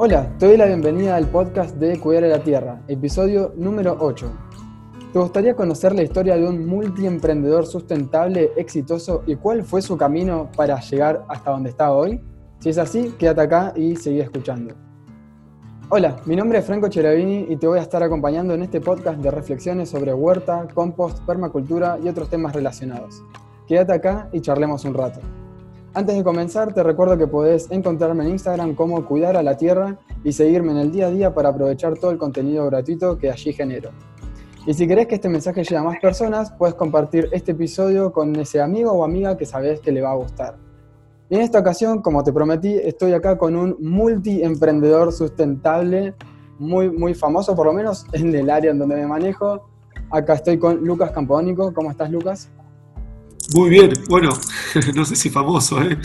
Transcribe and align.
Hola, 0.00 0.32
te 0.38 0.46
doy 0.46 0.56
la 0.56 0.66
bienvenida 0.66 1.16
al 1.16 1.26
podcast 1.26 1.74
de 1.74 1.98
Cuidar 1.98 2.22
a 2.22 2.28
la 2.28 2.38
Tierra, 2.38 2.80
episodio 2.86 3.52
número 3.56 3.96
8. 3.98 4.30
¿Te 5.12 5.18
gustaría 5.18 5.56
conocer 5.56 5.92
la 5.92 6.04
historia 6.04 6.36
de 6.36 6.46
un 6.46 6.68
multiemprendedor 6.68 7.66
sustentable, 7.66 8.52
exitoso 8.56 9.24
y 9.26 9.34
cuál 9.34 9.64
fue 9.64 9.82
su 9.82 9.96
camino 9.96 10.50
para 10.56 10.78
llegar 10.78 11.24
hasta 11.26 11.50
donde 11.50 11.70
está 11.70 11.90
hoy? 11.90 12.20
Si 12.60 12.68
es 12.68 12.78
así, 12.78 13.12
quédate 13.18 13.40
acá 13.40 13.72
y 13.74 13.96
sigue 13.96 14.20
escuchando. 14.20 14.72
Hola, 15.88 16.18
mi 16.26 16.36
nombre 16.36 16.60
es 16.60 16.64
Franco 16.64 16.86
Cheravini 16.86 17.46
y 17.48 17.56
te 17.56 17.66
voy 17.66 17.80
a 17.80 17.82
estar 17.82 18.00
acompañando 18.00 18.54
en 18.54 18.62
este 18.62 18.80
podcast 18.80 19.18
de 19.18 19.32
reflexiones 19.32 19.88
sobre 19.88 20.14
huerta, 20.14 20.68
compost, 20.74 21.26
permacultura 21.26 21.98
y 22.00 22.08
otros 22.08 22.30
temas 22.30 22.54
relacionados. 22.54 23.24
Quédate 23.66 23.94
acá 23.94 24.28
y 24.32 24.42
charlemos 24.42 24.84
un 24.84 24.94
rato. 24.94 25.18
Antes 25.98 26.14
de 26.14 26.22
comenzar, 26.22 26.72
te 26.72 26.84
recuerdo 26.84 27.18
que 27.18 27.26
podés 27.26 27.68
encontrarme 27.72 28.22
en 28.22 28.30
Instagram 28.30 28.76
como 28.76 29.04
Cuidar 29.04 29.36
a 29.36 29.42
la 29.42 29.56
Tierra 29.56 29.98
y 30.22 30.30
seguirme 30.30 30.70
en 30.70 30.78
el 30.78 30.92
día 30.92 31.08
a 31.08 31.10
día 31.10 31.34
para 31.34 31.48
aprovechar 31.48 31.98
todo 31.98 32.12
el 32.12 32.18
contenido 32.18 32.64
gratuito 32.66 33.18
que 33.18 33.32
allí 33.32 33.52
genero. 33.52 33.90
Y 34.64 34.74
si 34.74 34.86
querés 34.86 35.08
que 35.08 35.16
este 35.16 35.28
mensaje 35.28 35.64
llegue 35.64 35.76
a 35.76 35.82
más 35.82 35.98
personas, 35.98 36.52
puedes 36.52 36.76
compartir 36.76 37.28
este 37.32 37.50
episodio 37.50 38.12
con 38.12 38.36
ese 38.36 38.60
amigo 38.60 38.92
o 38.92 39.02
amiga 39.02 39.36
que 39.36 39.44
sabes 39.44 39.80
que 39.80 39.90
le 39.90 40.00
va 40.00 40.12
a 40.12 40.14
gustar. 40.14 40.54
Y 41.30 41.34
en 41.34 41.40
esta 41.40 41.58
ocasión, 41.58 42.00
como 42.00 42.22
te 42.22 42.32
prometí, 42.32 42.74
estoy 42.74 43.12
acá 43.12 43.36
con 43.36 43.56
un 43.56 43.76
multiemprendedor 43.80 45.12
sustentable 45.12 46.14
muy, 46.60 46.90
muy 46.90 47.14
famoso, 47.14 47.56
por 47.56 47.66
lo 47.66 47.72
menos 47.72 48.06
en 48.12 48.32
el 48.36 48.50
área 48.50 48.70
en 48.70 48.78
donde 48.78 48.94
me 48.94 49.06
manejo. 49.08 49.68
Acá 50.12 50.34
estoy 50.34 50.60
con 50.60 50.76
Lucas 50.76 51.10
Campodónico. 51.10 51.74
¿Cómo 51.74 51.90
estás, 51.90 52.08
Lucas? 52.08 52.52
Muy 53.54 53.70
bien, 53.70 53.92
bueno, 54.08 54.30
no 54.94 55.04
sé 55.04 55.16
si 55.16 55.30
famoso, 55.30 55.80
¿eh? 55.82 55.98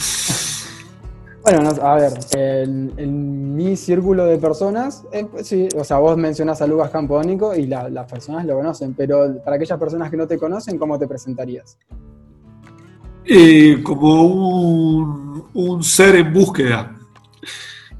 Bueno, 1.43 1.69
a 1.81 1.95
ver, 1.95 2.13
en, 2.37 3.55
mi 3.55 3.75
círculo 3.75 4.25
de 4.25 4.37
personas, 4.37 5.03
eh, 5.11 5.25
pues 5.29 5.45
sí, 5.45 5.67
o 5.75 5.83
sea, 5.83 5.97
vos 5.97 6.15
mencionás 6.17 6.61
a 6.61 6.67
Lucas 6.67 6.89
Campodónico 6.89 7.53
y 7.53 7.67
las 7.67 8.09
personas 8.09 8.45
lo 8.45 8.55
conocen, 8.55 8.93
pero 8.93 9.41
para 9.43 9.57
aquellas 9.57 9.77
personas 9.77 10.09
que 10.09 10.15
no 10.15 10.25
te 10.25 10.37
conocen, 10.37 10.77
¿cómo 10.77 10.97
te 10.97 11.05
presentarías? 11.05 11.77
Eh, 13.25 13.81
como 13.83 14.23
un, 15.53 15.83
ser 15.83 16.15
en 16.15 16.31
búsqueda, 16.31 16.97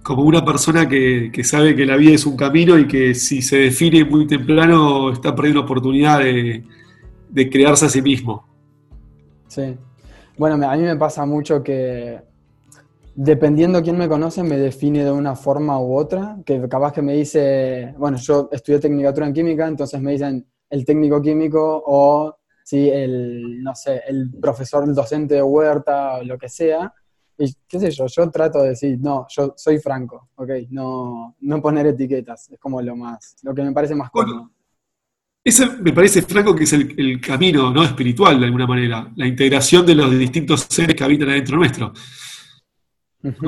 como 0.03 0.23
una 0.23 0.43
persona 0.45 0.87
que, 0.87 1.31
sabe 1.43 1.75
que 1.75 1.85
la 1.85 1.97
vida 1.97 2.13
es 2.13 2.25
un 2.25 2.37
camino 2.37 2.79
y 2.79 2.87
que 2.87 3.13
si 3.13 3.41
se 3.41 3.57
define 3.57 4.05
muy 4.05 4.25
temprano 4.25 5.11
está 5.11 5.35
perdiendo 5.35 5.59
la 5.59 5.65
oportunidad 5.65 6.19
de, 6.19 6.63
de 7.29 7.49
crearse 7.49 7.87
a 7.87 7.89
sí 7.89 8.01
mismo. 8.01 8.52
Sí. 9.53 9.77
Bueno, 10.35 10.55
a 10.67 10.75
mí 10.75 10.81
me 10.81 10.95
pasa 10.95 11.27
mucho 11.27 11.61
que 11.61 12.19
dependiendo 13.13 13.83
quién 13.83 13.99
me 13.99 14.09
conoce 14.09 14.41
me 14.41 14.57
define 14.57 15.03
de 15.03 15.11
una 15.11 15.35
forma 15.35 15.79
u 15.79 15.95
otra, 15.95 16.37
que 16.43 16.67
capaz 16.67 16.91
que 16.91 17.03
me 17.03 17.13
dice, 17.13 17.93
bueno, 17.99 18.17
yo 18.17 18.49
estudié 18.51 18.79
tecnicatura 18.79 19.27
en 19.27 19.33
química, 19.33 19.67
entonces 19.67 20.01
me 20.01 20.13
dicen 20.13 20.47
el 20.71 20.85
técnico 20.85 21.21
químico 21.21 21.83
o 21.85 22.35
sí, 22.63 22.89
el, 22.89 23.61
no 23.61 23.75
sé, 23.75 24.01
el 24.07 24.31
profesor, 24.41 24.85
el 24.85 24.95
docente 24.95 25.35
de 25.35 25.43
huerta 25.43 26.17
o 26.17 26.23
lo 26.23 26.35
que 26.35 26.49
sea. 26.49 26.91
Y 27.37 27.53
qué 27.67 27.79
sé 27.79 27.91
yo, 27.91 28.07
yo 28.07 28.31
trato 28.31 28.63
de 28.63 28.69
decir, 28.69 28.97
no, 28.99 29.27
yo 29.29 29.53
soy 29.55 29.77
franco, 29.77 30.29
¿ok? 30.35 30.49
No, 30.71 31.35
no 31.41 31.61
poner 31.61 31.85
etiquetas, 31.85 32.49
es 32.49 32.59
como 32.59 32.81
lo 32.81 32.95
más, 32.95 33.35
lo 33.43 33.53
que 33.53 33.61
me 33.61 33.71
parece 33.71 33.93
más 33.93 34.09
cómodo. 34.09 34.49
Ese 35.43 35.67
me 35.81 35.91
parece, 35.91 36.21
Franco, 36.21 36.55
que 36.55 36.63
es 36.63 36.71
el, 36.73 37.19
camino 37.19 37.71
¿no? 37.71 37.83
espiritual, 37.83 38.39
de 38.39 38.45
alguna 38.45 38.65
manera, 38.65 39.11
la 39.15 39.27
integración 39.27 39.85
de 39.85 39.95
los 39.95 40.17
distintos 40.17 40.67
seres 40.69 40.95
que 40.95 41.03
habitan 41.03 41.29
adentro 41.29 41.57
nuestro. 41.57 41.93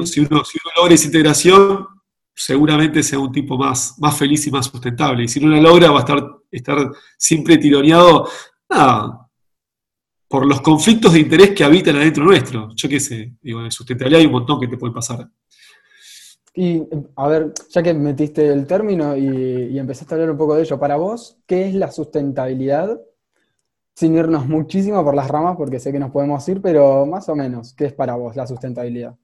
si, 0.03 0.19
uno, 0.19 0.43
logra 0.75 0.93
esa 0.93 1.05
integración, 1.05 1.87
seguramente 2.33 3.01
sea 3.01 3.17
un 3.17 3.31
tipo 3.31 3.57
más, 3.57 3.95
más 3.99 4.17
feliz 4.17 4.45
y 4.45 4.51
más 4.51 4.65
sustentable. 4.65 5.23
Y 5.23 5.27
si 5.29 5.39
no 5.39 5.47
la 5.47 5.61
logra, 5.61 5.89
va 5.89 5.99
a 5.99 6.01
estar, 6.01 6.21
estar 6.51 6.91
siempre 7.17 7.57
tironeado 7.57 8.29
por 10.27 10.45
los 10.45 10.59
conflictos 10.59 11.13
de 11.13 11.19
interés 11.19 11.51
que 11.51 11.63
habitan 11.63 11.95
adentro 11.95 12.25
nuestro. 12.25 12.69
Yo 12.75 12.89
qué 12.89 12.99
sé, 12.99 13.35
digo, 13.41 13.63
en 13.63 13.71
sustentabilidad 13.71 14.19
hay 14.19 14.25
un 14.25 14.33
montón 14.33 14.59
que 14.59 14.67
te 14.67 14.77
puede 14.77 14.93
pasar. 14.93 15.29
Y 16.57 16.83
a 17.17 17.27
ver, 17.27 17.53
ya 17.69 17.83
que 17.83 17.93
metiste 17.93 18.47
el 18.47 18.65
término 18.65 19.15
y, 19.17 19.77
empezaste 19.77 20.13
a 20.13 20.15
hablar 20.15 20.31
un 20.31 20.37
poco 20.37 20.55
de 20.55 20.63
ello, 20.63 20.79
para 20.79 20.95
vos, 20.95 21.37
¿qué 21.45 21.67
es 21.67 21.75
la 21.75 21.91
sustentabilidad? 21.91 22.97
Sin 23.93 24.15
irnos 24.15 24.47
muchísimo 24.47 25.03
por 25.03 25.15
las 25.15 25.27
ramas, 25.27 25.57
porque 25.57 25.79
sé 25.79 25.91
que 25.91 25.99
nos 25.99 26.11
podemos 26.11 26.47
ir, 26.47 26.61
pero 26.61 27.05
más 27.05 27.27
o 27.27 27.35
menos, 27.35 27.73
¿qué 27.73 27.85
es 27.85 27.93
para 27.93 28.15
vos 28.15 28.37
la 28.37 28.47
sustentabilidad? 28.47 29.17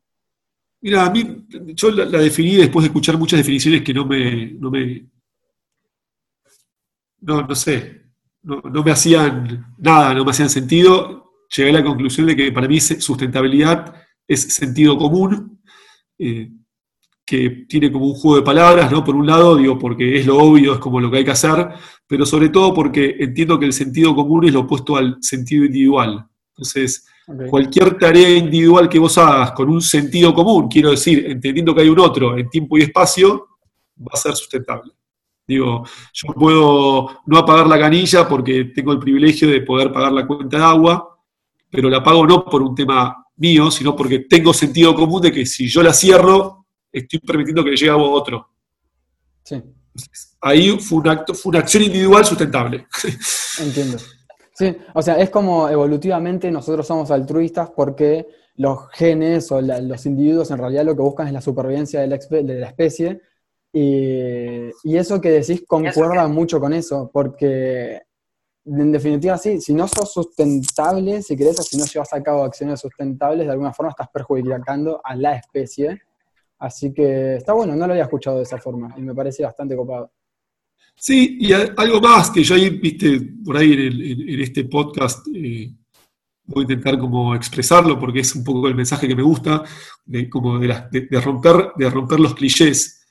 Mira, 0.81 1.05
a 1.05 1.09
mí, 1.09 1.45
yo 1.73 1.91
la, 1.91 2.05
definí 2.05 2.55
después 2.55 2.83
de 2.83 2.87
escuchar 2.87 3.17
muchas 3.17 3.39
definiciones 3.39 3.81
que 3.81 3.93
no 3.93 4.05
me, 4.05 4.51
no 4.53 4.69
me, 4.69 5.05
no, 7.21 7.43
no 7.43 7.55
sé, 7.55 8.01
no, 8.43 8.83
me 8.83 8.91
hacían 8.91 9.73
nada, 9.77 10.13
no 10.13 10.25
me 10.25 10.31
hacían 10.31 10.49
sentido. 10.49 11.31
Llegué 11.55 11.69
a 11.69 11.73
la 11.73 11.83
conclusión 11.83 12.27
de 12.27 12.35
que 12.35 12.51
para 12.51 12.67
mí 12.67 12.79
sustentabilidad 12.79 13.93
es 14.27 14.53
sentido 14.53 14.97
común. 14.97 15.61
Eh, 16.17 16.49
que 17.31 17.65
tiene 17.65 17.89
como 17.89 18.07
un 18.07 18.13
juego 18.13 18.35
de 18.35 18.41
palabras, 18.41 18.91
¿no? 18.91 19.05
Por 19.05 19.15
un 19.15 19.25
lado, 19.25 19.55
digo, 19.55 19.79
porque 19.79 20.19
es 20.19 20.25
lo 20.25 20.37
obvio, 20.37 20.73
es 20.73 20.79
como 20.79 20.99
lo 20.99 21.09
que 21.09 21.19
hay 21.19 21.23
que 21.23 21.31
hacer, 21.31 21.65
pero 22.05 22.25
sobre 22.25 22.49
todo 22.49 22.73
porque 22.73 23.15
entiendo 23.19 23.57
que 23.57 23.67
el 23.67 23.71
sentido 23.71 24.13
común 24.13 24.43
es 24.43 24.51
lo 24.51 24.59
opuesto 24.59 24.97
al 24.97 25.15
sentido 25.21 25.63
individual. 25.63 26.25
Entonces, 26.49 27.07
cualquier 27.49 27.97
tarea 27.97 28.37
individual 28.37 28.89
que 28.89 28.99
vos 28.99 29.17
hagas 29.17 29.53
con 29.53 29.69
un 29.69 29.81
sentido 29.81 30.33
común, 30.33 30.67
quiero 30.67 30.91
decir, 30.91 31.25
entendiendo 31.25 31.73
que 31.73 31.83
hay 31.83 31.87
un 31.87 32.01
otro 32.01 32.37
en 32.37 32.49
tiempo 32.49 32.77
y 32.77 32.81
espacio, 32.81 33.47
va 33.97 34.11
a 34.11 34.17
ser 34.17 34.35
sustentable. 34.35 34.91
Digo, 35.47 35.85
yo 36.11 36.33
puedo 36.33 37.21
no 37.27 37.37
apagar 37.37 37.65
la 37.67 37.79
canilla 37.79 38.27
porque 38.27 38.65
tengo 38.75 38.91
el 38.91 38.99
privilegio 38.99 39.47
de 39.47 39.61
poder 39.61 39.89
pagar 39.93 40.11
la 40.11 40.27
cuenta 40.27 40.57
de 40.57 40.63
agua, 40.65 41.17
pero 41.69 41.89
la 41.89 42.03
pago 42.03 42.27
no 42.27 42.43
por 42.43 42.61
un 42.61 42.75
tema 42.75 43.25
mío, 43.37 43.71
sino 43.71 43.95
porque 43.95 44.19
tengo 44.19 44.53
sentido 44.53 44.93
común 44.93 45.21
de 45.21 45.31
que 45.31 45.45
si 45.45 45.69
yo 45.69 45.81
la 45.81 45.93
cierro, 45.93 46.60
estoy 46.91 47.19
permitiendo 47.19 47.63
que 47.63 47.71
le 47.71 47.77
llegue 47.77 47.91
a 47.91 47.97
otro. 47.97 48.47
Sí. 49.43 49.61
Ahí 50.41 50.77
fue, 50.79 50.99
un 50.99 51.07
acto, 51.07 51.33
fue 51.33 51.51
una 51.51 51.59
acción 51.59 51.83
individual 51.83 52.25
sustentable. 52.25 52.87
Entiendo. 53.59 53.97
Sí, 54.53 54.75
o 54.93 55.01
sea, 55.01 55.15
es 55.15 55.29
como 55.29 55.69
evolutivamente 55.69 56.51
nosotros 56.51 56.85
somos 56.85 57.09
altruistas 57.11 57.71
porque 57.71 58.27
los 58.55 58.89
genes 58.91 59.51
o 59.51 59.61
los 59.61 60.05
individuos 60.05 60.51
en 60.51 60.57
realidad 60.57 60.85
lo 60.85 60.95
que 60.95 61.01
buscan 61.01 61.27
es 61.27 61.33
la 61.33 61.41
supervivencia 61.41 62.01
de 62.01 62.07
la, 62.07 62.67
especie. 62.67 63.21
Y, 63.73 64.69
eso 64.95 65.19
que 65.21 65.31
decís 65.31 65.63
concuerda 65.67 66.27
mucho 66.27 66.59
con 66.59 66.73
eso, 66.73 67.09
porque 67.11 68.01
en 68.65 68.91
definitiva 68.91 69.37
sí, 69.37 69.59
si 69.59 69.73
no 69.73 69.87
sos 69.87 70.13
sustentable, 70.13 71.21
si 71.23 71.35
querés, 71.35 71.59
o 71.59 71.63
si 71.63 71.77
no 71.77 71.85
llevas 71.85 72.13
a 72.13 72.21
cabo 72.21 72.43
acciones 72.43 72.79
sustentables, 72.79 73.47
de 73.47 73.51
alguna 73.51 73.73
forma 73.73 73.91
estás 73.91 74.09
perjudicando 74.09 75.01
a 75.03 75.15
la 75.15 75.35
especie 75.35 76.01
Así 76.61 76.93
que 76.93 77.37
está 77.37 77.53
bueno, 77.53 77.75
no 77.75 77.87
lo 77.87 77.93
había 77.93 78.03
escuchado 78.03 78.37
de 78.37 78.43
esa 78.43 78.59
forma 78.59 78.93
y 78.95 79.01
me 79.01 79.15
parece 79.15 79.41
bastante 79.41 79.75
copado. 79.75 80.11
Sí, 80.95 81.37
y 81.39 81.51
algo 81.53 81.99
más 81.99 82.29
que 82.29 82.43
yo 82.43 82.53
ahí, 82.53 82.69
viste, 82.69 83.19
por 83.43 83.57
ahí 83.57 83.73
en, 83.73 84.39
este 84.39 84.65
podcast 84.65 85.27
eh, 85.33 85.73
voy 86.45 86.61
a 86.61 86.65
intentar 86.65 86.99
como 86.99 87.33
expresarlo 87.33 87.97
porque 87.97 88.19
es 88.19 88.35
un 88.35 88.43
poco 88.43 88.67
el 88.67 88.75
mensaje 88.75 89.07
que 89.07 89.15
me 89.15 89.23
gusta, 89.23 89.63
de, 90.05 90.29
como 90.29 90.59
de, 90.59 90.67
romper, 91.19 91.71
de 91.75 91.89
romper 91.89 92.19
los 92.19 92.35
clichés. 92.35 93.07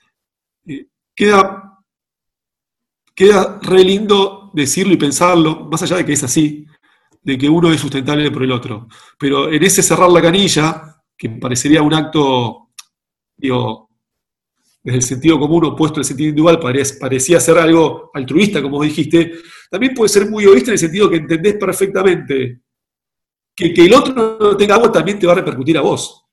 Eh, 0.65 0.87
queda, 1.13 1.77
queda 3.13 3.59
re 3.63 3.83
lindo 3.83 4.53
decirlo 4.55 4.95
y 4.95 4.97
pensarlo, 4.97 5.67
más 5.69 5.83
allá 5.83 5.97
de 5.97 6.05
que 6.05 6.13
es 6.13 6.23
así, 6.23 6.67
de 7.21 7.37
que 7.37 7.49
uno 7.49 7.73
es 7.73 7.81
sustentable 7.81 8.31
por 8.31 8.45
el 8.45 8.53
otro. 8.53 8.87
Pero 9.19 9.51
en 9.51 9.61
ese 9.65 9.83
cerrar 9.83 10.09
la 10.09 10.23
canilla, 10.23 11.03
que 11.19 11.31
parecería 11.31 11.83
un 11.83 11.95
acto 11.95 12.70
digo, 13.41 13.91
desde 14.83 14.97
el 14.99 15.03
sentido 15.03 15.39
común 15.39 15.67
opuesto 15.67 16.01
al 16.01 16.05
sentido 16.05 16.31
individual, 16.31 16.61
parecía 17.01 17.41
ser 17.41 17.59
algo 17.59 18.11
altruista, 18.15 18.63
como 18.63 18.83
dijiste, 18.83 19.33
también 19.71 19.95
puede 19.95 20.09
ser 20.09 20.29
muy 20.29 20.45
egoísta 20.45 20.71
en 20.71 20.75
el 20.75 20.79
sentido 20.79 21.11
que 21.11 21.17
entendés 21.17 21.55
perfectamente 21.55 22.63
que, 23.55 23.75
que 23.75 23.85
el 23.85 23.95
otro 23.95 24.15
no 24.15 24.57
tenga 24.57 24.77
agua 24.77 24.91
también 24.91 25.19
te 25.19 25.27
va 25.27 25.33
a 25.33 25.37
repercutir 25.37 25.77
a 25.77 25.83
vos. 25.83 26.25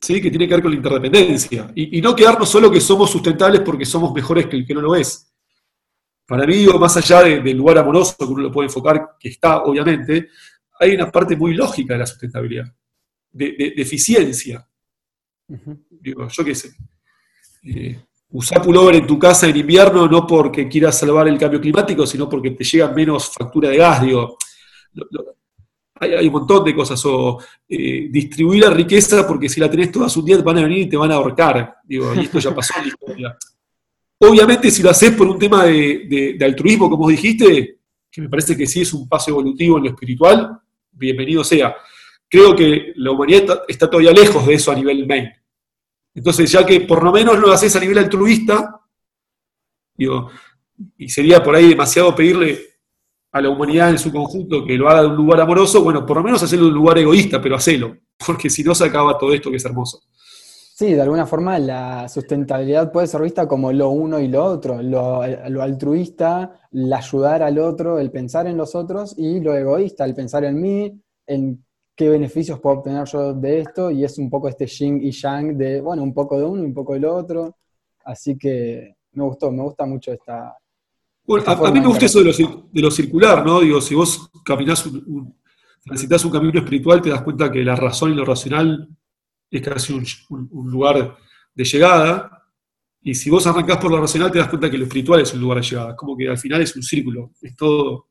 ¿sí? 0.00 0.20
Que 0.20 0.30
tiene 0.30 0.48
que 0.48 0.54
ver 0.54 0.62
con 0.62 0.72
la 0.72 0.76
interdependencia. 0.76 1.70
Y, 1.74 2.00
no 2.00 2.14
quedarnos 2.16 2.48
solo 2.48 2.70
que 2.70 2.80
somos 2.80 3.10
sustentables 3.10 3.60
porque 3.60 3.84
somos 3.84 4.12
mejores 4.12 4.46
que 4.46 4.56
el 4.56 4.66
que 4.66 4.74
no 4.74 4.80
lo 4.80 4.94
es. 4.94 5.32
Para 6.26 6.46
mí, 6.46 6.64
más 6.78 6.96
allá 6.96 7.22
del 7.22 7.56
lugar 7.56 7.78
amoroso 7.78 8.16
que 8.16 8.24
uno 8.24 8.42
lo 8.44 8.52
puede 8.52 8.68
enfocar, 8.68 9.16
que 9.18 9.28
está 9.28 9.62
obviamente, 9.62 10.28
hay 10.78 10.94
una 10.94 11.10
parte 11.10 11.36
muy 11.36 11.54
lógica 11.54 11.94
de 11.94 11.98
la 11.98 12.06
sustentabilidad, 12.06 12.72
de, 13.32 13.52
de 13.76 13.82
eficiencia. 13.82 14.66
Digo, 15.88 16.28
yo 16.28 16.44
qué 16.44 16.54
sé. 16.54 16.70
Eh, 17.64 18.00
usar 18.30 18.62
pullover 18.62 18.96
en 18.96 19.06
tu 19.06 19.18
casa 19.18 19.48
en 19.48 19.56
invierno 19.56 20.06
no 20.06 20.26
porque 20.26 20.68
quieras 20.68 20.98
salvar 20.98 21.28
el 21.28 21.38
cambio 21.38 21.60
climático, 21.60 22.06
sino 22.06 22.28
porque 22.28 22.52
te 22.52 22.64
llega 22.64 22.92
menos 22.92 23.32
factura 23.32 23.68
de 23.70 23.76
gas. 23.76 24.02
Digo, 24.02 24.38
hay, 26.00 26.26
un 26.26 26.32
montón 26.32 26.64
de 26.64 26.74
cosas, 26.74 27.04
o 27.04 27.38
eh, 27.68 28.08
distribuir 28.10 28.62
la 28.62 28.70
riqueza 28.70 29.26
porque 29.26 29.48
si 29.48 29.60
la 29.60 29.70
tenés 29.70 29.92
todas 29.92 30.16
un 30.16 30.24
día 30.24 30.38
van 30.38 30.58
a 30.58 30.62
venir 30.62 30.78
y 30.78 30.88
te 30.88 30.96
van 30.96 31.12
a 31.12 31.16
ahorcar, 31.16 31.76
digo, 31.84 32.14
y 32.14 32.20
esto 32.20 32.38
ya 32.38 32.54
pasó 32.54 32.74
en 32.78 32.82
la 32.82 32.88
historia. 32.88 33.38
Obviamente 34.18 34.70
si 34.70 34.82
lo 34.82 34.90
haces 34.90 35.12
por 35.12 35.26
un 35.26 35.38
tema 35.38 35.64
de, 35.64 36.38
altruismo, 36.40 36.88
como 36.88 37.08
dijiste, 37.08 37.80
que 38.10 38.20
me 38.22 38.28
parece 38.28 38.56
que 38.56 38.66
sí 38.66 38.80
es 38.80 38.92
un 38.92 39.08
paso 39.08 39.30
evolutivo 39.30 39.76
en 39.76 39.84
lo 39.84 39.90
espiritual, 39.90 40.58
bienvenido 40.90 41.44
sea. 41.44 41.76
Creo 42.28 42.54
que 42.54 42.92
la 42.96 43.10
humanidad 43.10 43.62
está, 43.68 43.90
todavía 43.90 44.12
lejos 44.12 44.46
de 44.46 44.54
eso 44.54 44.70
a 44.70 44.74
nivel 44.74 45.06
main. 45.06 45.28
Entonces, 46.14 46.50
ya 46.50 46.64
que 46.66 46.80
por 46.80 47.02
lo 47.04 47.12
menos 47.12 47.38
lo 47.38 47.52
haces 47.52 47.74
a 47.76 47.80
nivel 47.80 47.98
altruista, 47.98 48.80
digo, 49.94 50.30
y 50.96 51.08
sería 51.08 51.42
por 51.42 51.54
ahí 51.54 51.68
demasiado 51.68 52.14
pedirle 52.14 52.58
a 53.32 53.40
la 53.40 53.48
humanidad 53.48 53.90
en 53.90 53.98
su 53.98 54.10
conjunto 54.10 54.64
que 54.64 54.76
lo 54.76 54.88
haga 54.88 55.02
de 55.02 55.08
un 55.08 55.16
lugar 55.16 55.40
amoroso, 55.40 55.82
bueno, 55.82 56.04
por 56.04 56.16
lo 56.16 56.24
menos 56.24 56.42
hacerlo 56.42 56.64
de 56.66 56.70
un 56.72 56.78
lugar 56.78 56.98
egoísta, 56.98 57.40
pero 57.40 57.56
hacelo, 57.56 57.96
porque 58.26 58.50
si 58.50 58.64
no 58.64 58.74
se 58.74 58.84
acaba 58.84 59.16
todo 59.18 59.32
esto 59.32 59.50
que 59.50 59.56
es 59.56 59.64
hermoso. 59.64 60.02
Sí, 60.80 60.94
de 60.94 61.02
alguna 61.02 61.26
forma 61.26 61.58
la 61.58 62.08
sustentabilidad 62.08 62.90
puede 62.90 63.06
ser 63.06 63.20
vista 63.20 63.46
como 63.46 63.70
lo 63.70 63.90
uno 63.90 64.18
y 64.18 64.28
lo 64.28 64.42
otro, 64.42 64.80
lo, 64.82 65.20
altruista, 65.60 66.68
el 66.72 66.90
ayudar 66.90 67.42
al 67.42 67.58
otro, 67.58 67.98
el 67.98 68.10
pensar 68.10 68.46
en 68.46 68.56
los 68.56 68.74
otros, 68.74 69.14
y 69.18 69.40
lo 69.40 69.54
egoísta, 69.54 70.06
el 70.06 70.14
pensar 70.14 70.42
en 70.44 70.58
mí, 70.58 70.98
en 71.26 71.62
qué 71.94 72.08
beneficios 72.08 72.60
puedo 72.60 72.78
obtener 72.78 73.04
yo 73.06 73.34
de 73.34 73.60
esto, 73.60 73.90
y 73.90 74.04
es 74.04 74.18
un 74.18 74.30
poco 74.30 74.48
este 74.48 74.66
yin 74.66 75.00
y 75.02 75.10
yang 75.10 75.56
de, 75.56 75.80
bueno, 75.80 76.02
un 76.02 76.14
poco 76.14 76.38
de 76.38 76.44
uno 76.44 76.62
y 76.62 76.66
un 76.66 76.74
poco 76.74 76.94
del 76.94 77.04
otro. 77.04 77.56
Así 78.04 78.36
que 78.38 78.96
me 79.12 79.24
gustó, 79.24 79.50
me 79.50 79.62
gusta 79.62 79.84
mucho 79.86 80.12
esta, 80.12 80.56
bueno, 81.30 81.44
a, 81.46 81.70
mí 81.70 81.80
me 81.80 81.86
gusta 81.86 82.06
eso 82.06 82.24
de 82.24 82.82
lo, 82.82 82.90
circular, 82.90 83.46
¿no? 83.46 83.60
Digo, 83.60 83.80
si 83.80 83.94
vos 83.94 84.30
caminás 84.44 84.84
un, 84.86 85.32
necesitas 85.84 86.24
un 86.24 86.32
camino 86.32 86.58
espiritual, 86.58 87.00
te 87.00 87.10
das 87.10 87.22
cuenta 87.22 87.50
que 87.50 87.62
la 87.62 87.76
razón 87.76 88.10
y 88.10 88.14
lo 88.14 88.24
racional 88.24 88.88
es 89.48 89.62
casi 89.62 89.92
un, 89.92 90.04
lugar 90.68 91.16
de 91.54 91.64
llegada. 91.64 92.48
Y 93.02 93.14
si 93.14 93.30
vos 93.30 93.46
arrancás 93.46 93.78
por 93.78 93.92
lo 93.92 94.00
racional, 94.00 94.32
te 94.32 94.38
das 94.38 94.48
cuenta 94.48 94.68
que 94.68 94.76
lo 94.76 94.86
espiritual 94.86 95.20
es 95.20 95.32
un 95.32 95.40
lugar 95.40 95.58
de 95.58 95.68
llegada. 95.68 95.94
Como 95.94 96.16
que 96.16 96.28
al 96.28 96.36
final 96.36 96.62
es 96.62 96.74
un 96.74 96.82
círculo. 96.82 97.30
Es 97.40 97.54
todo. 97.54 98.08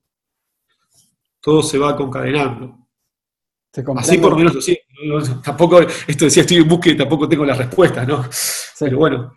Todo 1.41 1.61
se 1.61 1.77
va 1.77 1.97
concadenando. 1.97 2.78
Así 3.97 4.17
por 4.17 4.31
lo 4.31 4.37
menos 4.37 4.63
siento. 4.63 4.83
Tampoco, 5.43 5.79
esto 5.79 6.25
decía, 6.25 6.41
estoy 6.41 6.57
en 6.57 6.67
búsqueda 6.67 6.93
y 6.93 6.97
tampoco 6.97 7.29
tengo 7.29 7.45
las 7.45 7.57
respuestas, 7.57 8.07
¿no? 8.07 8.25
Pero 8.79 8.97
bueno, 8.97 9.31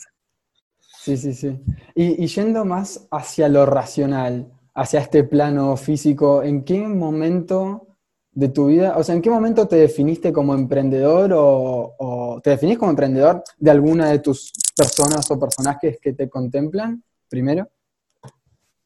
Sí, 1.02 1.16
sí, 1.16 1.34
sí. 1.34 1.58
Y, 1.96 2.26
yendo 2.28 2.64
más 2.64 3.08
hacia 3.10 3.48
lo 3.48 3.66
racional, 3.66 4.52
hacia 4.72 5.00
este 5.00 5.24
plano 5.24 5.76
físico, 5.76 6.44
¿en 6.44 6.62
qué 6.62 6.86
momento 6.86 7.88
de 8.30 8.48
tu 8.50 8.66
vida, 8.66 8.96
o 8.96 9.02
sea, 9.02 9.16
en 9.16 9.20
qué 9.20 9.28
momento 9.28 9.66
te 9.66 9.74
definiste 9.74 10.32
como 10.32 10.54
emprendedor 10.54 11.32
o, 11.34 12.40
te 12.40 12.50
definís 12.50 12.78
como 12.78 12.92
emprendedor 12.92 13.42
de 13.58 13.70
alguna 13.72 14.10
de 14.10 14.20
tus 14.20 14.52
personas 14.76 15.28
o 15.28 15.40
personajes 15.40 15.98
que 16.00 16.12
te 16.12 16.28
contemplan 16.30 17.02
primero? 17.28 17.68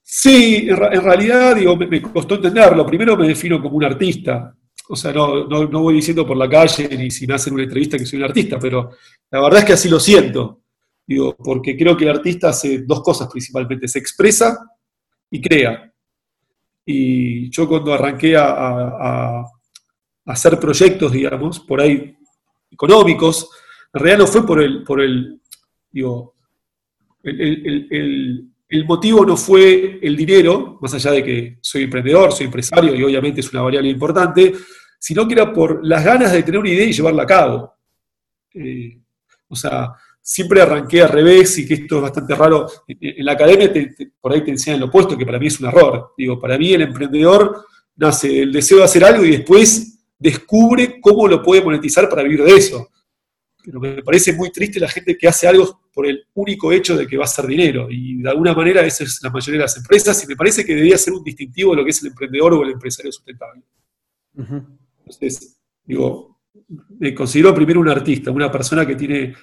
Sí, 0.03 0.69
en, 0.71 0.77
realidad, 0.79 1.55
digo, 1.55 1.77
me, 1.77 2.01
costó 2.01 2.37
entenderlo. 2.37 2.87
Primero 2.87 3.15
me 3.15 3.29
defino 3.29 3.61
como 3.61 3.77
un 3.77 3.85
artista. 3.85 4.57
O 4.89 4.97
sea, 4.97 5.13
no, 5.13 5.45
no, 5.47 5.81
voy 5.81 5.95
diciendo 5.95 6.27
por 6.27 6.37
la 6.37 6.49
calle 6.49 6.89
ni 6.97 7.11
si 7.11 7.27
me 7.27 7.35
hacen 7.35 7.55
una 7.55 7.65
entrevista 7.65 7.99
que 7.99 8.07
soy 8.07 8.19
un 8.19 8.25
artista, 8.25 8.59
pero 8.59 8.91
la 9.31 9.41
verdad 9.41 9.61
es 9.61 9.65
que 9.65 9.73
así 9.73 9.89
lo 9.89 9.99
siento. 9.99 10.63
Digo, 11.07 11.37
porque 11.37 11.77
creo 11.77 11.97
que 11.97 12.05
el 12.05 12.11
artista 12.11 12.51
hace 12.51 12.83
dos 12.83 13.03
cosas 13.03 13.29
principalmente, 13.29 13.89
se 13.89 13.99
expresa 13.99 14.59
y 15.31 15.41
crea. 15.41 15.93
Y 16.85 17.51
yo 17.51 17.69
cuando 17.69 17.93
arranqué 17.95 18.37
a, 18.37 19.45
hacer 20.25 20.59
proyectos, 20.59 21.13
digamos, 21.13 21.61
por 21.61 21.81
ahí 21.81 22.17
económicos, 22.71 23.49
en 23.93 24.01
realidad 24.01 24.19
no 24.25 24.27
fue 24.27 24.45
por 24.45 24.61
el, 24.61 24.83
por 24.83 25.01
el 25.01 25.41
digo, 25.91 26.35
el, 27.23 27.89
el, 27.91 28.51
motivo 28.85 29.25
no 29.25 29.37
fue 29.37 29.99
el 30.03 30.17
dinero, 30.17 30.79
más 30.81 30.93
allá 30.95 31.13
de 31.13 31.25
que 31.25 31.59
soy 31.61 31.85
emprendedor, 31.85 32.33
soy 32.33 32.47
empresario 32.47 32.95
y 32.95 33.03
obviamente 33.03 33.41
es 33.41 33.53
una 33.53 33.63
variable 33.63 33.91
importante, 33.91 34.55
sino 34.99 35.27
que 35.27 35.35
era 35.35 35.53
por 35.53 35.85
las 35.87 36.05
ganas 36.05 36.33
de 36.33 36.43
tener 36.43 36.61
una 36.61 36.71
idea 36.71 36.87
y 36.87 36.93
llevarla 36.93 37.23
a 37.23 37.27
cabo. 37.27 37.75
Eh, 38.55 38.99
o 39.49 39.55
sea, 39.55 39.93
siempre 40.21 40.61
arranqué 40.61 41.03
al 41.03 41.11
revés 41.11 41.57
y 41.59 41.67
que 41.69 41.75
esto 41.75 41.97
es 41.97 42.03
bastante 42.03 42.35
raro. 42.35 42.67
En, 42.89 43.25
la 43.25 43.33
academia 43.33 43.73
por 44.21 44.33
ahí 44.33 44.43
te 44.43 44.51
enseñan 44.51 44.81
lo 44.81 44.87
opuesto, 44.87 45.17
que 45.17 45.25
para 45.25 45.39
mí 45.39 45.47
es 45.47 45.61
un 45.61 45.69
error. 45.69 46.15
Digo, 46.19 46.41
para 46.41 46.59
mí 46.59 46.73
el 46.73 46.83
emprendedor 46.83 47.65
nace 47.95 48.43
el 48.43 48.53
deseo 48.53 48.79
de 48.79 48.85
hacer 48.85 49.05
algo 49.05 49.25
y 49.25 49.31
después 49.31 50.01
descubre 50.19 51.01
cómo 51.01 51.29
lo 51.29 51.43
puede 51.43 51.63
monetizar 51.63 52.09
para 52.09 52.25
vivir 52.25 52.43
de 52.43 52.57
eso. 52.57 52.91
Pero 53.65 53.79
me 53.79 54.03
parece 54.03 54.33
muy 54.33 54.51
triste 54.51 54.81
la 54.81 54.89
gente 54.89 55.17
que 55.17 55.29
hace 55.29 55.47
algo 55.47 55.86
por 55.97 56.07
el 56.07 56.27
único 56.35 56.73
hecho 56.73 56.95
de 56.95 57.07
que 57.07 57.17
va 57.17 57.25
a 57.25 57.27
ser 57.27 57.47
dinero. 57.47 57.87
Y 57.91 58.21
de 58.21 58.29
alguna 58.29 58.53
manera 58.53 58.83
esa 58.83 59.03
es 59.03 59.19
la 59.23 59.31
mayoría 59.31 59.61
de 59.61 59.65
las 59.65 59.79
empresas 59.79 60.23
y 60.23 60.27
me 60.27 60.37
parece 60.37 60.63
que 60.63 60.75
debería 60.75 60.99
ser 60.99 61.15
un 61.15 61.25
distintivo 61.25 61.71
de 61.71 61.79
lo 61.79 61.85
que 61.85 61.91
es 61.91 62.03
el 62.03 62.09
emprendedor 62.09 62.53
o 62.53 62.63
el 62.65 62.73
empresario 62.73 63.11
sustentable. 63.11 63.63
Entonces, 64.37 65.59
digo, 65.87 66.39
me 66.99 67.15
considero 67.15 67.55
primero 67.55 67.81
un 67.81 67.89
artista, 67.89 68.31
una 68.31 68.53
persona 68.53 68.87
que 68.87 68.95
tiene 68.95 69.35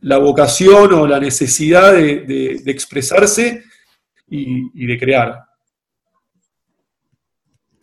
la 0.00 0.18
vocación 0.18 0.92
o 0.94 1.06
la 1.06 1.20
necesidad 1.20 1.92
de, 1.92 2.60
expresarse 2.66 3.62
y, 4.28 4.84
de 4.84 4.98
crear. 4.98 5.44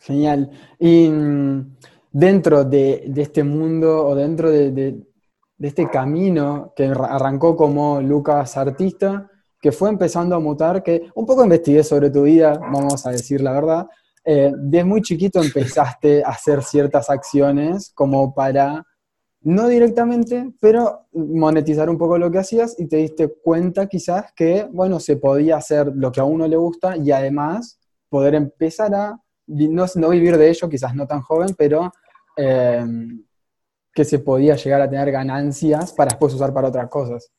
Genial. 0.01 0.51
Y 0.81 1.07
mm, 1.07 1.77
dentro 2.11 2.65
de, 2.65 3.09
este 3.15 3.45
mundo 3.45 4.05
o 4.05 4.15
dentro 4.15 4.51
de, 4.51 4.97
este 5.59 5.89
camino 5.89 6.73
que 6.75 6.85
arrancó 6.85 7.55
como 7.55 8.01
Lucas 8.01 8.57
artista, 8.57 9.29
que 9.59 9.71
fue 9.71 9.89
empezando 9.89 10.35
a 10.35 10.39
mutar, 10.39 10.83
que 10.83 11.09
un 11.15 11.25
poco 11.25 11.43
investigué 11.43 11.83
sobre 11.83 12.09
tu 12.09 12.23
vida, 12.23 12.59
vamos 12.59 13.05
a 13.05 13.11
decir 13.11 13.41
la 13.41 13.53
verdad, 13.53 13.87
eh, 14.23 14.51
desde 14.55 14.83
muy 14.83 15.01
chiquito 15.01 15.41
empezaste 15.41 16.23
a 16.23 16.29
hacer 16.29 16.61
ciertas 16.61 17.09
acciones 17.09 17.91
como 17.95 18.33
para 18.33 18.85
no 19.41 19.67
directamente, 19.69 20.51
pero 20.59 21.07
monetizar 21.13 21.89
un 21.89 21.97
poco 21.97 22.17
lo 22.17 22.29
que 22.29 22.39
hacías 22.39 22.75
y 22.77 22.87
te 22.87 22.97
diste 22.97 23.33
cuenta 23.41 23.87
quizás 23.87 24.33
que, 24.35 24.67
bueno, 24.71 24.99
se 24.99 25.15
podía 25.15 25.55
hacer 25.55 25.91
lo 25.95 26.11
que 26.11 26.19
a 26.19 26.25
uno 26.25 26.47
le 26.47 26.57
gusta 26.57 26.97
y 26.97 27.11
además 27.11 27.79
poder 28.09 28.35
empezar 28.35 28.93
a, 28.93 29.17
no, 29.47 30.09
vivir 30.09 30.37
de 30.37 30.49
ello, 30.49 30.67
quizás 30.67 30.93
no 30.93 31.07
tan 31.07 31.21
joven, 31.21 31.55
pero 31.57 31.91
em, 32.35 33.23
que 33.97 34.05
se 34.05 34.19
podía 34.19 34.55
llegar 34.55 34.79
a 34.79 34.87
tener 34.87 35.11
ganancias 35.11 35.91
para 35.91 36.09
después 36.09 36.31
usar 36.31 36.53
para 36.53 36.67
otras 36.67 36.87
cosas. 36.87 37.31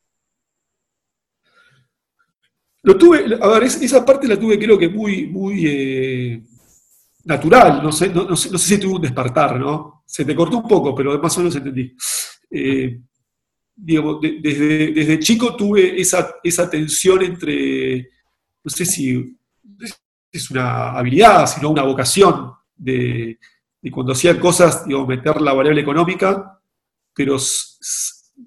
Lo 2.83 2.99
tuve, 2.99 3.39
a 3.41 3.47
ver, 3.47 3.63
esa 3.63 4.05
parte 4.05 4.27
la 4.27 4.37
tuve 4.37 4.59
creo 4.59 4.77
que 4.77 4.89
muy, 4.89 5.29
muy 5.29 5.65
eh, 5.65 6.43
natural, 7.27 7.81
no 7.81 7.93
sé, 7.93 8.09
no, 8.09 8.35
sé, 8.35 8.59
si 8.59 8.79
tuvo 8.79 8.97
un 8.97 9.03
despertar, 9.03 9.61
¿no? 9.61 10.03
Se 10.05 10.25
te 10.25 10.35
cortó 10.35 10.57
un 10.57 10.67
poco, 10.67 10.97
pero 10.97 11.17
más 11.21 11.37
o 11.37 11.43
menos 11.43 11.55
entendí. 11.55 11.95
Eh, 12.51 13.03
desde, 13.77 15.21
chico 15.21 15.55
tuve 15.55 16.01
esa, 16.01 16.35
esa 16.43 16.69
tensión 16.69 17.23
entre, 17.23 18.11
no 18.65 18.69
sé 18.69 18.85
si 18.85 19.39
es 20.33 20.51
una 20.51 20.91
habilidad, 20.91 21.47
sino 21.47 21.71
una 21.71 21.85
vocación 21.85 22.51
de, 22.75 23.39
cuando 23.93 24.13
hacía 24.13 24.39
cosas, 24.39 24.87
digo, 24.87 25.07
meter 25.07 25.41
la 25.41 25.53
variable 25.53 25.81
económica, 25.81 26.58
pero 27.19 27.37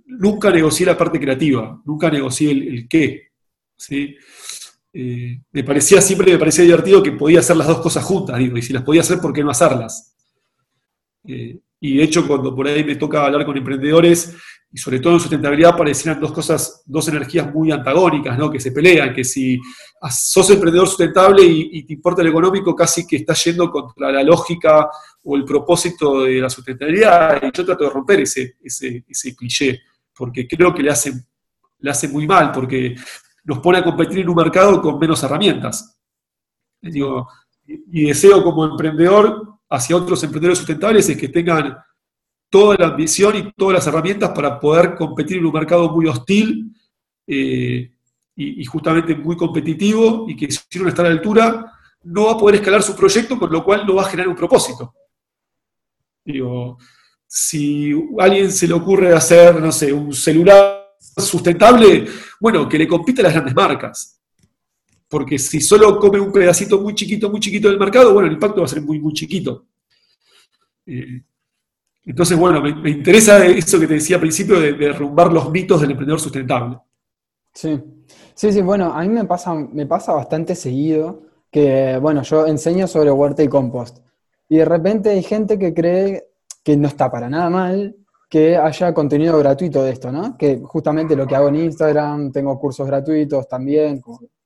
nunca 0.05 0.49
negocié 0.49 0.85
la 0.85 0.97
parte 0.97 1.19
creativa, 1.19 1.81
nunca 1.83 2.09
negocié 2.09 2.51
el, 2.51 2.87
qué. 2.87 3.31
¿sí? 3.75 4.15
Eh, 4.93 5.41
me 5.51 5.63
parecía, 5.65 5.99
siempre 5.99 6.31
me 6.31 6.37
parecía 6.37 6.63
divertido 6.63 7.03
que 7.03 7.11
podía 7.11 7.41
hacer 7.41 7.57
las 7.57 7.67
dos 7.67 7.81
cosas 7.81 8.05
juntas, 8.05 8.39
digo, 8.39 8.55
y 8.57 8.61
si 8.61 8.71
las 8.71 8.83
podía 8.83 9.01
hacer, 9.01 9.19
¿por 9.19 9.33
qué 9.33 9.43
no 9.43 9.49
hacerlas? 9.51 10.15
Eh, 11.27 11.59
y 11.81 11.97
de 11.97 12.03
hecho, 12.03 12.25
cuando 12.25 12.55
por 12.55 12.65
ahí 12.65 12.85
me 12.85 12.95
toca 12.95 13.25
hablar 13.25 13.45
con 13.45 13.57
emprendedores, 13.57 14.37
y 14.73 14.77
sobre 14.77 14.99
todo 14.99 15.13
en 15.13 15.19
sustentabilidad, 15.19 15.75
parecían 15.75 16.19
dos 16.19 16.31
cosas, 16.31 16.81
dos 16.85 17.05
energías 17.09 17.53
muy 17.53 17.71
antagónicas, 17.71 18.37
¿no? 18.37 18.49
que 18.49 18.59
se 18.59 18.71
pelean, 18.71 19.13
que 19.13 19.23
si 19.23 19.59
sos 20.09 20.49
emprendedor 20.49 20.87
sustentable 20.87 21.43
y, 21.43 21.83
te 21.83 21.93
importa 21.93 22.21
el 22.21 22.29
económico, 22.29 22.73
casi 22.73 23.05
que 23.05 23.17
estás 23.17 23.43
yendo 23.43 23.69
contra 23.69 24.11
la 24.11 24.23
lógica 24.23 24.89
o 25.23 25.35
el 25.35 25.43
propósito 25.43 26.21
de 26.21 26.39
la 26.39 26.49
sustentabilidad, 26.49 27.43
y 27.43 27.51
yo 27.53 27.65
trato 27.65 27.83
de 27.83 27.89
romper 27.89 28.21
ese, 28.21 28.55
ese, 28.63 29.03
ese 29.07 29.35
cliché, 29.35 29.81
porque 30.15 30.47
creo 30.47 30.73
que 30.73 30.83
le 30.83 30.91
hace, 30.91 31.13
le 31.79 31.91
hace 31.91 32.07
muy 32.07 32.25
mal, 32.25 32.51
porque 32.53 32.95
nos 33.43 33.59
pone 33.59 33.79
a 33.79 33.83
competir 33.83 34.19
en 34.19 34.29
un 34.29 34.35
mercado 34.35 34.81
con 34.81 34.97
menos 34.97 35.21
herramientas. 35.21 35.97
Digo, 36.81 37.27
y 37.67 38.05
deseo 38.05 38.41
como 38.41 38.65
emprendedor 38.65 39.59
hacia 39.69 39.97
otros 39.97 40.23
emprendedores 40.23 40.59
sustentables 40.59 41.09
es 41.09 41.17
que 41.17 41.29
tengan 41.29 41.77
toda 42.51 42.75
la 42.77 42.87
ambición 42.87 43.35
y 43.37 43.51
todas 43.53 43.75
las 43.75 43.87
herramientas 43.87 44.31
para 44.31 44.59
poder 44.59 44.95
competir 44.95 45.37
en 45.37 45.45
un 45.45 45.53
mercado 45.53 45.89
muy 45.89 46.05
hostil 46.05 46.75
eh, 47.25 47.89
y, 48.35 48.65
justamente 48.65 49.15
muy 49.15 49.37
competitivo 49.37 50.25
y 50.27 50.35
que 50.35 50.51
si 50.51 50.79
no 50.79 50.89
está 50.89 51.01
a 51.01 51.05
la 51.05 51.11
altura 51.11 51.71
no 52.03 52.25
va 52.25 52.33
a 52.33 52.37
poder 52.37 52.55
escalar 52.55 52.83
su 52.83 52.95
proyecto, 52.95 53.39
con 53.39 53.51
lo 53.51 53.63
cual 53.63 53.85
no 53.87 53.95
va 53.95 54.01
a 54.01 54.09
generar 54.09 54.27
un 54.27 54.35
propósito. 54.35 54.93
Digo, 56.25 56.77
si 57.25 57.93
a 58.19 58.23
alguien 58.23 58.51
se 58.51 58.67
le 58.67 58.73
ocurre 58.73 59.13
hacer, 59.13 59.59
no 59.61 59.71
sé, 59.71 59.93
un 59.93 60.13
celular 60.13 60.95
sustentable, 60.99 62.05
bueno, 62.39 62.67
que 62.67 62.77
le 62.77 62.87
compite 62.87 63.21
a 63.21 63.25
las 63.25 63.33
grandes 63.33 63.55
marcas. 63.55 64.19
Porque 65.07 65.37
si 65.37 65.61
solo 65.61 65.97
come 65.99 66.19
un 66.19 66.31
pedacito 66.31 66.81
muy 66.81 66.95
chiquito, 66.95 67.29
muy 67.29 67.39
chiquito 67.39 67.69
del 67.69 67.79
mercado, 67.79 68.13
bueno, 68.13 68.27
el 68.27 68.33
impacto 68.33 68.61
va 68.61 68.65
a 68.65 68.69
ser 68.69 68.81
muy, 68.81 68.99
muy 68.99 69.13
chiquito. 69.13 69.67
Eh, 70.85 71.21
entonces, 72.05 72.37
bueno, 72.37 72.61
me, 72.61 72.89
interesa 72.89 73.45
eso 73.45 73.79
que 73.79 73.87
te 73.87 73.95
decía 73.95 74.15
al 74.15 74.21
principio 74.21 74.59
de, 74.59 74.73
derrumbar 74.73 75.31
los 75.31 75.51
mitos 75.51 75.81
del 75.81 75.91
emprendedor 75.91 76.19
sustentable. 76.19 76.79
Sí, 77.53 77.81
sí, 78.33 78.51
sí, 78.51 78.61
bueno, 78.61 78.93
a 78.93 79.01
mí 79.01 79.09
me 79.09 79.25
pasa, 79.25 79.53
me 79.53 79.85
pasa 79.85 80.13
bastante 80.13 80.55
seguido 80.55 81.23
que, 81.51 81.97
bueno, 82.01 82.23
yo 82.23 82.47
enseño 82.47 82.87
sobre 82.87 83.11
huerta 83.11 83.43
y 83.43 83.47
compost. 83.47 83.99
Y 84.49 84.57
de 84.57 84.65
repente 84.65 85.09
hay 85.09 85.23
gente 85.23 85.59
que 85.59 85.73
cree 85.73 86.27
que 86.63 86.77
no 86.77 86.87
está 86.87 87.11
para 87.11 87.29
nada 87.29 87.49
mal 87.49 87.95
que 88.31 88.55
haya 88.55 88.93
contenido 88.93 89.37
gratuito 89.39 89.83
de 89.83 89.91
esto, 89.91 90.09
¿no? 90.09 90.37
Que 90.37 90.61
justamente 90.63 91.17
lo 91.17 91.27
que 91.27 91.35
hago 91.35 91.49
en 91.49 91.55
Instagram, 91.55 92.31
tengo 92.31 92.57
cursos 92.57 92.87
gratuitos 92.87 93.45
también, 93.45 94.01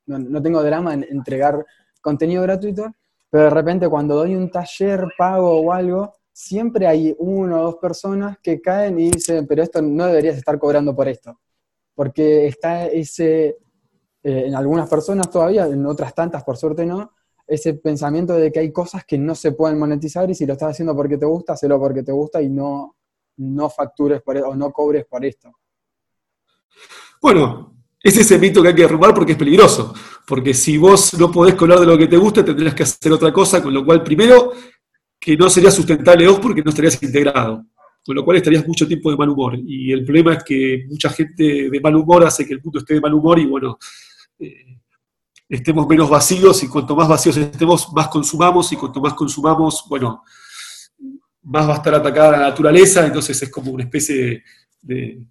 no, 0.07 0.41
tengo 0.41 0.63
drama 0.63 0.95
en 0.95 1.03
entregar 1.03 1.63
contenido 2.01 2.41
gratuito, 2.41 2.95
pero 3.29 3.43
de 3.43 3.49
repente 3.51 3.87
cuando 3.87 4.15
doy 4.15 4.33
un 4.35 4.49
taller 4.49 5.05
pago 5.15 5.61
o 5.61 5.71
algo, 5.71 6.15
siempre 6.35 6.85
hay 6.85 7.15
uno 7.17 7.61
o 7.61 7.63
dos 7.63 7.75
personas 7.77 8.37
que 8.43 8.59
caen 8.59 8.99
y 8.99 9.09
dicen, 9.09 9.47
pero 9.47 9.63
esto 9.63 9.81
no 9.81 10.05
deberías 10.05 10.35
estar 10.37 10.59
cobrando 10.59 10.93
por 10.93 11.07
esto. 11.07 11.39
Porque 11.93 12.47
está 12.47 12.87
ese, 12.87 13.57
eh, 14.21 14.43
en 14.47 14.53
algunas 14.53 14.89
personas 14.89 15.29
todavía, 15.31 15.65
en 15.65 15.85
otras 15.85 16.13
tantas 16.13 16.43
por 16.43 16.57
suerte 16.57 16.85
no, 16.85 17.13
ese 17.47 17.75
pensamiento 17.75 18.33
de 18.33 18.51
que 18.51 18.59
hay 18.59 18.73
cosas 18.73 19.05
que 19.05 19.17
no 19.17 19.33
se 19.33 19.53
pueden 19.53 19.79
monetizar 19.79 20.29
y 20.29 20.35
si 20.35 20.45
lo 20.45 20.53
estás 20.53 20.71
haciendo 20.71 20.93
porque 20.93 21.17
te 21.17 21.25
gusta, 21.25 21.53
hazlo 21.53 21.79
porque 21.79 22.03
te 22.03 22.11
gusta 22.11 22.41
y 22.41 22.49
no, 22.49 22.97
no 23.37 23.69
factures 23.69 24.21
por, 24.21 24.35
o 24.35 24.55
no 24.55 24.73
cobres 24.73 25.05
por 25.05 25.23
esto. 25.23 25.53
Bueno, 27.21 27.77
ese 28.03 28.19
es 28.19 28.25
ese 28.29 28.39
mito 28.39 28.61
que 28.61 28.67
hay 28.67 28.75
que 28.75 28.81
derrumbar 28.81 29.13
porque 29.13 29.31
es 29.31 29.37
peligroso. 29.37 29.93
Porque 30.27 30.53
si 30.53 30.77
vos 30.77 31.13
no 31.17 31.31
podés 31.31 31.55
cobrar 31.55 31.79
de 31.79 31.85
lo 31.85 31.97
que 31.97 32.07
te 32.07 32.17
gusta, 32.17 32.43
tendrías 32.43 32.75
que 32.75 32.83
hacer 32.83 33.13
otra 33.13 33.31
cosa, 33.31 33.63
con 33.63 33.73
lo 33.73 33.85
cual, 33.85 34.03
primero, 34.03 34.51
que 35.25 35.35
no 35.35 35.49
sería 35.49 35.71
sustentable 35.71 36.27
vos 36.27 36.39
porque 36.39 36.61
no 36.61 36.69
estarías 36.69 37.01
integrado. 37.01 37.65
Con 38.05 38.15
lo 38.15 38.23
cual 38.23 38.37
estarías 38.37 38.67
mucho 38.67 38.87
tiempo 38.87 39.09
de 39.09 39.17
mal 39.17 39.29
humor. 39.29 39.57
Y 39.57 39.91
el 39.91 40.05
problema 40.05 40.35
es 40.35 40.43
que 40.43 40.85
mucha 40.87 41.09
gente 41.09 41.67
de 41.71 41.81
mal 41.81 41.95
humor 41.95 42.23
hace 42.23 42.45
que 42.45 42.53
el 42.53 42.61
mundo 42.61 42.77
esté 42.77 42.93
de 42.93 43.01
mal 43.01 43.15
humor 43.15 43.39
y, 43.39 43.47
bueno, 43.47 43.79
eh, 44.37 44.77
estemos 45.49 45.87
menos 45.87 46.11
vacíos 46.11 46.61
y 46.61 46.67
cuanto 46.67 46.95
más 46.95 47.07
vacíos 47.07 47.37
estemos, 47.37 47.91
más 47.91 48.07
consumamos 48.09 48.71
y 48.71 48.75
cuanto 48.75 49.01
más 49.01 49.15
consumamos, 49.15 49.83
bueno, 49.89 50.21
más 51.41 51.67
va 51.67 51.73
a 51.73 51.77
estar 51.77 51.95
atacada 51.95 52.33
la 52.33 52.49
naturaleza, 52.49 53.03
entonces 53.03 53.41
es 53.41 53.49
como 53.49 53.71
una 53.71 53.85
especie 53.85 54.43
de, 54.79 55.23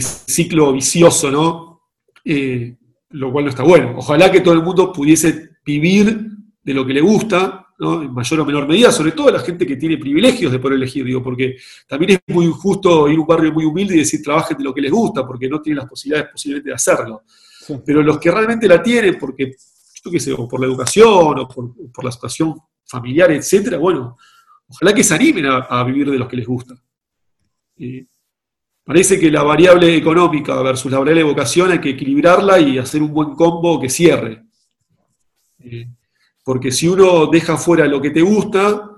ciclo 0.00 0.72
vicioso, 0.72 1.30
¿no? 1.30 1.82
Eh, 2.24 2.78
lo 3.10 3.30
cual 3.30 3.44
no 3.44 3.50
está 3.50 3.62
bueno. 3.62 3.92
Ojalá 3.98 4.32
que 4.32 4.40
todo 4.40 4.54
el 4.54 4.62
mundo 4.62 4.90
pudiese 4.90 5.50
vivir 5.66 6.30
de 6.62 6.72
lo 6.72 6.86
que 6.86 6.94
le 6.94 7.02
gusta, 7.02 7.63
¿no? 7.84 8.02
en 8.02 8.12
mayor 8.12 8.40
o 8.40 8.44
menor 8.44 8.66
medida, 8.66 8.90
sobre 8.90 9.12
todo 9.12 9.30
la 9.30 9.40
gente 9.40 9.66
que 9.66 9.76
tiene 9.76 9.98
privilegios 9.98 10.50
de 10.50 10.58
poder 10.58 10.76
elegir, 10.76 11.04
digo, 11.04 11.22
porque 11.22 11.56
también 11.86 12.12
es 12.12 12.34
muy 12.34 12.46
injusto 12.46 13.08
ir 13.08 13.16
a 13.16 13.20
un 13.20 13.26
barrio 13.26 13.52
muy 13.52 13.64
humilde 13.64 13.94
y 13.94 13.98
decir 13.98 14.22
trabajen 14.22 14.56
de 14.58 14.64
lo 14.64 14.74
que 14.74 14.80
les 14.80 14.90
gusta, 14.90 15.26
porque 15.26 15.48
no 15.48 15.60
tienen 15.60 15.78
las 15.78 15.88
posibilidades 15.88 16.32
posiblemente 16.32 16.70
de 16.70 16.74
hacerlo. 16.74 17.22
Pero 17.84 18.02
los 18.02 18.18
que 18.18 18.30
realmente 18.30 18.66
la 18.66 18.82
tienen, 18.82 19.16
porque, 19.18 19.54
yo 20.04 20.10
qué 20.10 20.20
sé, 20.20 20.32
o 20.32 20.48
por 20.48 20.60
la 20.60 20.66
educación, 20.66 21.38
o 21.38 21.48
por, 21.48 21.72
por 21.92 22.04
la 22.04 22.12
situación 22.12 22.54
familiar, 22.86 23.30
etcétera, 23.30 23.78
bueno, 23.78 24.16
ojalá 24.68 24.94
que 24.94 25.04
se 25.04 25.14
animen 25.14 25.46
a, 25.46 25.84
vivir 25.84 26.10
de 26.10 26.18
los 26.18 26.28
que 26.28 26.36
les 26.36 26.46
gusta. 26.46 26.74
parece 28.84 29.18
que 29.18 29.30
la 29.30 29.42
variable 29.42 29.96
económica 29.96 30.60
versus 30.62 30.90
la 30.90 30.98
variable 30.98 31.22
de 31.22 31.28
vocación 31.28 31.70
hay 31.70 31.80
que 31.80 31.90
equilibrarla 31.90 32.58
y 32.60 32.78
hacer 32.78 33.02
un 33.02 33.12
buen 33.12 33.34
combo 33.34 33.80
que 33.80 33.88
cierre. 33.88 34.44
Eh, 35.58 35.88
porque 36.44 36.70
si 36.70 36.86
uno 36.86 37.26
deja 37.26 37.56
fuera 37.56 37.86
lo 37.86 38.00
que 38.00 38.10
te 38.10 38.22
gusta, 38.22 38.90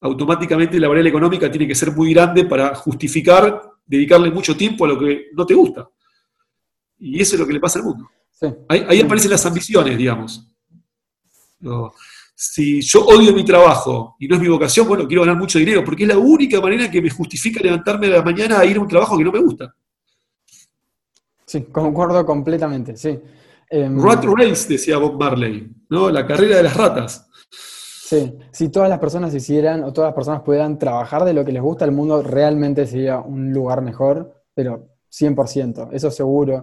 automáticamente 0.00 0.80
la 0.80 0.88
variable 0.88 1.10
económica 1.10 1.50
tiene 1.50 1.68
que 1.68 1.74
ser 1.76 1.92
muy 1.92 2.12
grande 2.12 2.44
para 2.44 2.74
justificar 2.74 3.70
dedicarle 3.86 4.30
mucho 4.30 4.56
tiempo 4.56 4.86
a 4.86 4.88
lo 4.88 4.98
que 4.98 5.26
no 5.34 5.46
te 5.46 5.54
gusta. 5.54 5.88
Y 6.98 7.20
eso 7.20 7.36
es 7.36 7.40
lo 7.40 7.46
que 7.46 7.52
le 7.52 7.60
pasa 7.60 7.78
al 7.78 7.84
mundo. 7.84 8.08
Ahí, 8.68 9.00
aparecen 9.00 9.30
las 9.30 9.46
ambiciones, 9.46 9.96
digamos 9.96 10.50
si 12.34 12.80
yo 12.82 13.04
odio 13.06 13.32
mi 13.32 13.44
trabajo 13.44 14.16
y 14.18 14.26
no 14.26 14.34
es 14.36 14.42
mi 14.42 14.48
vocación, 14.48 14.88
bueno, 14.88 15.06
quiero 15.06 15.22
ganar 15.22 15.36
mucho 15.36 15.58
dinero, 15.58 15.84
porque 15.84 16.02
es 16.02 16.08
la 16.08 16.18
única 16.18 16.60
manera 16.60 16.90
que 16.90 17.00
me 17.00 17.10
justifica 17.10 17.60
levantarme 17.62 18.08
a 18.08 18.10
la 18.10 18.22
mañana 18.22 18.58
a 18.58 18.64
ir 18.64 18.76
a 18.76 18.80
un 18.80 18.88
trabajo 18.88 19.16
que 19.16 19.24
no 19.24 19.32
me 19.32 19.38
gusta. 19.38 19.74
Sí, 21.46 21.62
concuerdo 21.70 22.26
completamente, 22.26 22.96
sí. 22.96 23.18
Em, 23.70 24.00
Rat 24.00 24.24
Race, 24.24 24.68
decía 24.68 24.98
Bob 24.98 25.18
Marley, 25.18 25.70
¿no? 25.88 26.10
La 26.10 26.26
carrera 26.26 26.56
de 26.58 26.62
las 26.64 26.76
ratas. 26.76 27.28
Sí, 27.50 28.36
si 28.52 28.68
todas 28.68 28.88
las 28.88 28.98
personas 28.98 29.34
hicieran 29.34 29.82
o 29.82 29.92
todas 29.92 30.08
las 30.08 30.14
personas 30.14 30.42
pudieran 30.42 30.78
trabajar 30.78 31.24
de 31.24 31.32
lo 31.32 31.44
que 31.44 31.52
les 31.52 31.62
gusta, 31.62 31.84
el 31.84 31.92
mundo 31.92 32.22
realmente 32.22 32.86
sería 32.86 33.18
un 33.18 33.52
lugar 33.52 33.80
mejor, 33.80 34.42
pero 34.54 34.88
100%, 35.10 35.88
eso 35.92 36.10
seguro. 36.10 36.62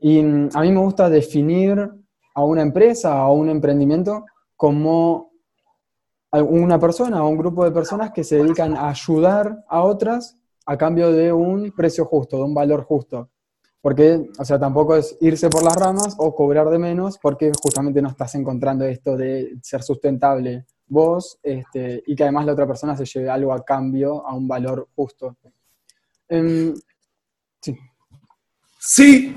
Y 0.00 0.20
mm, 0.20 0.50
a 0.54 0.60
mí 0.62 0.72
me 0.72 0.80
gusta 0.80 1.08
definir 1.08 1.88
a 2.34 2.44
una 2.44 2.62
empresa 2.62 3.14
o 3.14 3.18
a 3.18 3.32
un 3.32 3.48
emprendimiento 3.48 4.24
como 4.56 5.32
una 6.32 6.78
persona 6.78 7.22
o 7.22 7.28
un 7.28 7.36
grupo 7.36 7.64
de 7.64 7.70
personas 7.70 8.10
que 8.10 8.24
se 8.24 8.36
dedican 8.36 8.74
a 8.74 8.88
ayudar 8.88 9.64
a 9.68 9.82
otras 9.82 10.38
a 10.64 10.78
cambio 10.78 11.12
de 11.12 11.32
un 11.32 11.72
precio 11.72 12.04
justo, 12.06 12.38
de 12.38 12.44
un 12.44 12.54
valor 12.54 12.84
justo. 12.84 13.28
Porque, 13.82 14.30
o 14.38 14.44
sea, 14.44 14.60
tampoco 14.60 14.96
es 14.96 15.18
irse 15.20 15.50
por 15.50 15.64
las 15.64 15.74
ramas 15.74 16.14
o 16.16 16.34
cobrar 16.34 16.70
de 16.70 16.78
menos 16.78 17.18
porque 17.18 17.50
justamente 17.60 18.00
no 18.00 18.08
estás 18.08 18.34
encontrando 18.36 18.84
esto 18.84 19.16
de 19.16 19.58
ser 19.60 19.82
sustentable 19.82 20.66
vos 20.86 21.38
este, 21.42 22.00
y 22.06 22.14
que 22.14 22.22
además 22.22 22.46
la 22.46 22.52
otra 22.52 22.66
persona 22.66 22.96
se 22.96 23.04
lleve 23.04 23.28
algo 23.28 23.52
a 23.52 23.64
cambio 23.64 24.24
a 24.24 24.34
un 24.34 24.46
valor 24.46 24.88
justo. 24.94 25.36
Em, 26.28 26.72
sí. 27.60 27.76
Sí, 28.78 29.34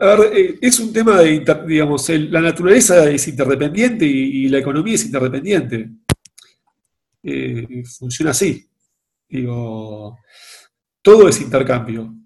a 0.00 0.16
ver, 0.16 0.36
eh, 0.36 0.58
es 0.60 0.80
un 0.80 0.92
tema 0.92 1.20
de, 1.20 1.44
digamos, 1.66 2.08
la 2.08 2.40
naturaleza 2.40 3.08
es 3.10 3.28
interdependiente 3.28 4.06
y, 4.06 4.48
la 4.48 4.58
economía 4.58 4.94
es 4.94 5.04
interdependiente. 5.04 5.90
Eh, 7.22 7.84
funciona 7.84 8.30
así. 8.32 8.66
Digo, 9.28 10.18
todo 11.02 11.28
es 11.28 11.40
intercambio. 11.40 12.21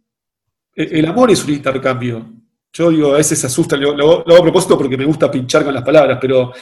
El, 0.76 1.06
amor 1.06 1.30
es 1.30 1.42
un 1.42 1.54
intercambio. 1.54 2.26
Yo 2.70 2.90
digo, 2.90 3.14
a 3.14 3.16
veces 3.16 3.38
se 3.38 3.46
asusta, 3.46 3.78
lo, 3.78 3.92
hago 3.92 4.36
a 4.36 4.42
propósito 4.42 4.76
porque 4.76 4.98
me 4.98 5.06
gusta 5.06 5.30
pinchar 5.30 5.64
con 5.64 5.72
las 5.72 5.82
palabras, 5.82 6.18
pero 6.20 6.52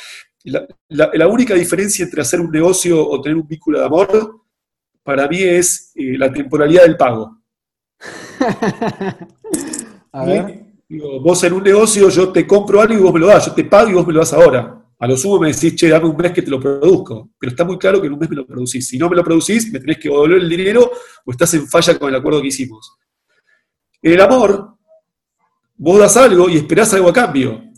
la, 0.44 1.26
única 1.26 1.54
diferencia 1.54 2.04
entre 2.04 2.22
hacer 2.22 2.40
un 2.40 2.52
negocio 2.52 3.04
o 3.04 3.20
tener 3.20 3.36
un 3.36 3.48
vínculo 3.48 3.80
de 3.80 3.86
amor, 3.86 4.42
para 5.02 5.26
mí 5.26 5.42
es 5.42 5.90
la 5.96 6.32
temporalidad 6.32 6.82
del 6.82 6.96
pago. 6.96 7.42
A 10.12 10.24
ver. 10.24 10.60
Digo, 10.88 11.20
vos 11.20 11.42
en 11.42 11.54
un 11.54 11.64
negocio, 11.64 12.08
yo 12.08 12.28
te 12.28 12.46
compro 12.46 12.80
algo 12.80 12.94
y 12.94 12.98
vos 12.98 13.12
me 13.12 13.18
lo 13.18 13.26
das, 13.26 13.46
yo 13.46 13.52
te 13.52 13.64
pago 13.64 13.90
y 13.90 13.94
vos 13.94 14.06
me 14.06 14.12
lo 14.12 14.20
das 14.20 14.32
ahora. 14.32 14.80
A 14.96 15.08
lo 15.08 15.16
sumo 15.16 15.40
me 15.40 15.52
decís, 15.52 15.74
che, 15.74 15.88
dame 15.88 16.06
un 16.06 16.16
mes 16.16 16.30
que 16.30 16.42
te 16.42 16.50
lo 16.50 16.60
produzco. 16.60 17.30
Pero 17.36 17.50
está 17.50 17.64
muy 17.64 17.78
claro 17.78 18.00
que 18.00 18.06
en 18.06 18.12
un 18.12 18.18
mes 18.18 18.30
me 18.30 18.36
lo 18.36 18.46
producís. 18.46 18.86
Si 18.86 18.96
no 18.96 19.10
me 19.10 19.16
lo 19.16 19.24
producís, 19.24 19.72
me 19.72 19.80
tenés 19.80 19.98
que 19.98 20.08
devolver 20.08 20.38
el 20.38 20.48
dinero 20.48 20.88
o 21.24 21.30
estás 21.32 21.52
en 21.54 21.66
falla 21.66 21.98
con 21.98 22.10
el 22.10 22.14
acuerdo 22.14 22.40
que 22.40 22.48
hicimos. 22.48 22.96
En 24.04 24.12
el 24.12 24.20
amor, 24.20 24.76
vos 25.76 25.98
das 25.98 26.14
algo 26.18 26.50
y 26.50 26.58
esperás 26.58 26.92
algo 26.92 27.08
a 27.08 27.12
cambio. 27.12 27.72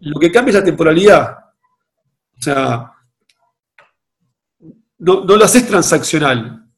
Lo 0.00 0.18
que 0.18 0.32
cambia 0.32 0.50
es 0.50 0.56
la 0.56 0.64
temporalidad. 0.64 1.38
O 2.36 2.42
sea, 2.42 2.92
no, 4.98 5.24
no 5.24 5.36
lo 5.36 5.44
haces 5.44 5.68
transaccional. 5.68 6.68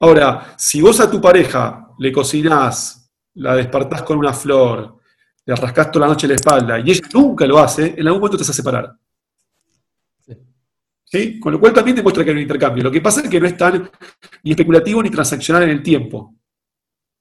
Ahora, 0.00 0.54
si 0.56 0.80
vos 0.80 0.98
a 0.98 1.10
tu 1.10 1.20
pareja 1.20 1.88
le 1.98 2.10
cocinás, 2.10 3.12
la 3.34 3.54
despertás 3.54 4.02
con 4.02 4.16
una 4.16 4.32
flor, 4.32 4.96
le 5.44 5.54
rascas 5.54 5.90
toda 5.90 6.06
la 6.06 6.12
noche 6.14 6.26
la 6.26 6.36
espalda 6.36 6.78
y 6.78 6.90
ella 6.90 7.06
nunca 7.12 7.44
lo 7.44 7.58
hace, 7.58 7.94
en 7.98 8.06
algún 8.06 8.20
momento 8.20 8.38
te 8.38 8.44
vas 8.44 8.50
a 8.50 8.54
separar. 8.54 8.96
Sí. 11.04 11.38
Con 11.38 11.52
lo 11.52 11.60
cual 11.60 11.74
también 11.74 11.96
demuestra 11.96 12.24
que 12.24 12.30
hay 12.30 12.36
un 12.36 12.42
intercambio. 12.42 12.84
Lo 12.84 12.90
que 12.90 13.02
pasa 13.02 13.20
es 13.20 13.28
que 13.28 13.40
no 13.40 13.46
es 13.46 13.58
tan 13.58 13.90
ni 14.42 14.52
especulativo 14.52 15.02
ni 15.02 15.10
transaccional 15.10 15.64
en 15.64 15.70
el 15.70 15.82
tiempo. 15.82 16.34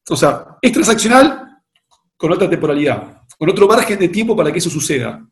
O 0.09 0.15
sea, 0.15 0.57
es 0.61 0.71
transaccional 0.71 1.61
con 2.15 2.31
otra 2.31 2.49
temporalidad, 2.49 3.23
con 3.37 3.49
otro 3.49 3.67
margen 3.67 3.99
de 3.99 4.09
tiempo 4.09 4.35
para 4.35 4.51
que 4.51 4.59
eso 4.59 4.69
suceda. 4.69 5.25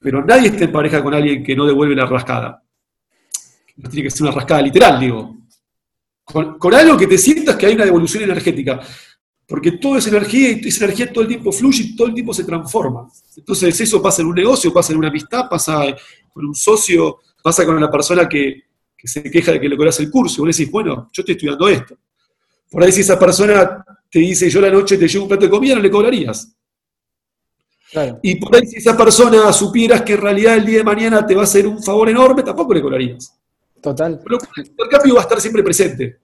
Pero 0.00 0.24
nadie 0.24 0.48
está 0.48 0.64
en 0.64 0.72
pareja 0.72 1.02
con 1.02 1.14
alguien 1.14 1.42
que 1.42 1.56
no 1.56 1.64
devuelve 1.64 1.94
la 1.94 2.06
rascada. 2.06 2.62
No 3.76 3.88
tiene 3.88 4.04
que 4.04 4.10
ser 4.10 4.22
una 4.22 4.32
rascada 4.32 4.62
literal, 4.62 5.00
digo. 5.00 5.36
Con, 6.24 6.74
algo 6.74 6.96
que 6.96 7.06
te 7.06 7.16
sientas 7.16 7.56
que 7.56 7.66
hay 7.66 7.74
una 7.74 7.84
devolución 7.84 8.24
energética. 8.24 8.80
Porque 9.46 9.72
todo 9.72 9.96
es 9.96 10.06
energía 10.08 10.50
y 10.50 10.68
esa 10.68 10.84
energía 10.84 11.12
todo 11.12 11.22
el 11.22 11.28
tiempo 11.28 11.52
fluye 11.52 11.84
y 11.84 11.96
todo 11.96 12.08
el 12.08 12.14
tiempo 12.14 12.34
se 12.34 12.42
transforma. 12.42 13.08
Entonces 13.36 13.80
eso 13.80 14.02
pasa 14.02 14.22
en 14.22 14.28
un 14.28 14.34
negocio, 14.34 14.72
pasa 14.72 14.92
en 14.92 14.98
una 14.98 15.08
amistad, 15.08 15.48
pasa 15.48 15.84
con 16.32 16.44
un 16.44 16.54
socio, 16.54 17.20
pasa 17.42 17.64
con 17.64 17.76
una 17.76 17.88
persona 17.88 18.28
que, 18.28 18.64
que 18.98 19.06
se 19.06 19.22
queja 19.30 19.52
de 19.52 19.60
que 19.60 19.68
le 19.68 19.76
cobras 19.76 20.00
el 20.00 20.10
curso. 20.10 20.42
Y 20.42 20.46
vos 20.46 20.56
decís, 20.56 20.70
bueno, 20.70 21.08
yo 21.12 21.20
estoy 21.22 21.34
estudiando 21.34 21.68
esto. 21.68 21.96
Por 22.70 22.82
ahí 22.82 22.92
si 22.92 23.00
esa 23.00 23.18
persona 23.18 23.84
te 24.10 24.18
dice, 24.18 24.50
yo 24.50 24.60
la 24.60 24.70
noche 24.70 24.98
te 24.98 25.08
llevo 25.08 25.24
un 25.24 25.28
plato 25.28 25.44
de 25.44 25.50
comida, 25.50 25.74
no 25.74 25.82
le 25.82 25.90
cobrarías. 25.90 26.56
Y 28.22 28.34
por 28.36 28.54
ahí 28.54 28.66
si 28.66 28.76
esa 28.76 28.96
persona 28.96 29.52
supieras 29.52 30.02
que 30.02 30.14
en 30.14 30.20
realidad 30.20 30.56
el 30.56 30.66
día 30.66 30.78
de 30.78 30.84
mañana 30.84 31.26
te 31.26 31.34
va 31.34 31.42
a 31.42 31.44
hacer 31.44 31.66
un 31.66 31.82
favor 31.82 32.08
enorme, 32.08 32.42
tampoco 32.42 32.74
le 32.74 32.82
cobrarías. 32.82 33.38
Total. 33.80 34.20
Pero 34.22 34.38
el 34.56 34.66
intercambio 34.66 35.14
va 35.14 35.20
a 35.20 35.22
estar 35.22 35.40
siempre 35.40 35.62
presente. 35.62 36.18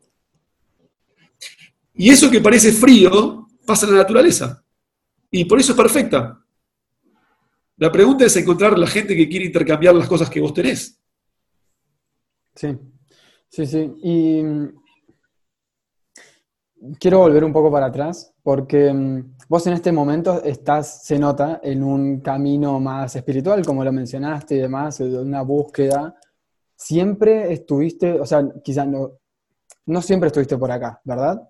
Y 1.94 2.11
eso 2.11 2.30
que 2.30 2.40
parece 2.40 2.72
frío 2.72 3.49
pasa 3.64 3.87
en 3.87 3.92
la 3.92 3.99
naturaleza. 3.99 4.64
Y 5.30 5.44
por 5.44 5.61
eso 5.61 5.72
es 5.72 5.78
perfecta. 5.78 6.38
La 7.76 7.90
pregunta 7.90 8.25
es 8.25 8.37
encontrar 8.37 8.78
la 8.78 8.87
gente 8.87 9.16
que 9.16 9.28
quiere 9.28 9.46
intercambiar 9.46 9.94
las 9.94 10.08
cosas 10.08 10.28
que 10.28 10.40
vos 10.40 10.52
tenés. 10.52 11.00
Sí, 12.54 12.76
sí, 13.49 13.66
sí. 13.66 13.92
Y 14.02 14.42
quiero 16.98 17.18
volver 17.18 17.44
un 17.44 17.52
poco 17.52 17.70
para 17.70 17.86
atrás, 17.86 18.32
porque 18.42 18.92
mm, 18.92 19.36
vos 19.48 19.66
en 19.66 19.74
este 19.74 19.92
momento 19.92 20.42
estás, 20.42 21.04
se 21.04 21.18
nota, 21.18 21.60
en 21.62 21.82
un 21.82 22.20
camino 22.20 22.80
más 22.80 23.14
espiritual, 23.16 23.64
como 23.64 23.84
lo 23.84 23.92
mencionaste 23.92 24.56
y 24.56 24.58
demás, 24.58 24.98
de 24.98 25.18
una 25.18 25.42
búsqueda. 25.42 26.14
Siempre 26.76 27.52
estuviste, 27.52 28.20
o 28.20 28.26
sea, 28.26 28.42
quizás 28.62 28.86
no, 28.86 29.12
no 29.86 30.02
siempre 30.02 30.28
estuviste 30.28 30.56
por 30.56 30.70
acá, 30.70 31.00
¿verdad? 31.04 31.40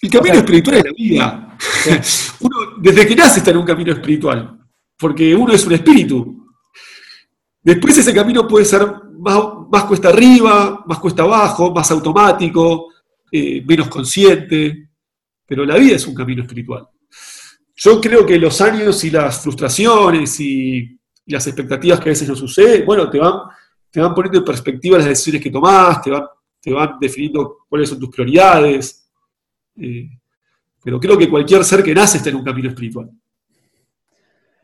El 0.00 0.10
camino 0.10 0.34
espiritual 0.36 0.76
es 0.78 0.84
la 0.84 0.92
vida. 0.96 1.58
Uno, 2.40 2.56
desde 2.80 3.06
que 3.06 3.14
nace 3.14 3.38
está 3.38 3.50
en 3.52 3.58
un 3.58 3.66
camino 3.66 3.92
espiritual, 3.92 4.58
porque 4.98 5.34
uno 5.34 5.52
es 5.52 5.64
un 5.64 5.74
espíritu. 5.74 6.44
Después 7.62 7.96
ese 7.96 8.12
camino 8.12 8.48
puede 8.48 8.64
ser 8.64 8.84
más, 9.12 9.38
cuesta 9.84 10.10
arriba, 10.10 10.84
más 10.86 10.98
cuesta 10.98 11.22
abajo, 11.22 11.72
más 11.72 11.90
automático, 11.90 12.92
eh, 13.30 13.64
menos 13.66 13.88
consciente, 13.88 14.90
pero 15.46 15.64
la 15.64 15.76
vida 15.76 15.96
es 15.96 16.06
un 16.06 16.14
camino 16.14 16.42
espiritual. 16.42 16.86
Yo 17.74 18.00
creo 18.00 18.24
que 18.26 18.38
los 18.38 18.60
años 18.60 19.02
y 19.04 19.10
las 19.10 19.42
frustraciones 19.42 20.38
y, 20.40 20.98
las 21.24 21.46
expectativas 21.46 22.00
que 22.00 22.08
a 22.08 22.12
veces 22.12 22.28
nos 22.28 22.38
suceden, 22.38 22.84
bueno, 22.84 23.08
te 23.08 23.18
van, 23.18 23.34
te 23.90 24.00
van 24.00 24.12
poniendo 24.12 24.40
en 24.40 24.44
perspectiva 24.44 24.98
las 24.98 25.06
decisiones 25.06 25.40
que 25.40 25.50
tomás, 25.50 26.02
te 26.02 26.10
van, 26.10 26.24
te 26.60 26.72
van 26.72 26.98
definiendo 27.00 27.58
cuáles 27.68 27.88
son 27.88 28.00
tus 28.00 28.10
prioridades. 28.10 29.08
Eh, 29.76 30.08
pero 30.84 30.98
creo 31.00 31.16
que 31.16 31.30
cualquier 31.30 31.64
ser 31.64 31.82
que 31.82 31.94
nace 31.94 32.18
está 32.18 32.28
en 32.28 32.36
un 32.36 32.44
camino 32.44 32.68
espiritual. 32.68 33.10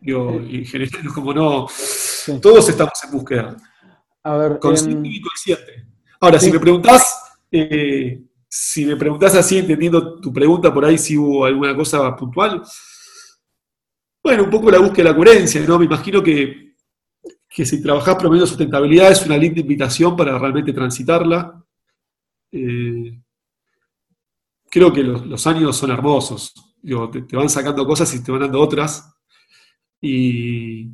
Yo, 0.00 0.32
en 0.34 0.64
general, 0.66 1.12
como 1.14 1.32
no, 1.32 1.66
todos 2.42 2.68
estamos 2.68 2.92
en 3.04 3.10
búsqueda. 3.10 3.56
A 4.22 4.36
ver, 4.36 4.58
consciente 4.58 5.08
y 5.08 5.20
consciente. 5.20 5.86
Ahora, 6.20 6.38
si 6.38 6.50
me 6.50 6.58
preguntás, 6.58 7.38
eh, 7.50 8.20
si 8.48 8.84
me 8.84 8.96
preguntás 8.96 9.34
así, 9.34 9.58
entendiendo 9.58 10.20
tu 10.20 10.32
pregunta 10.32 10.72
por 10.72 10.84
ahí, 10.84 10.98
si 10.98 11.16
hubo 11.16 11.44
alguna 11.44 11.76
cosa 11.76 12.14
puntual, 12.16 12.62
bueno, 14.22 14.44
un 14.44 14.50
poco 14.50 14.70
la 14.70 14.78
búsqueda 14.78 15.04
de 15.04 15.10
la 15.10 15.16
coherencia, 15.16 15.60
¿no? 15.62 15.78
Me 15.78 15.84
imagino 15.84 16.22
que, 16.22 16.74
si 17.48 17.82
trabajás 17.82 18.16
promoviendo 18.16 18.46
sustentabilidad 18.46 19.10
es 19.10 19.24
una 19.24 19.36
linda 19.36 19.60
invitación 19.60 20.16
para 20.16 20.38
realmente 20.38 20.72
transitarla. 20.72 21.64
Eh, 22.52 23.20
creo 24.70 24.92
que 24.92 25.02
los, 25.02 25.46
años 25.46 25.76
son 25.76 25.90
hermosos. 25.90 26.52
te, 26.82 27.36
van 27.36 27.48
sacando 27.48 27.86
cosas 27.86 28.12
y 28.14 28.22
te 28.22 28.32
van 28.32 28.42
dando 28.42 28.60
otras. 28.60 29.14
Y, 30.00 30.90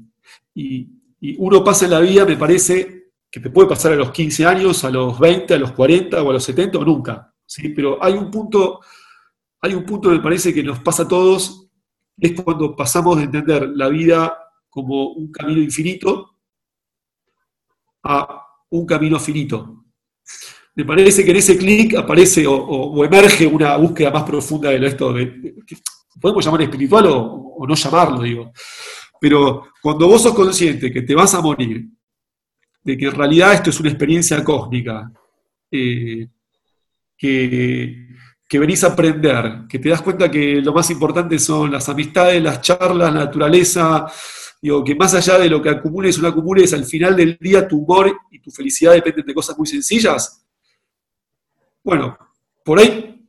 uno 1.38 1.64
pasa 1.64 1.86
en 1.86 1.90
la 1.90 2.00
vida, 2.00 2.24
me 2.24 2.36
parece, 2.36 3.03
que 3.34 3.40
te 3.40 3.50
puede 3.50 3.68
pasar 3.68 3.92
a 3.92 3.96
los 3.96 4.12
15 4.12 4.46
años, 4.46 4.84
a 4.84 4.90
los 4.90 5.18
20, 5.18 5.54
a 5.54 5.58
los 5.58 5.72
40 5.72 6.22
o 6.22 6.30
a 6.30 6.32
los 6.34 6.44
70 6.44 6.78
o 6.78 6.84
nunca. 6.84 7.34
¿sí? 7.44 7.70
Pero 7.70 7.98
hay 8.00 8.12
un 8.12 8.30
punto, 8.30 8.80
hay 9.60 9.74
un 9.74 9.84
punto, 9.84 10.08
me 10.08 10.20
parece, 10.20 10.54
que 10.54 10.62
nos 10.62 10.78
pasa 10.78 11.02
a 11.02 11.08
todos, 11.08 11.68
es 12.16 12.40
cuando 12.40 12.76
pasamos 12.76 13.16
de 13.16 13.24
entender 13.24 13.70
la 13.74 13.88
vida 13.88 14.38
como 14.70 15.08
un 15.14 15.32
camino 15.32 15.60
infinito 15.60 16.36
a 18.04 18.46
un 18.70 18.86
camino 18.86 19.18
finito 19.18 19.84
me 20.76 20.84
parece 20.84 21.24
que 21.24 21.30
en 21.30 21.36
ese 21.36 21.56
clic 21.56 21.94
aparece 21.94 22.44
o, 22.46 23.04
emerge 23.04 23.46
una 23.46 23.76
búsqueda 23.76 24.10
más 24.10 24.24
profunda 24.24 24.70
de 24.70 24.86
esto, 24.86 25.12
de, 25.12 25.54
podemos 26.20 26.44
llamar 26.44 26.62
espiritual 26.62 27.06
o, 27.08 27.64
no 27.66 27.74
llamarlo, 27.74 28.22
digo. 28.22 28.52
Pero 29.20 29.68
cuando 29.80 30.08
vos 30.08 30.22
sos 30.22 30.34
consciente 30.34 30.92
que 30.92 31.02
te 31.02 31.14
vas 31.14 31.32
a 31.34 31.40
morir, 31.40 31.86
de 32.84 32.98
que 32.98 33.06
en 33.06 33.12
realidad 33.12 33.54
esto 33.54 33.70
es 33.70 33.80
una 33.80 33.88
experiencia 33.88 34.44
cósmica, 34.44 35.10
eh, 35.70 36.28
que, 37.16 38.08
que, 38.46 38.58
venís 38.58 38.84
a 38.84 38.88
aprender, 38.88 39.62
que 39.68 39.78
te 39.78 39.88
das 39.88 40.02
cuenta 40.02 40.30
que 40.30 40.60
lo 40.60 40.74
más 40.74 40.90
importante 40.90 41.38
son 41.38 41.72
las 41.72 41.88
amistades, 41.88 42.42
las 42.42 42.60
charlas, 42.60 43.12
la 43.12 43.24
naturaleza, 43.24 44.06
digo, 44.60 44.84
que 44.84 44.94
más 44.94 45.14
allá 45.14 45.38
de 45.38 45.48
lo 45.48 45.62
que 45.62 45.70
acumules 45.70 46.18
o 46.18 46.22
no 46.22 46.28
acumules, 46.28 46.72
al 46.74 46.84
final 46.84 47.16
del 47.16 47.38
día 47.40 47.66
tu 47.66 47.78
humor 47.78 48.14
y 48.30 48.38
tu 48.40 48.50
felicidad 48.50 48.92
dependen 48.92 49.24
de 49.24 49.34
cosas 49.34 49.56
muy 49.56 49.66
sencillas, 49.66 50.44
bueno, 51.82 52.16
por 52.64 52.78
ahí 52.78 53.28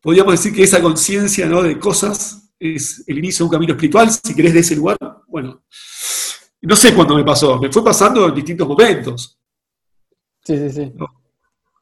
podríamos 0.00 0.34
decir 0.34 0.52
que 0.52 0.64
esa 0.64 0.82
conciencia 0.82 1.46
¿no? 1.46 1.62
de 1.62 1.78
cosas 1.78 2.52
es 2.58 3.04
el 3.06 3.18
inicio 3.18 3.44
de 3.44 3.48
un 3.48 3.52
camino 3.52 3.72
espiritual, 3.72 4.10
si 4.10 4.34
querés, 4.34 4.54
de 4.54 4.60
ese 4.60 4.76
lugar. 4.76 4.96
Bueno, 5.28 5.62
no 6.66 6.76
sé 6.76 6.94
cuándo 6.94 7.16
me 7.16 7.24
pasó, 7.24 7.58
me 7.58 7.70
fue 7.70 7.84
pasando 7.84 8.28
en 8.28 8.34
distintos 8.34 8.66
momentos. 8.66 9.38
Sí, 10.42 10.56
sí, 10.56 10.70
sí. 10.70 10.92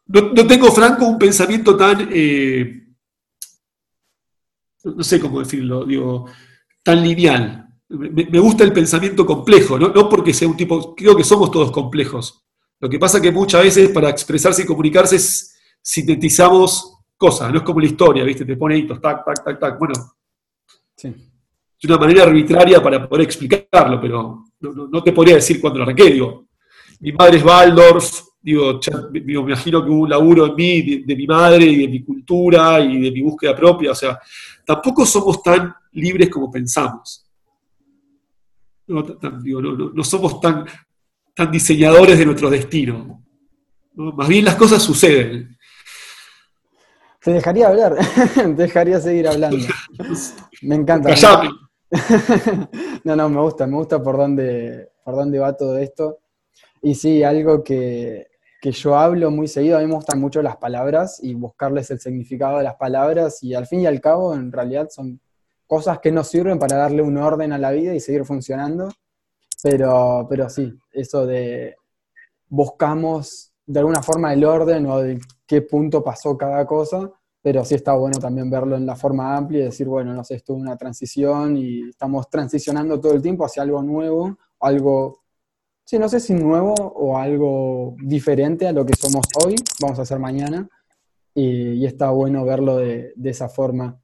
No, 0.06 0.46
tengo, 0.46 0.70
Franco, 0.72 1.06
un 1.06 1.18
pensamiento 1.18 1.76
tan, 1.76 2.08
eh, 2.12 2.86
no 4.84 5.02
sé 5.02 5.20
cómo 5.20 5.40
decirlo, 5.40 5.84
digo, 5.84 6.26
tan 6.82 7.02
lineal. 7.02 7.68
Me, 7.88 8.38
gusta 8.38 8.64
el 8.64 8.72
pensamiento 8.72 9.26
complejo, 9.26 9.78
¿no? 9.78 9.88
no 9.88 10.08
porque 10.08 10.32
sea 10.32 10.48
un 10.48 10.56
tipo, 10.56 10.94
creo 10.94 11.16
que 11.16 11.24
somos 11.24 11.50
todos 11.50 11.70
complejos. 11.70 12.44
Lo 12.80 12.88
que 12.88 12.98
pasa 12.98 13.20
que 13.20 13.30
muchas 13.30 13.62
veces 13.62 13.90
para 13.90 14.10
expresarse 14.10 14.62
y 14.62 14.66
comunicarse 14.66 15.16
es 15.16 15.56
sintetizamos 15.80 16.98
cosas, 17.16 17.52
no 17.52 17.58
es 17.58 17.64
como 17.64 17.80
la 17.80 17.86
historia, 17.86 18.24
¿viste? 18.24 18.44
Te 18.44 18.56
pone 18.56 18.78
hitos, 18.78 19.00
tac, 19.00 19.24
tac, 19.24 19.44
tac, 19.44 19.60
tac. 19.60 19.78
Bueno, 19.78 19.94
sí. 20.96 21.08
es 21.78 21.84
una 21.88 21.98
manera 21.98 22.24
arbitraria 22.24 22.82
para 22.82 23.08
poder 23.08 23.24
explicarlo, 23.24 24.00
pero 24.00 24.44
no, 24.62 25.02
te 25.02 25.12
podría 25.12 25.36
decir 25.36 25.60
cuándo 25.60 25.78
lo 25.78 25.84
arranqué. 25.84 26.10
Digo, 26.10 26.46
mi 27.00 27.12
madre 27.12 27.38
es 27.38 27.44
Waldorf, 27.44 28.20
digo, 28.40 28.80
me 29.10 29.32
imagino 29.32 29.84
que 29.84 29.90
hubo 29.90 30.02
un 30.02 30.10
laburo 30.10 30.46
en 30.46 30.54
mí, 30.54 31.02
de, 31.02 31.16
mi 31.16 31.26
madre 31.26 31.64
y 31.64 31.82
de 31.82 31.88
mi 31.88 32.02
cultura 32.02 32.80
y 32.80 33.00
de 33.00 33.10
mi 33.10 33.22
búsqueda 33.22 33.54
propia, 33.54 33.92
o 33.92 33.94
sea, 33.94 34.18
tampoco 34.64 35.06
somos 35.06 35.42
tan 35.42 35.74
libres 35.92 36.28
como 36.28 36.50
pensamos. 36.50 37.26
No, 38.86 39.04
no 39.94 40.04
somos 40.04 40.40
tan, 40.40 40.66
tan 41.34 41.50
diseñadores 41.50 42.18
de 42.18 42.26
nuestro 42.26 42.50
destino. 42.50 43.22
Más 43.94 44.28
bien 44.28 44.44
las 44.44 44.56
cosas 44.56 44.82
suceden. 44.82 45.56
Te 47.22 47.32
dejaría 47.32 47.68
hablar, 47.68 47.96
dejaría 48.56 49.00
seguir 49.00 49.28
hablando. 49.28 49.64
Me 50.62 50.74
encanta. 50.74 51.14
no, 53.04 53.16
no, 53.16 53.28
me 53.28 53.40
gusta, 53.40 53.66
me 53.66 53.76
gusta 53.76 54.02
por 54.02 54.16
dónde, 54.16 54.90
por 55.04 55.14
dónde 55.14 55.38
va 55.38 55.56
todo 55.56 55.76
esto. 55.78 56.18
Y 56.80 56.94
sí, 56.94 57.22
algo 57.22 57.62
que, 57.62 58.28
yo 58.62 58.96
hablo 58.96 59.30
muy 59.30 59.48
seguido, 59.48 59.76
a 59.76 59.80
mí 59.80 59.86
me 59.86 59.94
gustan 59.94 60.20
mucho 60.20 60.40
las 60.40 60.56
palabras 60.56 61.18
y 61.22 61.34
buscarles 61.34 61.90
el 61.90 62.00
significado 62.00 62.58
de 62.58 62.64
las 62.64 62.76
palabras 62.76 63.42
y 63.42 63.54
al 63.54 63.66
fin 63.66 63.80
y 63.80 63.86
al 63.86 64.00
cabo 64.00 64.34
en 64.34 64.52
realidad 64.52 64.88
son 64.88 65.20
cosas 65.66 65.98
que 65.98 66.12
nos 66.12 66.28
sirven 66.28 66.58
para 66.58 66.76
darle 66.76 67.02
un 67.02 67.16
orden 67.18 67.52
a 67.52 67.58
la 67.58 67.72
vida 67.72 67.94
y 67.94 68.00
seguir 68.00 68.24
funcionando. 68.24 68.88
Pero, 69.62 70.26
pero 70.28 70.48
sí, 70.48 70.72
eso 70.92 71.26
de 71.26 71.76
buscamos 72.48 73.52
de 73.66 73.80
alguna 73.80 74.02
forma 74.02 74.32
el 74.32 74.44
orden 74.44 74.86
o 74.86 75.00
de 75.00 75.20
qué 75.46 75.62
punto 75.62 76.02
pasó 76.02 76.36
cada 76.36 76.66
cosa, 76.66 77.10
pero 77.42 77.64
sí 77.64 77.74
está 77.74 77.92
bueno 77.94 78.18
también 78.20 78.48
verlo 78.48 78.76
en 78.76 78.86
la 78.86 78.94
forma 78.94 79.36
amplia 79.36 79.60
y 79.60 79.64
decir, 79.64 79.88
bueno, 79.88 80.14
no 80.14 80.22
sé, 80.22 80.36
esto 80.36 80.54
es 80.54 80.60
una 80.60 80.76
transición 80.76 81.56
y 81.56 81.88
estamos 81.88 82.30
transicionando 82.30 83.00
todo 83.00 83.14
el 83.14 83.20
tiempo 83.20 83.44
hacia 83.44 83.64
algo 83.64 83.82
nuevo, 83.82 84.38
algo, 84.60 85.24
sí, 85.84 85.98
no 85.98 86.08
sé 86.08 86.20
si 86.20 86.34
nuevo 86.34 86.72
o 86.72 87.18
algo 87.18 87.96
diferente 87.98 88.68
a 88.68 88.72
lo 88.72 88.86
que 88.86 88.94
somos 88.94 89.26
hoy, 89.44 89.56
vamos 89.80 89.98
a 89.98 90.02
hacer 90.02 90.20
mañana, 90.20 90.68
y, 91.34 91.84
está 91.84 92.10
bueno 92.10 92.44
verlo 92.44 92.76
de, 92.76 93.14
esa 93.24 93.48
forma. 93.48 93.98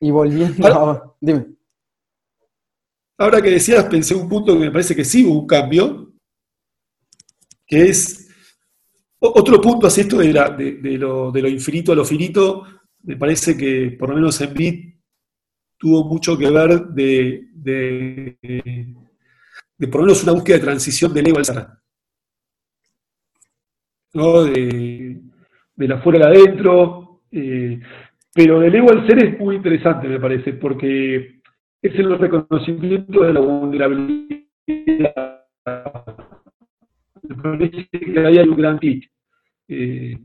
Y 0.00 0.10
volviendo 0.10 0.66
a... 0.66 1.16
Dime. 1.20 1.56
Ahora 3.18 3.42
que 3.42 3.50
decías, 3.50 3.84
pensé 3.84 4.14
un 4.14 4.28
punto 4.28 4.52
que 4.52 4.60
me 4.60 4.70
parece 4.70 4.94
que 4.94 5.04
sí 5.04 5.26
hubo 5.26 5.40
un 5.40 5.46
cambio, 5.46 6.12
que 7.66 7.88
es 7.88 8.25
otro 9.34 9.60
punto 9.60 9.86
así 9.86 10.02
esto 10.02 10.18
de, 10.18 10.98
lo, 10.98 11.48
infinito 11.48 11.92
a 11.92 11.96
lo 11.96 12.04
finito, 12.04 12.64
me 13.02 13.16
parece 13.16 13.56
que 13.56 13.96
por 13.98 14.10
lo 14.10 14.16
menos 14.16 14.40
en 14.40 14.54
mí 14.54 14.94
tuvo 15.78 16.04
mucho 16.04 16.36
que 16.36 16.50
ver 16.50 16.86
de, 16.88 17.48
de 19.78 19.88
por 19.88 20.00
lo 20.00 20.06
menos 20.06 20.22
una 20.22 20.32
búsqueda 20.32 20.56
de 20.56 20.64
transición 20.64 21.12
del 21.12 21.28
ego 21.28 21.38
al 21.38 21.44
ser. 21.44 21.66
¿no? 24.14 24.44
De, 24.44 25.20
de 25.76 25.88
la 25.88 26.00
fuera 26.00 26.26
al 26.26 26.34
adentro. 26.34 27.20
Eh, 27.30 27.80
pero 28.32 28.60
del 28.60 28.74
ego 28.74 28.90
al 28.90 29.06
ser 29.06 29.24
es 29.24 29.38
muy 29.38 29.56
interesante, 29.56 30.08
me 30.08 30.20
parece, 30.20 30.54
porque 30.54 31.40
es 31.82 31.94
el 31.94 32.18
reconocimiento 32.18 33.22
de 33.22 33.32
la 33.32 33.40
vulnerabilidad. 33.40 35.42
Me 37.22 37.42
parece 37.42 37.88
que 37.88 38.20
ahí 38.20 38.38
hay 38.38 38.48
un 38.48 38.56
gran 38.56 38.78
clic. 38.78 39.10
Eh, 39.68 40.16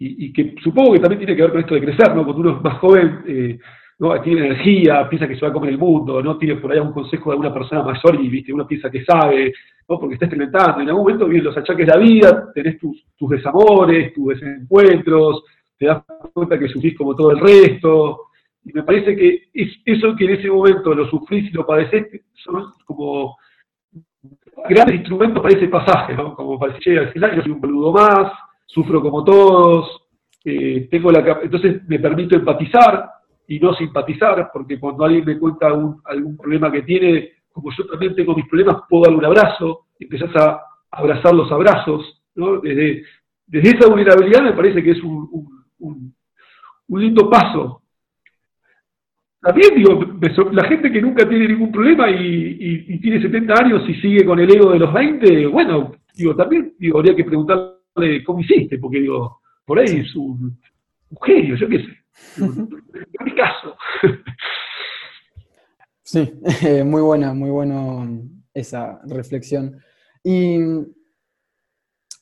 y, 0.00 0.32
que 0.32 0.54
supongo 0.62 0.92
que 0.92 1.00
también 1.00 1.18
tiene 1.18 1.34
que 1.34 1.42
ver 1.42 1.50
con 1.50 1.60
esto 1.60 1.74
de 1.74 1.80
crecer, 1.80 2.14
¿no? 2.14 2.24
Cuando 2.24 2.40
uno 2.40 2.56
es 2.56 2.62
más 2.62 2.78
joven, 2.78 3.24
eh, 3.26 3.58
¿no? 3.98 4.20
tiene 4.20 4.46
energía, 4.46 5.08
piensa 5.08 5.26
que 5.26 5.34
se 5.34 5.40
va 5.40 5.48
a 5.48 5.52
comer 5.52 5.70
el 5.70 5.78
mundo, 5.78 6.22
no 6.22 6.38
tiene 6.38 6.56
por 6.56 6.72
ahí 6.72 6.78
un 6.78 6.92
consejo 6.92 7.30
de 7.30 7.34
alguna 7.34 7.52
persona 7.52 7.82
mayor 7.82 8.14
y 8.20 8.28
¿viste? 8.28 8.52
uno 8.52 8.66
piensa 8.66 8.90
que 8.90 9.04
sabe, 9.04 9.52
¿no? 9.88 9.98
porque 9.98 10.14
está 10.14 10.26
experimentando. 10.26 10.80
En 10.80 10.88
algún 10.88 11.02
momento 11.02 11.26
vienen 11.26 11.44
los 11.44 11.56
achaques 11.56 11.86
de 11.86 11.92
la 11.92 11.98
vida, 11.98 12.52
tenés 12.54 12.78
tus, 12.78 13.04
tus 13.16 13.30
desamores, 13.30 14.12
tus 14.14 14.28
desencuentros, 14.28 15.42
te 15.76 15.86
das 15.86 16.04
cuenta 16.32 16.58
que 16.58 16.68
sufrís 16.68 16.96
como 16.96 17.14
todo 17.14 17.32
el 17.32 17.40
resto. 17.40 18.26
Y 18.64 18.72
me 18.72 18.82
parece 18.82 19.16
que 19.16 19.48
es, 19.52 19.68
eso 19.84 20.14
que 20.14 20.24
en 20.26 20.30
ese 20.32 20.48
momento 20.48 20.94
lo 20.94 21.08
sufrís 21.08 21.50
y 21.50 21.54
lo 21.54 21.66
padecés 21.66 22.06
son 22.34 22.72
como 22.84 23.36
grandes 24.68 24.96
instrumentos 24.96 25.42
para 25.42 25.56
ese 25.56 25.68
pasaje, 25.68 26.14
¿no? 26.14 26.34
Como 26.34 26.58
para 26.58 26.74
decir, 26.74 26.98
al 26.98 27.12
final 27.12 27.36
yo 27.36 27.42
soy 27.42 27.52
un 27.52 27.60
boludo 27.60 27.92
más, 27.92 28.32
sufro 28.68 29.02
como 29.02 29.24
todos, 29.24 30.08
eh, 30.44 30.88
tengo 30.90 31.10
la 31.10 31.40
entonces 31.42 31.82
me 31.88 31.98
permito 31.98 32.36
empatizar 32.36 33.10
y 33.48 33.58
no 33.58 33.74
simpatizar, 33.74 34.50
porque 34.52 34.78
cuando 34.78 35.04
alguien 35.04 35.24
me 35.24 35.38
cuenta 35.38 35.66
algún 35.66 36.36
problema 36.36 36.70
que 36.70 36.82
tiene, 36.82 37.32
como 37.50 37.70
yo 37.76 37.86
también 37.86 38.14
tengo 38.14 38.34
mis 38.34 38.46
problemas, 38.46 38.82
puedo 38.88 39.04
dar 39.04 39.14
un 39.14 39.24
abrazo, 39.24 39.86
y 39.98 40.04
empezás 40.04 40.36
a 40.36 40.60
abrazar 40.90 41.34
los 41.34 41.50
abrazos, 41.50 42.22
¿no? 42.36 42.60
Desde, 42.60 43.02
desde 43.46 43.76
esa 43.76 43.88
vulnerabilidad 43.88 44.42
me 44.42 44.52
parece 44.52 44.82
que 44.82 44.92
es 44.92 45.02
un 45.02 45.58
un, 45.80 46.14
lindo 46.88 47.28
paso. 47.28 47.82
También 49.40 49.74
digo, 49.76 50.00
la 50.52 50.64
gente 50.64 50.90
que 50.90 51.00
nunca 51.00 51.28
tiene 51.28 51.48
ningún 51.48 51.70
problema 51.70 52.10
y, 52.10 52.98
tiene 53.00 53.22
70 53.22 53.54
años 53.54 53.88
y 53.88 53.94
sigue 53.94 54.24
con 54.24 54.38
el 54.40 54.50
ego 54.50 54.72
de 54.72 54.80
los 54.80 54.92
20, 54.92 55.46
bueno, 55.46 55.92
digo, 56.14 56.34
también 56.34 56.74
digo, 56.78 56.98
habría 56.98 57.14
que 57.14 57.24
preguntarle 57.98 58.24
cómo 58.24 58.40
hiciste, 58.40 58.78
porque 58.78 59.00
digo, 59.00 59.40
por 59.64 59.78
ahí 59.78 60.00
es 60.00 60.14
un, 60.16 60.58
genio, 61.22 61.56
yo 61.56 61.68
qué 61.68 61.78
sé. 61.78 62.42
en 62.42 63.24
mi 63.24 63.34
caso. 63.34 63.74
Sí, 66.02 66.32
muy 66.84 67.02
buena, 67.02 67.34
muy 67.34 67.50
bueno 67.50 68.22
esa 68.54 69.00
reflexión. 69.04 69.78
Y 70.24 70.58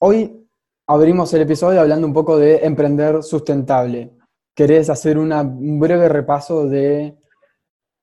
hoy 0.01 0.47
abrimos 0.87 1.33
el 1.35 1.43
episodio 1.43 1.81
hablando 1.81 2.07
un 2.07 2.13
poco 2.13 2.39
de 2.39 2.65
emprender 2.65 3.23
sustentable. 3.23 4.13
¿Querés 4.55 4.91
hacer 4.91 5.19
un 5.19 5.79
breve 5.79 6.09
repaso 6.09 6.67
de, 6.67 7.17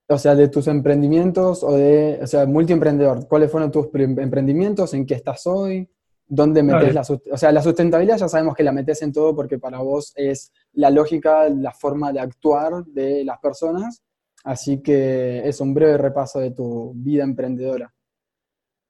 o 0.07 0.17
sea, 0.17 0.35
de 0.35 0.49
tus 0.49 0.67
emprendimientos 0.67 1.63
o 1.63 1.73
de, 1.73 2.19
o 2.21 2.27
sea, 2.27 2.45
multiemprendedor? 2.45 3.27
¿Cuáles 3.27 3.51
fueron 3.51 3.71
tus 3.71 3.87
emprendimientos? 3.93 4.93
¿En 4.93 5.05
qué 5.05 5.15
estás 5.15 5.47
hoy? 5.47 5.89
¿Dónde 6.27 6.63
metes 6.63 6.93
la, 6.93 7.01
o 7.01 7.37
sea, 7.37 7.51
la 7.51 7.61
sustentabilidad 7.61 8.17
ya 8.17 8.27
sabemos 8.27 8.55
que 8.55 8.63
la 8.63 8.71
metes 8.71 9.01
en 9.01 9.11
todo 9.11 9.35
porque 9.35 9.59
para 9.59 9.79
vos 9.79 10.13
es 10.15 10.51
la 10.73 10.89
lógica, 10.89 11.49
la 11.49 11.71
forma 11.71 12.11
de 12.11 12.21
actuar 12.21 12.83
de 12.85 13.23
las 13.25 13.39
personas. 13.39 14.03
Así 14.43 14.81
que 14.81 15.47
es 15.47 15.61
un 15.61 15.73
breve 15.73 15.97
repaso 15.97 16.39
de 16.39 16.51
tu 16.51 16.93
vida 16.95 17.23
emprendedora. 17.23 17.93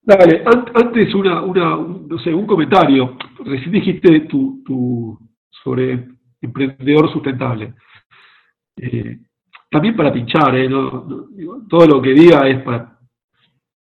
Dale, 0.02 0.43
antes 0.46 1.15
una, 1.15 1.41
una, 1.43 1.78
no 1.78 2.19
sé, 2.19 2.34
un 2.34 2.46
comentario. 2.46 3.17
Recién 3.46 3.72
dijiste 3.72 4.22
tu, 4.22 5.17
sobre 5.63 6.08
emprendedor 6.41 7.12
sustentable. 7.12 7.74
Eh, 8.76 9.19
también 9.69 9.96
para 9.96 10.12
pinchar, 10.12 10.56
¿eh? 10.58 10.69
todo 11.69 11.88
lo 11.88 12.02
que 12.02 12.10
diga 12.10 12.48
es 12.48 12.62
para, 12.63 13.00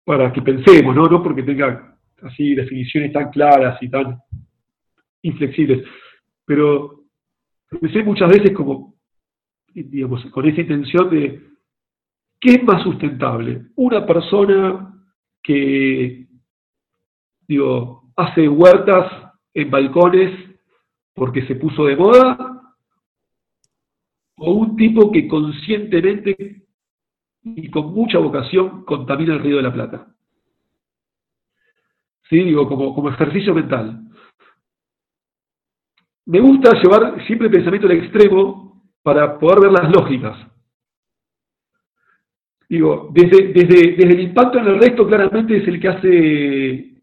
para 0.05 0.33
que 0.33 0.43
pensemos, 0.43 0.95
¿no? 0.95 1.07
no 1.07 1.23
porque 1.23 1.43
tenga 1.43 1.97
así 2.23 2.55
definiciones 2.55 3.13
tan 3.13 3.31
claras 3.31 3.83
y 3.83 3.89
tan 3.89 4.19
inflexibles. 5.23 5.87
Pero 6.45 7.05
pensé 7.81 8.03
muchas 8.03 8.29
veces 8.31 8.53
como, 8.53 8.95
digamos, 9.75 10.25
con 10.27 10.47
esa 10.47 10.61
intención 10.61 11.11
de, 11.11 11.43
¿qué 12.41 12.55
es 12.55 12.65
más 12.65 12.83
sustentable? 12.83 13.67
Una 13.77 14.07
persona 14.07 14.95
que, 15.43 16.27
digo, 17.47 18.11
hace 18.17 18.49
huertas 18.49 19.33
en 19.55 19.71
balcones 19.71 20.51
porque 21.15 21.47
se 21.47 21.57
puso 21.57 21.85
de 21.85 21.97
moda, 21.97 22.51
o 24.43 24.53
un 24.53 24.75
tipo 24.77 25.13
que 25.13 25.29
conscientemente 25.29 26.65
y 27.43 27.71
con 27.71 27.93
mucha 27.93 28.19
vocación 28.19 28.85
contamina 28.85 29.35
el 29.35 29.41
río 29.41 29.57
de 29.57 29.63
la 29.63 29.73
Plata. 29.73 30.15
¿Sí? 32.31 32.37
Digo, 32.37 32.69
como, 32.69 32.95
como 32.95 33.11
ejercicio 33.11 33.53
mental. 33.53 34.01
Me 36.27 36.41
gusta 36.41 36.81
llevar 36.81 37.27
siempre 37.27 37.49
el 37.49 37.53
pensamiento 37.53 37.89
al 37.89 37.99
extremo 37.99 38.85
para 39.03 39.37
poder 39.39 39.63
ver 39.63 39.73
las 39.73 39.91
lógicas. 39.91 40.39
Digo, 42.69 43.11
desde, 43.13 43.49
desde, 43.53 44.01
el 44.01 44.21
impacto 44.21 44.59
en 44.59 44.69
el 44.69 44.79
resto 44.79 45.05
claramente 45.09 45.57
es 45.57 45.67
el 45.67 45.81
que 45.81 45.89
hace 45.89 47.03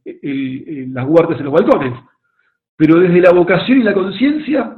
las 0.93 1.05
guardias 1.05 1.39
en 1.39 1.45
los 1.45 1.53
balcones, 1.53 1.99
pero 2.77 2.97
desde 2.97 3.19
la 3.19 3.33
vocación 3.33 3.79
y 3.81 3.83
la 3.83 3.93
conciencia, 3.93 4.77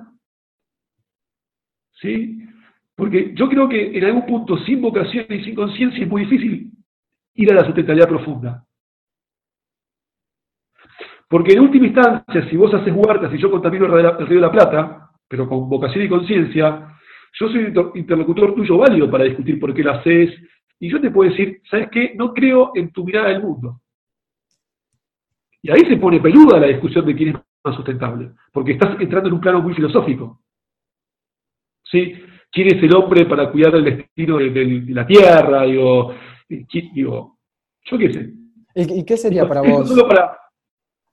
¿sí? 2.02 2.44
Porque 2.96 3.36
yo 3.36 3.48
creo 3.48 3.70
que 3.70 3.96
en 3.96 4.04
algún 4.04 4.26
punto 4.26 4.58
sin 4.66 4.82
vocación 4.82 5.28
y 5.30 5.44
sin 5.44 5.54
conciencia 5.54 6.04
es 6.04 6.10
muy 6.10 6.24
difícil 6.24 6.72
ir 7.36 7.52
a 7.52 7.56
la 7.56 7.66
sustentabilidad 7.66 8.10
profunda. 8.10 8.66
Porque 11.30 11.54
en 11.54 11.60
última 11.60 11.86
instancia, 11.86 12.50
si 12.50 12.58
vos 12.58 12.74
haces 12.74 12.92
huertas 12.94 13.32
y 13.34 13.38
yo 13.38 13.52
contamino 13.52 13.86
el 13.86 14.28
Río 14.28 14.42
de 14.42 14.48
la 14.48 14.52
Plata, 14.52 15.12
pero 15.28 15.48
con 15.48 15.70
vocación 15.70 16.04
y 16.04 16.10
conciencia, 16.10 16.88
yo 17.40 17.48
soy 17.50 17.66
un 17.66 17.92
interlocutor 17.94 18.56
tuyo 18.56 18.80
válido 18.80 19.10
para 19.12 19.26
discutir 19.26 19.60
por 19.60 19.74
qué 19.74 19.84
lo 19.84 19.92
haces, 19.92 20.32
y 20.80 20.90
yo 20.90 21.00
te 21.00 21.12
puedo 21.12 21.30
decir, 21.30 21.62
¿sabes 21.70 21.90
qué? 21.92 22.14
No 22.16 22.34
creo 22.34 22.72
en 22.74 22.92
tu 22.92 23.06
mirada 23.06 23.30
del 23.30 23.44
mundo. 23.44 23.80
Y 25.62 25.70
ahí 25.70 25.82
se 25.88 25.98
pone 25.98 26.20
peluda 26.20 26.60
la 26.60 26.68
discusión 26.68 27.06
de 27.06 27.16
quién 27.16 27.30
es 27.30 27.36
más 27.64 27.76
sustentable, 27.76 28.32
porque 28.52 28.72
estás 28.72 29.00
entrando 29.00 29.28
en 29.28 29.36
un 29.36 29.42
plano 29.42 29.62
muy 29.62 29.76
filosófico. 29.76 30.42
¿Sí? 31.84 32.14
¿Quién 32.52 32.76
es 32.76 32.84
el 32.84 32.96
hombre 32.96 33.26
para 33.26 33.52
cuidar 33.52 33.76
el 33.76 33.84
destino 33.84 34.38
de, 34.38 34.84
la 34.88 35.06
Tierra? 35.06 35.64
Digo, 35.64 36.16
digo, 36.48 37.38
yo 37.84 37.98
qué 38.00 38.14
sé. 38.14 38.34
¿Y, 38.74 39.06
qué 39.06 39.18
sería 39.18 39.48
para 39.48 39.62
vos? 39.62 39.92
para, 40.08 40.40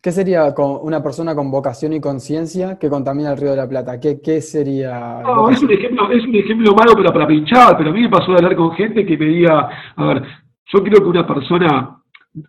¿Qué 0.06 0.12
sería 0.12 0.54
con 0.54 0.78
una 0.82 1.02
persona 1.02 1.34
con 1.34 1.50
vocación 1.50 1.92
y 1.92 2.00
conciencia 2.00 2.78
que 2.78 2.88
contamina 2.88 3.32
el 3.32 3.38
río 3.38 3.50
de 3.50 3.56
la 3.56 3.68
Plata? 3.68 3.98
¿Qué, 3.98 4.20
qué 4.22 4.40
sería? 4.40 5.20
No, 5.20 5.50
es 5.50 5.60
un, 5.60 5.72
ejemplo, 5.72 6.08
es 6.12 6.22
un 6.22 6.36
ejemplo 6.36 6.76
malo 6.76 6.92
pero 6.94 7.12
para 7.12 7.26
pinchar, 7.26 7.76
pero 7.76 7.90
a 7.90 7.92
mí 7.92 8.02
me 8.02 8.08
pasó 8.08 8.30
de 8.30 8.36
hablar 8.36 8.54
con 8.54 8.70
gente 8.76 9.04
que 9.04 9.18
me 9.18 9.26
diga, 9.26 9.68
a 9.96 10.06
ver, 10.06 10.22
yo 10.66 10.84
creo 10.84 11.02
que 11.02 11.08
una 11.08 11.26
persona, 11.26 12.00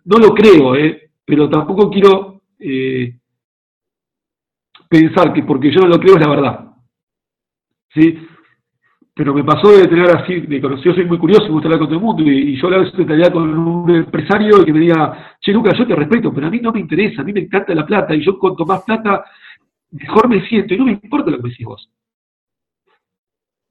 no 0.04 0.18
lo 0.18 0.32
creo, 0.34 0.76
eh, 0.76 1.10
pero 1.24 1.50
tampoco 1.50 1.90
quiero 1.90 2.42
eh, 2.60 3.18
pensar 4.88 5.32
que 5.32 5.42
porque 5.42 5.72
yo 5.72 5.80
no 5.80 5.88
lo 5.88 5.98
creo 5.98 6.14
es 6.14 6.20
la 6.20 6.30
verdad. 6.30 6.64
¿Sí? 7.92 8.24
Pero 9.18 9.34
me 9.34 9.42
pasó 9.42 9.72
de 9.72 9.88
tener 9.88 10.08
así, 10.16 10.42
de 10.42 10.60
conocido, 10.60 10.94
soy 10.94 11.04
muy 11.04 11.18
curioso, 11.18 11.46
me 11.46 11.54
gusta 11.54 11.66
hablar 11.66 11.80
con 11.80 11.88
todo 11.88 11.98
el 11.98 12.04
mundo, 12.04 12.22
y, 12.22 12.56
yo 12.56 12.70
la 12.70 12.78
vez 12.78 12.86
sustentabilidad 12.86 13.32
con 13.32 13.58
un 13.58 13.90
empresario 13.90 14.64
que 14.64 14.72
me 14.72 14.78
diga, 14.78 15.36
che, 15.40 15.50
Lucas, 15.50 15.76
yo 15.76 15.88
te 15.88 15.96
respeto, 15.96 16.32
pero 16.32 16.46
a 16.46 16.50
mí 16.50 16.60
no 16.60 16.70
me 16.70 16.78
interesa, 16.78 17.22
a 17.22 17.24
mí 17.24 17.32
me 17.32 17.40
encanta 17.40 17.74
la 17.74 17.84
plata, 17.84 18.14
y 18.14 18.24
yo 18.24 18.38
cuanto 18.38 18.64
más 18.64 18.84
plata, 18.84 19.24
mejor 19.90 20.28
me 20.28 20.46
siento, 20.46 20.72
y 20.72 20.78
no 20.78 20.84
me 20.84 20.92
importa 20.92 21.32
lo 21.32 21.38
que 21.38 21.42
me 21.42 21.48
decís 21.48 21.66
vos. 21.66 21.90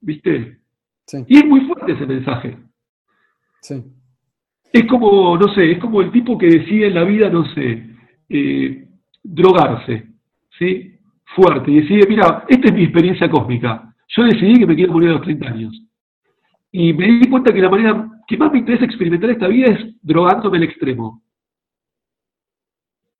¿Viste? 0.02 0.58
Sí. 1.06 1.24
Y 1.26 1.38
es 1.38 1.46
muy 1.46 1.60
fuerte 1.62 1.92
ese 1.92 2.04
mensaje. 2.04 2.58
Sí. 3.62 3.82
Es 4.70 4.84
como, 4.84 5.38
no 5.38 5.48
sé, 5.54 5.72
es 5.72 5.78
como 5.78 6.02
el 6.02 6.12
tipo 6.12 6.36
que 6.36 6.46
decide 6.46 6.88
en 6.88 6.94
la 6.94 7.04
vida, 7.04 7.30
no 7.30 7.46
sé, 7.54 7.86
eh, 8.28 8.86
drogarse, 9.22 10.08
¿sí? 10.58 10.94
Fuerte, 11.34 11.70
y 11.70 11.80
decide, 11.80 12.06
mira, 12.06 12.44
esta 12.46 12.68
es 12.68 12.74
mi 12.74 12.82
experiencia 12.82 13.30
cósmica 13.30 13.88
yo 14.08 14.22
decidí 14.24 14.58
que 14.58 14.66
me 14.66 14.74
quiero 14.74 14.92
morir 14.92 15.10
a 15.10 15.12
los 15.12 15.22
30 15.22 15.46
años. 15.46 15.82
Y 16.72 16.92
me 16.92 17.06
di 17.06 17.28
cuenta 17.28 17.52
que 17.52 17.60
la 17.60 17.70
manera 17.70 18.08
que 18.26 18.36
más 18.36 18.52
me 18.52 18.58
interesa 18.58 18.84
experimentar 18.84 19.30
esta 19.30 19.48
vida 19.48 19.68
es 19.68 19.96
drogándome 20.02 20.58
al 20.58 20.64
extremo. 20.64 21.22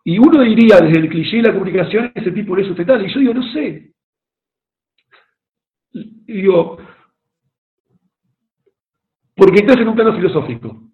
Y 0.04 0.18
uno 0.18 0.42
diría 0.42 0.80
desde 0.80 1.00
el 1.00 1.08
cliché 1.08 1.38
de 1.38 1.42
la 1.44 1.52
comunicación, 1.52 2.12
ese 2.14 2.30
tipo 2.32 2.54
no 2.54 2.62
es 2.62 2.66
sustentable. 2.66 3.06
Y 3.06 3.12
yo 3.12 3.20
digo, 3.20 3.34
no 3.34 3.42
sé. 3.52 3.92
Y 5.92 6.32
digo, 6.32 6.78
porque 9.34 9.60
estás 9.60 9.76
en 9.78 9.88
un 9.88 9.94
plano 9.94 10.14
filosófico. 10.14 10.88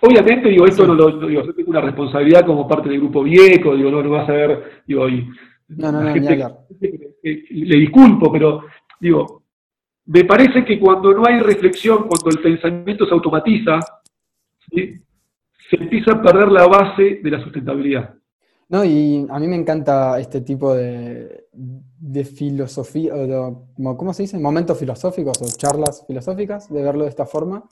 Obviamente, 0.00 0.48
digo, 0.48 0.66
esto 0.66 0.86
no 0.86 0.94
lo 0.94 1.26
digo, 1.26 1.44
yo 1.44 1.54
tengo 1.54 1.70
una 1.70 1.80
responsabilidad 1.80 2.46
como 2.46 2.68
parte 2.68 2.88
del 2.88 3.00
grupo 3.00 3.24
viejo, 3.24 3.74
digo, 3.74 3.90
no, 3.90 4.02
no 4.02 4.10
vas 4.10 4.28
a 4.28 4.32
ver, 4.32 4.82
digo, 4.86 5.08
y, 5.08 5.28
no, 5.68 5.92
no, 5.92 6.02
no, 6.02 6.12
gente, 6.14 6.36
le 7.22 7.76
disculpo, 7.76 8.32
pero 8.32 8.62
digo, 9.00 9.42
me 10.06 10.24
parece 10.24 10.64
que 10.64 10.80
cuando 10.80 11.12
no 11.12 11.26
hay 11.26 11.40
reflexión, 11.40 12.08
cuando 12.08 12.30
el 12.30 12.40
pensamiento 12.40 13.06
se 13.06 13.14
automatiza, 13.14 13.80
se 14.70 15.76
empieza 15.76 16.12
a 16.12 16.22
perder 16.22 16.48
la 16.48 16.66
base 16.66 17.20
de 17.22 17.30
la 17.30 17.42
sustentabilidad. 17.42 18.14
No, 18.70 18.84
y 18.84 19.26
a 19.30 19.38
mí 19.38 19.48
me 19.48 19.56
encanta 19.56 20.18
este 20.20 20.42
tipo 20.42 20.74
de, 20.74 21.46
de 21.52 22.24
filosofía, 22.24 23.14
o 23.14 23.96
¿cómo 23.96 24.12
se 24.12 24.24
dice? 24.24 24.38
Momentos 24.38 24.78
filosóficos 24.78 25.40
o 25.40 25.56
charlas 25.56 26.04
filosóficas, 26.06 26.72
de 26.72 26.82
verlo 26.82 27.04
de 27.04 27.10
esta 27.10 27.24
forma. 27.24 27.64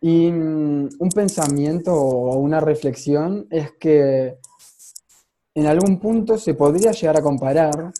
Y 0.00 0.30
mm, 0.30 0.88
un 0.98 1.08
pensamiento 1.14 1.92
o 1.92 2.38
una 2.38 2.60
reflexión 2.60 3.46
es 3.50 3.72
que 3.72 4.38
en 5.54 5.66
algún 5.66 5.98
punto 5.98 6.38
se 6.38 6.54
podría 6.54 6.92
llegar 6.92 7.18
a 7.18 7.22
comparar 7.22 7.92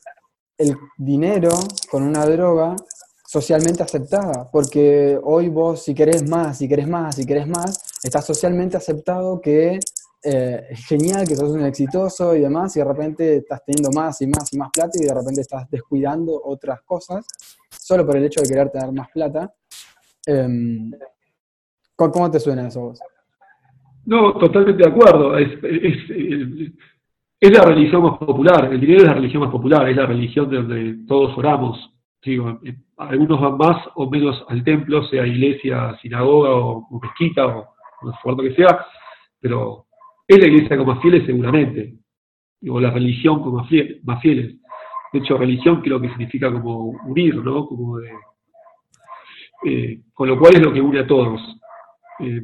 el 0.56 0.76
dinero 0.96 1.50
con 1.90 2.02
una 2.02 2.24
droga 2.26 2.76
socialmente 3.26 3.82
aceptada, 3.82 4.48
porque 4.50 5.18
hoy 5.22 5.48
vos 5.48 5.84
si 5.84 5.94
querés 5.94 6.28
más, 6.28 6.58
si 6.58 6.68
querés 6.68 6.88
más, 6.88 7.14
si 7.14 7.24
querés 7.24 7.46
más, 7.46 8.00
está 8.02 8.20
socialmente 8.20 8.76
aceptado 8.76 9.40
que 9.40 9.78
eh, 10.22 10.66
es 10.68 10.86
genial, 10.86 11.26
que 11.26 11.34
sos 11.34 11.50
un 11.50 11.64
exitoso 11.64 12.34
y 12.36 12.40
demás, 12.40 12.76
y 12.76 12.80
de 12.80 12.84
repente 12.84 13.36
estás 13.36 13.64
teniendo 13.64 13.90
más 13.90 14.20
y 14.20 14.26
más 14.26 14.52
y 14.52 14.58
más 14.58 14.70
plata 14.70 14.90
y 14.94 15.06
de 15.06 15.14
repente 15.14 15.40
estás 15.40 15.70
descuidando 15.70 16.40
otras 16.44 16.82
cosas, 16.82 17.24
solo 17.70 18.04
por 18.04 18.16
el 18.16 18.24
hecho 18.24 18.42
de 18.42 18.48
querer 18.48 18.70
tener 18.70 18.92
más 18.92 19.08
plata. 19.10 19.54
Em, 20.26 20.90
¿Cómo 21.96 22.30
te 22.30 22.40
suena 22.40 22.68
eso 22.68 22.80
vos? 22.80 23.00
No, 24.06 24.36
totalmente 24.38 24.82
de 24.82 24.88
acuerdo. 24.88 25.38
Es, 25.38 25.50
la 27.40 27.62
religión 27.62 28.02
más 28.02 28.18
popular, 28.18 28.68
el 28.70 28.80
dinero 28.80 29.00
es 29.00 29.06
la 29.06 29.14
religión 29.14 29.42
más 29.42 29.52
popular, 29.52 29.88
es 29.88 29.96
la 29.96 30.06
religión 30.06 30.50
de 30.50 30.56
donde 30.56 31.06
todos 31.06 31.36
oramos. 31.38 31.90
Digo, 32.22 32.60
algunos 32.98 33.40
van 33.40 33.56
más 33.56 33.86
o 33.94 34.10
menos 34.10 34.44
al 34.48 34.62
templo, 34.62 35.02
sea 35.04 35.26
iglesia, 35.26 35.96
sinagoga 36.02 36.50
o, 36.50 36.86
mezquita 37.00 37.46
o, 37.46 37.74
o 38.24 38.30
lo 38.30 38.42
que 38.42 38.54
sea, 38.54 38.84
pero 39.40 39.86
es 40.28 40.38
la 40.38 40.46
iglesia 40.46 40.76
con 40.76 40.86
más 40.86 41.00
fieles 41.00 41.24
seguramente, 41.24 41.94
o 42.68 42.78
la 42.78 42.90
religión 42.90 43.42
con 43.42 43.54
más 43.54 43.68
fieles. 44.20 44.56
De 45.12 45.18
hecho, 45.18 45.38
religión 45.38 45.80
creo 45.80 46.00
que 46.00 46.08
significa 46.10 46.52
como 46.52 46.90
unir, 47.06 47.36
¿no? 47.36 47.66
Como 47.66 47.98
de, 47.98 48.12
eh, 49.64 50.00
con 50.14 50.28
lo 50.28 50.38
cual 50.38 50.54
es 50.54 50.62
lo 50.62 50.72
que 50.72 50.80
une 50.80 51.00
a 51.00 51.06
todos. 51.06 51.40
Eh, 52.20 52.40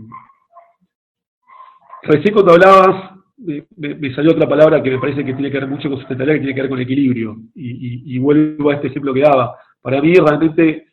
recién 2.02 2.34
cuando 2.34 2.52
hablabas, 2.52 3.15
me, 3.38 4.14
salió 4.14 4.32
otra 4.32 4.48
palabra 4.48 4.82
que 4.82 4.90
me 4.90 4.98
parece 4.98 5.24
que 5.24 5.34
tiene 5.34 5.50
que 5.50 5.58
ver 5.58 5.68
mucho 5.68 5.88
con 5.88 5.98
sustentabilidad, 5.98 6.36
que 6.36 6.40
tiene 6.40 6.54
que 6.54 6.62
ver 6.62 6.70
con 6.70 6.80
equilibrio. 6.80 7.36
Y, 7.54 8.18
vuelvo 8.18 8.70
a 8.70 8.74
este 8.74 8.88
ejemplo 8.88 9.12
que 9.12 9.20
daba. 9.20 9.56
Para 9.80 10.00
mí 10.00 10.14
realmente 10.14 10.86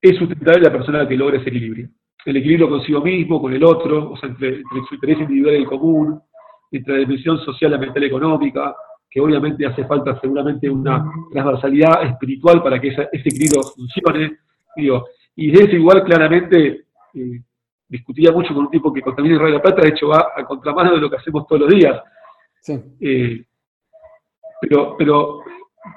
es 0.00 0.16
sustentable 0.16 0.62
la 0.62 0.72
persona 0.72 1.08
que 1.08 1.16
logra 1.16 1.38
ese 1.38 1.48
equilibrio 1.48 1.88
el 2.24 2.36
equilibrio 2.36 2.68
consigo 2.68 3.02
mismo, 3.02 3.40
con 3.40 3.52
el 3.52 3.62
otro, 3.62 4.12
o 4.12 4.16
sea, 4.16 4.28
entre, 4.28 4.62
su 4.88 4.94
interés 4.94 5.20
individual 5.20 5.54
y 5.54 5.58
el 5.58 5.66
común, 5.66 6.20
entre 6.70 6.94
la 6.94 7.00
dimensión 7.00 7.38
social, 7.44 7.78
mental 7.78 8.02
y 8.02 8.06
económica, 8.06 8.74
que 9.10 9.20
obviamente 9.20 9.66
hace 9.66 9.84
falta 9.84 10.18
seguramente 10.20 10.68
una 10.68 11.04
transversalidad 11.30 12.04
espiritual 12.04 12.62
para 12.62 12.80
que 12.80 12.88
ese 12.88 13.08
equilibrio 13.12 13.62
funcione. 13.62 14.38
Y 15.36 15.50
de 15.50 15.76
igual 15.76 16.02
claramente 16.04 16.86
eh, 17.14 17.40
discutía 17.94 18.32
mucho 18.32 18.52
con 18.52 18.64
un 18.64 18.70
tipo 18.70 18.92
que 18.92 19.00
contamina 19.00 19.34
el 19.34 19.40
Radio 19.40 19.52
de 19.52 19.58
la 19.58 19.62
Plata, 19.62 19.82
de 19.82 19.88
hecho 19.88 20.08
va 20.08 20.32
a 20.36 20.44
contramano 20.44 20.94
de 20.94 21.00
lo 21.00 21.08
que 21.08 21.16
hacemos 21.16 21.46
todos 21.46 21.62
los 21.62 21.70
días. 21.70 22.02
Eh, 23.00 23.44
pero, 24.60 24.96
pero 24.96 25.40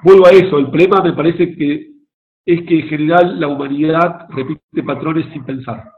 vuelvo 0.04 0.26
a 0.26 0.30
eso, 0.30 0.58
el 0.58 0.70
problema 0.70 1.02
me 1.02 1.12
parece 1.12 1.54
que 1.56 1.90
es 2.46 2.66
que 2.66 2.80
en 2.80 2.88
general 2.88 3.40
la 3.40 3.48
humanidad 3.48 4.26
repite 4.30 4.82
patrones 4.82 5.26
sin 5.32 5.44
pensar. 5.44 5.92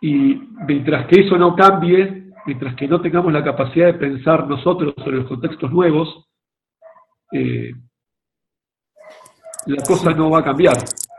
Y 0.00 0.34
mientras 0.66 1.06
que 1.06 1.20
eso 1.20 1.36
no 1.36 1.54
cambie, 1.54 2.32
mientras 2.46 2.74
que 2.74 2.88
no 2.88 3.00
tengamos 3.00 3.32
la 3.32 3.44
capacidad 3.44 3.86
de 3.86 3.94
pensar 3.94 4.48
nosotros 4.48 4.94
sobre 4.96 5.18
los 5.18 5.28
contextos 5.28 5.70
nuevos, 5.70 6.26
eh, 7.32 7.72
la 9.66 9.82
cosa 9.86 10.10
no 10.12 10.30
va 10.30 10.38
a 10.38 10.44
cambiar. 10.44 10.76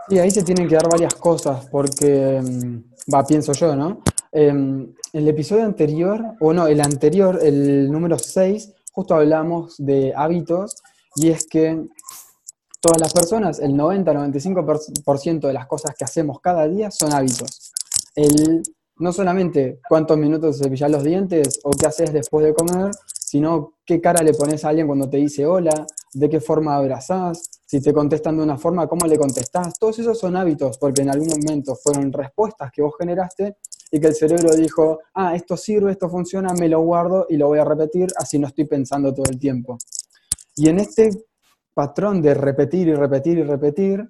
Sí, 0.10 0.20
ahí 0.20 0.32
se 0.32 0.44
tienen 0.44 0.68
que 0.68 0.76
dar 0.76 0.90
varias 0.90 1.16
cosas, 1.16 1.68
porque, 1.68 2.42
mm, 2.42 3.14
va, 3.14 3.26
pienso 3.26 3.54
yo, 3.54 3.76
¿no? 3.76 4.02
Em, 4.32 4.94
el 5.14 5.28
episodio 5.28 5.64
anterior, 5.64 6.24
o 6.40 6.54
no, 6.54 6.68
el 6.68 6.82
anterior, 6.82 7.40
el 7.42 7.92
número 7.92 8.18
6, 8.18 8.74
justo 8.92 9.16
hablamos 9.16 9.76
de 9.78 10.14
hábitos, 10.16 10.76
y 11.16 11.30
es 11.30 11.48
que 11.48 11.88
todas 12.82 13.00
las 13.00 13.14
personas, 13.14 13.60
el 13.60 13.74
90-95% 13.74 15.48
de 15.48 15.54
las 15.54 15.68
cosas 15.68 15.96
que 15.98 16.04
hacemos 16.04 16.40
cada 16.40 16.68
día 16.68 16.90
son 16.90 17.14
hábitos 17.14 17.72
el, 18.16 18.64
no 18.98 19.14
solamente 19.14 19.80
cuántos 19.88 20.18
minutos 20.18 20.60
cepillas 20.60 20.92
los 20.92 21.04
dientes 21.04 21.60
o 21.64 21.72
qué 21.72 21.88
haces 21.88 22.14
después 22.14 22.46
de 22.46 22.54
comer, 22.54 22.92
sino 23.14 23.74
qué 23.86 24.02
cara 24.02 24.24
le 24.24 24.34
pones 24.34 24.64
a 24.66 24.70
alguien 24.70 24.88
cuando 24.88 25.10
te 25.10 25.18
dice 25.18 25.46
hola, 25.46 25.86
de 26.14 26.30
qué 26.30 26.40
forma 26.40 26.76
abrazás, 26.76 27.50
si 27.72 27.80
te 27.80 27.94
contestan 27.94 28.36
de 28.36 28.44
una 28.44 28.58
forma, 28.58 28.86
cómo 28.86 29.08
le 29.08 29.18
contestás. 29.18 29.80
Todos 29.80 29.98
esos 30.00 30.20
son 30.20 30.36
hábitos, 30.36 30.78
porque 30.78 31.04
en 31.04 31.10
algún 31.10 31.30
momento 31.30 31.74
fueron 31.74 32.12
respuestas 32.12 32.70
que 32.70 32.82
vos 32.82 32.94
generaste 33.00 33.56
y 33.90 33.98
que 33.98 34.08
el 34.08 34.14
cerebro 34.14 34.54
dijo, 34.54 35.00
ah, 35.14 35.34
esto 35.38 35.56
sirve, 35.56 35.94
esto 35.94 36.10
funciona, 36.10 36.54
me 36.54 36.68
lo 36.68 36.82
guardo 36.82 37.28
y 37.30 37.38
lo 37.38 37.48
voy 37.48 37.60
a 37.60 37.64
repetir, 37.64 38.10
así 38.18 38.38
no 38.38 38.48
estoy 38.48 38.66
pensando 38.66 39.14
todo 39.14 39.24
el 39.30 39.40
tiempo. 39.40 39.78
Y 40.58 40.68
en 40.68 40.80
este 40.80 41.12
patrón 41.74 42.22
de 42.22 42.34
repetir 42.34 42.90
y 42.90 42.94
repetir 42.94 43.38
y 43.38 43.44
repetir, 43.44 44.06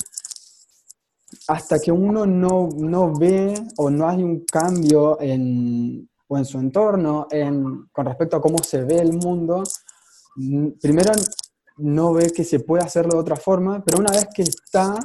hasta 1.47 1.78
que 1.78 1.91
uno 1.91 2.26
no, 2.26 3.13
ve 3.13 3.54
o 3.78 3.91
no 3.91 4.10
hay 4.10 4.24
un 4.24 4.43
cambio 4.43 5.21
en, 5.21 6.10
o 6.28 6.36
en 6.36 6.45
su 6.45 6.58
entorno 6.58 7.28
con 7.91 8.06
respecto 8.08 8.38
a 8.38 8.41
cómo 8.41 8.58
se 8.63 8.84
ve 8.86 8.97
el 8.97 9.13
mundo, 9.13 9.62
primero 10.82 11.12
no 11.81 12.13
ve 12.13 12.31
que 12.31 12.43
se 12.43 12.59
puede 12.59 12.83
hacerlo 12.83 13.13
de 13.13 13.19
otra 13.19 13.35
forma, 13.35 13.83
pero 13.83 13.99
una 13.99 14.11
vez 14.11 14.27
que 14.33 14.43
está, 14.43 14.95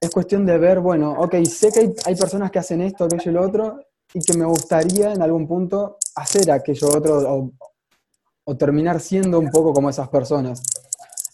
es 0.00 0.10
cuestión 0.10 0.44
de 0.46 0.58
ver, 0.58 0.80
bueno, 0.80 1.12
ok, 1.12 1.36
sé 1.44 1.70
que 1.70 1.94
hay, 2.04 2.16
personas 2.16 2.50
que 2.50 2.58
hacen 2.58 2.80
esto, 2.80 3.04
aquello 3.04 3.30
y 3.30 3.34
lo 3.34 3.42
otro, 3.42 3.80
y 4.14 4.20
que 4.20 4.36
me 4.36 4.44
gustaría 4.44 5.12
en 5.12 5.22
algún 5.22 5.46
punto 5.46 5.98
hacer 6.16 6.50
aquello 6.50 6.88
otro 6.88 7.52
o 8.44 8.56
terminar 8.56 9.00
siendo 9.00 9.38
un 9.38 9.50
poco 9.50 9.72
como 9.72 9.90
esas 9.90 10.08
personas. 10.08 10.62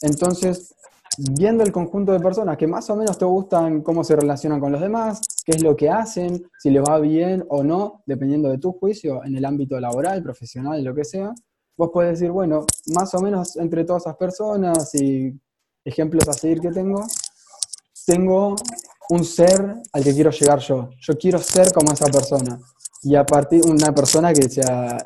Entonces, 0.03 0.75
viendo 1.19 1.65
el 1.65 1.73
conjunto 1.73 2.13
de 2.13 2.21
personas 2.21 2.57
que 2.57 2.67
más 2.67 2.89
o 2.91 2.97
menos 2.97 3.19
te 3.19 3.25
gustan, 3.25 3.83
cómo 3.83 4.05
se 4.05 4.15
relacionan 4.15 4.61
con 4.61 4.71
los 4.71 4.81
demás, 4.81 5.21
qué 5.45 5.53
es 5.53 5.63
lo 5.63 5.75
que 5.75 5.91
hacen, 5.91 6.45
si 6.59 6.71
les 6.71 6.83
va 6.83 6.99
bien 7.01 7.45
o 7.49 7.65
no, 7.65 8.03
dependiendo 8.07 8.49
de 8.51 8.59
tu 8.59 8.73
juicio, 8.73 9.25
en 9.25 9.37
el 9.37 9.45
ámbito 9.45 9.81
laboral, 9.81 10.23
profesional, 10.23 10.83
lo 10.85 10.95
que 10.95 11.05
sea, 11.05 11.33
vos 11.79 11.91
podés 11.91 12.19
decir, 12.19 12.31
bueno, 12.31 12.67
más 12.89 13.15
o 13.15 13.21
menos 13.21 13.57
entre 13.57 13.85
todas 13.85 14.03
esas 14.03 14.17
personas 14.17 14.95
y 14.97 15.33
ejemplos 15.85 16.29
a 16.29 16.33
seguir 16.33 16.61
que 16.61 16.71
tengo, 16.71 17.07
tengo 18.05 18.57
un 19.11 19.25
ser 19.25 19.77
al 19.93 20.05
que 20.05 20.13
quiero 20.13 20.31
llegar 20.31 20.59
yo. 20.59 20.91
Yo 21.01 21.17
quiero 21.17 21.39
ser 21.39 21.73
como 21.73 21.93
esa 21.93 22.07
persona. 22.07 22.59
Y 23.05 23.15
a 23.15 23.25
partir 23.25 23.63
de 23.63 23.71
una 23.71 23.95
persona 23.95 24.33
que 24.33 24.49
sea 24.49 24.99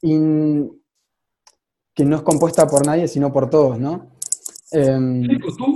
que 0.00 2.04
no 2.04 2.16
es 2.16 2.22
compuesta 2.22 2.66
por 2.66 2.84
nadie, 2.84 3.08
sino 3.08 3.32
por 3.32 3.48
todos, 3.48 3.78
¿no? 3.78 4.10
Em, 4.72 5.26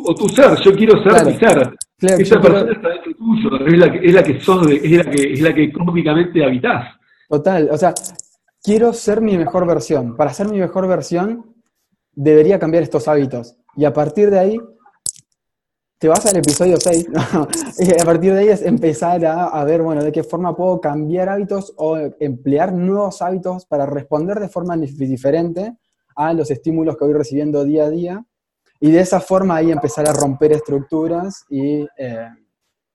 o, 0.05 0.15
tu, 0.15 0.29
ser, 0.29 0.59
yo 0.61 0.75
quiero 0.75 1.03
ser 1.03 1.25
mi 1.25 1.39
ser. 1.39 1.75
Esa 1.99 2.41
persona 2.41 2.73
está 2.73 2.89
dentro 2.89 3.15
tuyo, 3.15 3.67
es 3.67 3.79
la 3.79 3.93
que, 3.93 4.07
es 4.07 4.15
la 4.15 4.23
que 4.23 4.41
sos, 4.41 4.67
es 4.69 4.93
la 4.93 5.11
que, 5.11 5.33
es 5.33 5.41
la 5.41 5.55
que 5.55 5.65
económicamente 5.65 6.45
habitas. 6.45 6.95
Total, 7.29 7.69
o 7.71 7.79
sea, 7.79 7.95
quiero 8.63 8.93
ser 8.93 9.21
mi 9.21 9.37
mejor 9.37 9.67
versión. 9.67 10.17
Para 10.17 10.33
ser 10.33 10.49
mi 10.49 10.59
mejor 10.59 10.87
versión, 10.87 11.55
debería 12.13 12.59
cambiar 12.59 12.83
estos 12.83 13.09
hábitos. 13.09 13.57
Y 13.77 13.85
a 13.85 13.93
partir 13.93 14.31
de 14.31 14.39
ahí, 14.39 14.61
te 15.99 16.09
vas 16.09 16.27
al 16.27 16.37
episodio 16.37 16.77
6, 16.79 17.07
y 17.79 18.01
a 18.01 18.05
partir 18.05 18.33
de 18.35 18.41
ahí 18.41 18.49
es 18.49 18.63
empezar 18.63 19.25
a, 19.25 19.63
ver, 19.65 19.83
bueno, 19.83 20.03
de 20.03 20.11
qué 20.11 20.25
forma 20.25 20.57
puedo 20.57 20.81
cambiar 20.81 21.29
hábitos 21.29 21.73
o 21.77 21.97
emplear 22.19 22.73
nuevos 22.73 23.23
hábitos 23.23 23.67
para 23.67 23.87
responder 23.87 24.41
de 24.41 24.49
forma 24.49 24.77
diferente 24.77 25.77
a 26.17 26.33
los 26.33 26.51
estímulos 26.51 26.97
que 26.97 27.05
voy 27.05 27.15
recibiendo 27.15 27.65
día 27.65 27.85
a 27.85 27.91
día 27.91 28.27
y 28.81 28.91
de 28.91 29.01
esa 29.01 29.21
forma 29.21 29.57
ahí 29.57 29.71
empezar 29.71 30.09
a 30.09 30.13
romper 30.13 30.53
estructuras 30.53 31.45
y, 31.49 31.87
eh, 31.97 32.29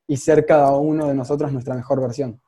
y 0.05 0.17
ser 0.17 0.45
cada 0.45 0.75
uno 0.75 1.07
de 1.07 1.13
nosotros 1.13 1.51
nuestra 1.53 1.75
mejor 1.75 2.01
versión. 2.01 2.41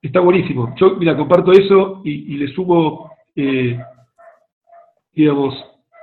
Está 0.00 0.20
buenísimo. 0.20 0.74
Yo, 0.76 0.96
mira, 0.96 1.16
comparto 1.16 1.52
eso 1.52 2.02
y, 2.04 2.36
le 2.36 2.48
sumo, 2.54 3.10
eh, 3.34 3.78
digamos, 5.12 5.54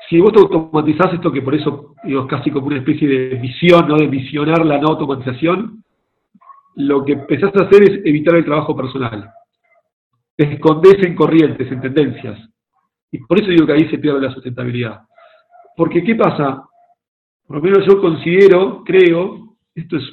si 0.09 0.19
vos 0.19 0.33
te 0.33 0.39
automatizás 0.39 1.13
esto, 1.13 1.31
que 1.31 1.41
por 1.41 1.55
eso 1.55 1.95
digo, 2.03 2.27
casi 2.27 2.51
como 2.51 2.67
una 2.67 2.77
especie 2.77 3.07
de 3.07 3.35
visión, 3.35 3.87
¿no? 3.87 3.95
De 3.95 4.07
visionar 4.07 4.65
la 4.65 4.77
no 4.77 4.89
automatización, 4.89 5.83
lo 6.75 7.05
que 7.05 7.13
empezás 7.13 7.55
a 7.55 7.63
hacer 7.63 7.83
es 7.83 8.05
evitar 8.05 8.35
el 8.35 8.45
trabajo 8.45 8.75
personal. 8.75 9.31
Te 10.35 10.53
escondes 10.53 10.97
en 11.05 11.15
corrientes, 11.15 11.71
en 11.71 11.81
tendencias. 11.81 12.49
Y 13.11 13.19
por 13.19 13.39
eso 13.39 13.49
digo 13.49 13.65
que 13.65 13.73
ahí 13.73 13.89
se 13.89 13.97
pierde 13.97 14.19
la 14.19 14.33
sustentabilidad. 14.33 15.01
Porque, 15.77 16.03
¿qué 16.03 16.15
pasa? 16.15 16.67
Por 17.47 17.57
lo 17.57 17.63
menos 17.63 17.85
yo 17.87 18.01
considero, 18.01 18.83
creo, 18.83 19.55
esto 19.73 19.97
es, 19.97 20.03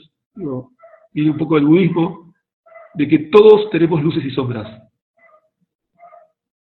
viene 1.12 1.30
un 1.30 1.38
poco 1.38 1.56
del 1.56 1.66
budismo, 1.66 2.21
de 2.94 3.09
que 3.09 3.18
todos 3.31 3.70
tenemos 3.70 4.02
luces 4.02 4.24
y 4.24 4.31
sombras. 4.31 4.68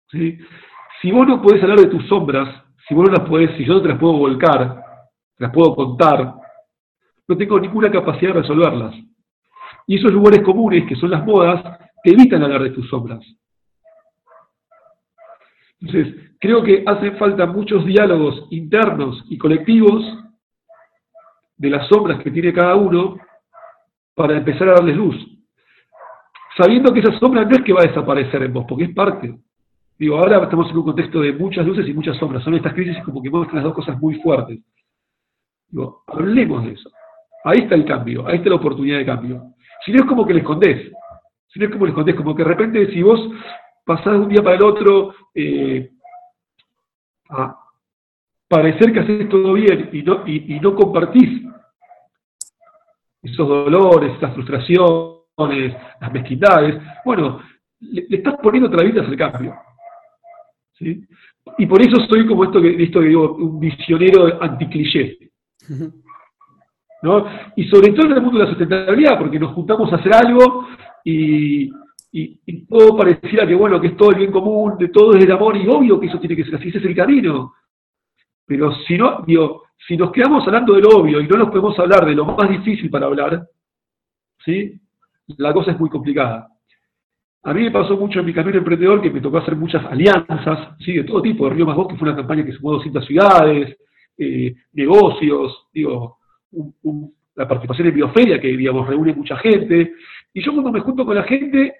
Si 0.09 1.11
vos 1.11 1.27
no 1.27 1.41
podés 1.41 1.63
hablar 1.63 1.79
de 1.79 1.87
tus 1.87 2.07
sombras, 2.07 2.63
si 2.87 2.93
vos 2.93 3.09
no 3.09 3.15
las 3.15 3.27
podés, 3.27 3.55
si 3.57 3.65
yo 3.65 3.73
no 3.73 3.81
te 3.81 3.89
las 3.89 3.99
puedo 3.99 4.17
volcar, 4.17 4.83
te 5.37 5.43
las 5.45 5.53
puedo 5.53 5.75
contar, 5.75 6.35
no 7.27 7.37
tengo 7.37 7.59
ninguna 7.59 7.89
capacidad 7.89 8.33
de 8.33 8.41
resolverlas. 8.41 8.95
Y 9.87 9.97
esos 9.97 10.11
lugares 10.11 10.41
comunes, 10.41 10.87
que 10.87 10.95
son 10.95 11.11
las 11.11 11.25
modas, 11.25 11.63
te 12.03 12.11
evitan 12.11 12.43
hablar 12.43 12.63
de 12.63 12.71
tus 12.71 12.89
sombras. 12.89 13.25
Entonces, 15.79 16.31
creo 16.39 16.61
que 16.63 16.83
hacen 16.85 17.17
falta 17.17 17.45
muchos 17.45 17.85
diálogos 17.85 18.47
internos 18.51 19.23
y 19.29 19.37
colectivos 19.37 20.03
de 21.57 21.69
las 21.69 21.87
sombras 21.87 22.21
que 22.21 22.31
tiene 22.31 22.53
cada 22.53 22.75
uno 22.75 23.17
para 24.13 24.37
empezar 24.37 24.69
a 24.69 24.73
darles 24.73 24.95
luz. 24.97 25.15
Sabiendo 26.57 26.93
que 26.93 26.99
esa 26.99 27.17
sombra 27.19 27.45
no 27.45 27.51
es 27.51 27.61
que 27.63 27.73
va 27.73 27.81
a 27.81 27.87
desaparecer 27.87 28.43
en 28.43 28.53
vos, 28.53 28.65
porque 28.67 28.85
es 28.85 28.93
parte. 28.93 29.33
Digo, 29.97 30.17
ahora 30.17 30.43
estamos 30.43 30.69
en 30.69 30.77
un 30.77 30.83
contexto 30.83 31.21
de 31.21 31.33
muchas 31.33 31.65
luces 31.65 31.87
y 31.87 31.93
muchas 31.93 32.17
sombras. 32.17 32.43
Son 32.43 32.53
estas 32.55 32.73
crisis 32.73 32.97
como 33.03 33.21
que 33.21 33.29
muestran 33.29 33.57
las 33.57 33.65
dos 33.65 33.75
cosas 33.75 33.99
muy 33.99 34.15
fuertes. 34.15 34.59
Digo, 35.69 36.03
hablemos 36.07 36.65
de 36.65 36.71
eso. 36.71 36.89
Ahí 37.43 37.59
está 37.59 37.75
el 37.75 37.85
cambio, 37.85 38.27
ahí 38.27 38.37
está 38.37 38.49
la 38.49 38.55
oportunidad 38.55 38.97
de 38.97 39.05
cambio. 39.05 39.53
Si 39.85 39.91
no 39.91 40.01
es 40.01 40.05
como 40.05 40.25
que 40.25 40.33
le 40.33 40.39
escondés. 40.39 40.91
Si 41.47 41.59
no 41.59 41.65
es 41.65 41.71
como 41.71 41.85
le 41.85 41.91
escondés, 41.91 42.15
como 42.15 42.35
que 42.35 42.43
de 42.43 42.49
repente 42.49 42.91
si 42.91 43.01
vos 43.01 43.19
pasás 43.85 44.13
de 44.13 44.19
un 44.19 44.29
día 44.29 44.43
para 44.43 44.55
el 44.55 44.63
otro 44.63 45.13
eh, 45.33 45.91
a 47.29 47.57
parecer 48.47 48.91
que 48.91 48.99
haces 48.99 49.29
todo 49.29 49.53
bien 49.53 49.89
y 49.93 50.03
no, 50.03 50.27
y, 50.27 50.59
no 50.59 50.75
compartís 50.75 51.41
esos 53.23 53.47
dolores, 53.47 54.13
esas 54.17 54.33
frustraciones, 54.33 55.10
las 55.47 56.13
mezquindades, 56.13 56.81
bueno, 57.05 57.41
le, 57.79 58.05
estás 58.09 58.35
poniendo 58.41 58.69
trabitas 58.69 59.07
al 59.07 59.17
cambio. 59.17 59.55
¿sí? 60.77 61.03
Y 61.57 61.65
por 61.65 61.81
eso 61.81 61.97
soy 62.07 62.27
como 62.27 62.43
esto 62.43 62.61
que, 62.61 62.83
esto 62.83 62.99
que 62.99 63.07
digo, 63.07 63.33
un 63.33 63.59
visionero 63.59 64.41
anticliché. 64.41 65.17
¿no? 67.03 67.25
Y 67.55 67.67
sobre 67.67 67.93
todo 67.93 68.07
en 68.07 68.13
el 68.13 68.21
mundo 68.21 68.39
de 68.39 68.45
la 68.45 68.49
sustentabilidad, 68.49 69.17
porque 69.17 69.39
nos 69.39 69.53
juntamos 69.53 69.91
a 69.91 69.95
hacer 69.95 70.13
algo 70.13 70.67
y, 71.03 71.71
y, 72.11 72.65
todo 72.65 72.97
pareciera 72.97 73.47
que, 73.47 73.55
bueno, 73.55 73.79
que 73.79 73.87
es 73.87 73.97
todo 73.97 74.11
el 74.11 74.17
bien 74.17 74.31
común, 74.31 74.77
de 74.77 74.89
todo 74.89 75.15
es 75.15 75.23
el 75.23 75.31
amor, 75.31 75.57
y 75.57 75.67
obvio 75.67 75.99
que 75.99 76.07
eso 76.07 76.19
tiene 76.19 76.35
que 76.35 76.43
ser 76.43 76.55
así, 76.55 76.69
ese 76.69 76.77
es 76.77 76.85
el 76.85 76.95
camino. 76.95 77.53
Pero 78.45 78.73
si 78.87 78.97
no, 78.97 79.23
digo, 79.25 79.63
si 79.87 79.97
nos 79.97 80.11
quedamos 80.11 80.45
hablando 80.45 80.73
de 80.73 80.81
lo 80.81 80.89
obvio 80.89 81.21
y 81.21 81.27
no 81.27 81.37
nos 81.37 81.49
podemos 81.49 81.77
hablar 81.79 82.05
de 82.05 82.13
lo 82.13 82.25
más 82.25 82.49
difícil 82.49 82.89
para 82.89 83.07
hablar, 83.07 83.47
¿sí? 84.43 84.79
La 85.37 85.53
cosa 85.53 85.71
es 85.71 85.79
muy 85.79 85.89
complicada. 85.89 86.47
A 87.43 87.53
mí 87.53 87.63
me 87.63 87.71
pasó 87.71 87.97
mucho 87.97 88.19
en 88.19 88.25
mi 88.25 88.33
camino 88.33 88.59
emprendedor 88.59 89.01
que 89.01 89.09
me 89.09 89.21
tocó 89.21 89.37
hacer 89.37 89.55
muchas 89.55 89.83
alianzas, 89.85 90.75
¿sí? 90.79 90.93
De 90.93 91.03
todo 91.03 91.21
tipo, 91.21 91.45
de 91.45 91.55
Río 91.55 91.65
Más 91.65 91.77
que 91.87 91.95
fue 91.95 92.07
una 92.07 92.17
campaña 92.17 92.45
que 92.45 92.53
sumó 92.53 92.73
200 92.73 93.05
ciudades, 93.05 93.77
eh, 94.17 94.53
negocios, 94.73 95.67
digo, 95.73 96.17
la 97.35 97.47
participación 97.47 97.87
en 97.87 97.95
Bioferia, 97.95 98.39
que, 98.39 98.47
digamos, 98.49 98.87
reúne 98.87 99.13
mucha 99.13 99.37
gente. 99.37 99.93
Y 100.33 100.43
yo 100.43 100.51
cuando 100.53 100.71
me 100.71 100.81
junto 100.81 101.05
con 101.05 101.15
la 101.15 101.23
gente, 101.23 101.73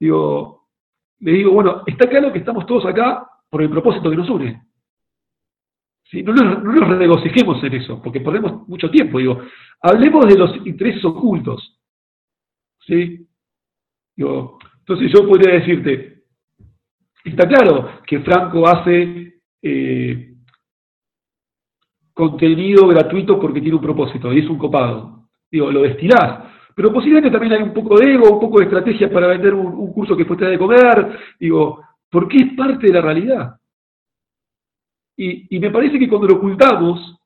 digo, 0.00 0.62
le 1.20 1.32
digo, 1.32 1.52
bueno, 1.52 1.82
está 1.86 2.08
claro 2.08 2.32
que 2.32 2.38
estamos 2.38 2.66
todos 2.66 2.86
acá 2.86 3.26
por 3.50 3.62
el 3.62 3.70
propósito 3.70 4.10
que 4.10 4.16
nos 4.16 4.30
une. 4.30 4.62
No, 6.24 6.32
nos, 6.32 6.98
regocijemos 6.98 7.62
en 7.64 7.74
eso, 7.74 8.02
porque 8.02 8.20
perdemos 8.20 8.68
mucho 8.68 8.90
tiempo. 8.90 9.18
Digo, 9.18 9.40
hablemos 9.80 10.26
de 10.26 10.36
los 10.36 10.66
intereses 10.66 11.04
ocultos. 11.04 11.78
¿Sí? 12.86 13.26
Digo, 14.16 14.58
entonces 14.80 15.10
yo 15.12 15.26
podría 15.26 15.54
decirte, 15.54 16.24
está 17.24 17.46
claro 17.46 18.02
que 18.06 18.20
Franco 18.20 18.66
hace 18.66 19.40
eh, 19.62 20.34
contenido 22.12 22.86
gratuito 22.88 23.40
porque 23.40 23.60
tiene 23.60 23.76
un 23.76 23.82
propósito 23.82 24.32
y 24.32 24.40
es 24.40 24.48
un 24.48 24.58
copado. 24.58 25.28
Digo, 25.50 25.70
lo 25.70 25.82
destilás. 25.82 26.50
Pero 26.74 26.92
posiblemente 26.92 27.30
también 27.30 27.52
hay 27.52 27.62
un 27.62 27.74
poco 27.74 27.98
de 27.98 28.14
ego, 28.14 28.32
un 28.32 28.40
poco 28.40 28.58
de 28.58 28.64
estrategia 28.64 29.10
para 29.10 29.26
vender 29.26 29.54
un, 29.54 29.92
curso 29.92 30.16
que 30.16 30.24
fuiste 30.24 30.46
de 30.46 30.58
comer. 30.58 31.18
Digo, 31.38 31.82
porque 32.10 32.38
es 32.38 32.54
parte 32.56 32.86
de 32.86 32.92
la 32.92 33.00
realidad. 33.00 33.56
Y, 35.16 35.58
me 35.58 35.70
parece 35.70 35.98
que 35.98 36.08
cuando 36.08 36.28
lo 36.28 36.36
ocultamos, 36.36 37.16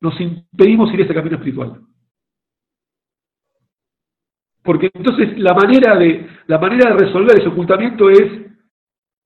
nos 0.00 0.18
impedimos 0.20 0.92
ir 0.92 1.00
a 1.00 1.04
ese 1.04 1.14
camino 1.14 1.36
espiritual. 1.36 1.80
Porque 4.66 4.90
entonces 4.92 5.38
la 5.38 5.54
manera 5.54 5.96
de, 5.96 6.26
la 6.48 6.58
manera 6.58 6.90
de 6.90 7.06
resolver 7.06 7.38
ese 7.38 7.48
ocultamiento 7.48 8.10
es 8.10 8.46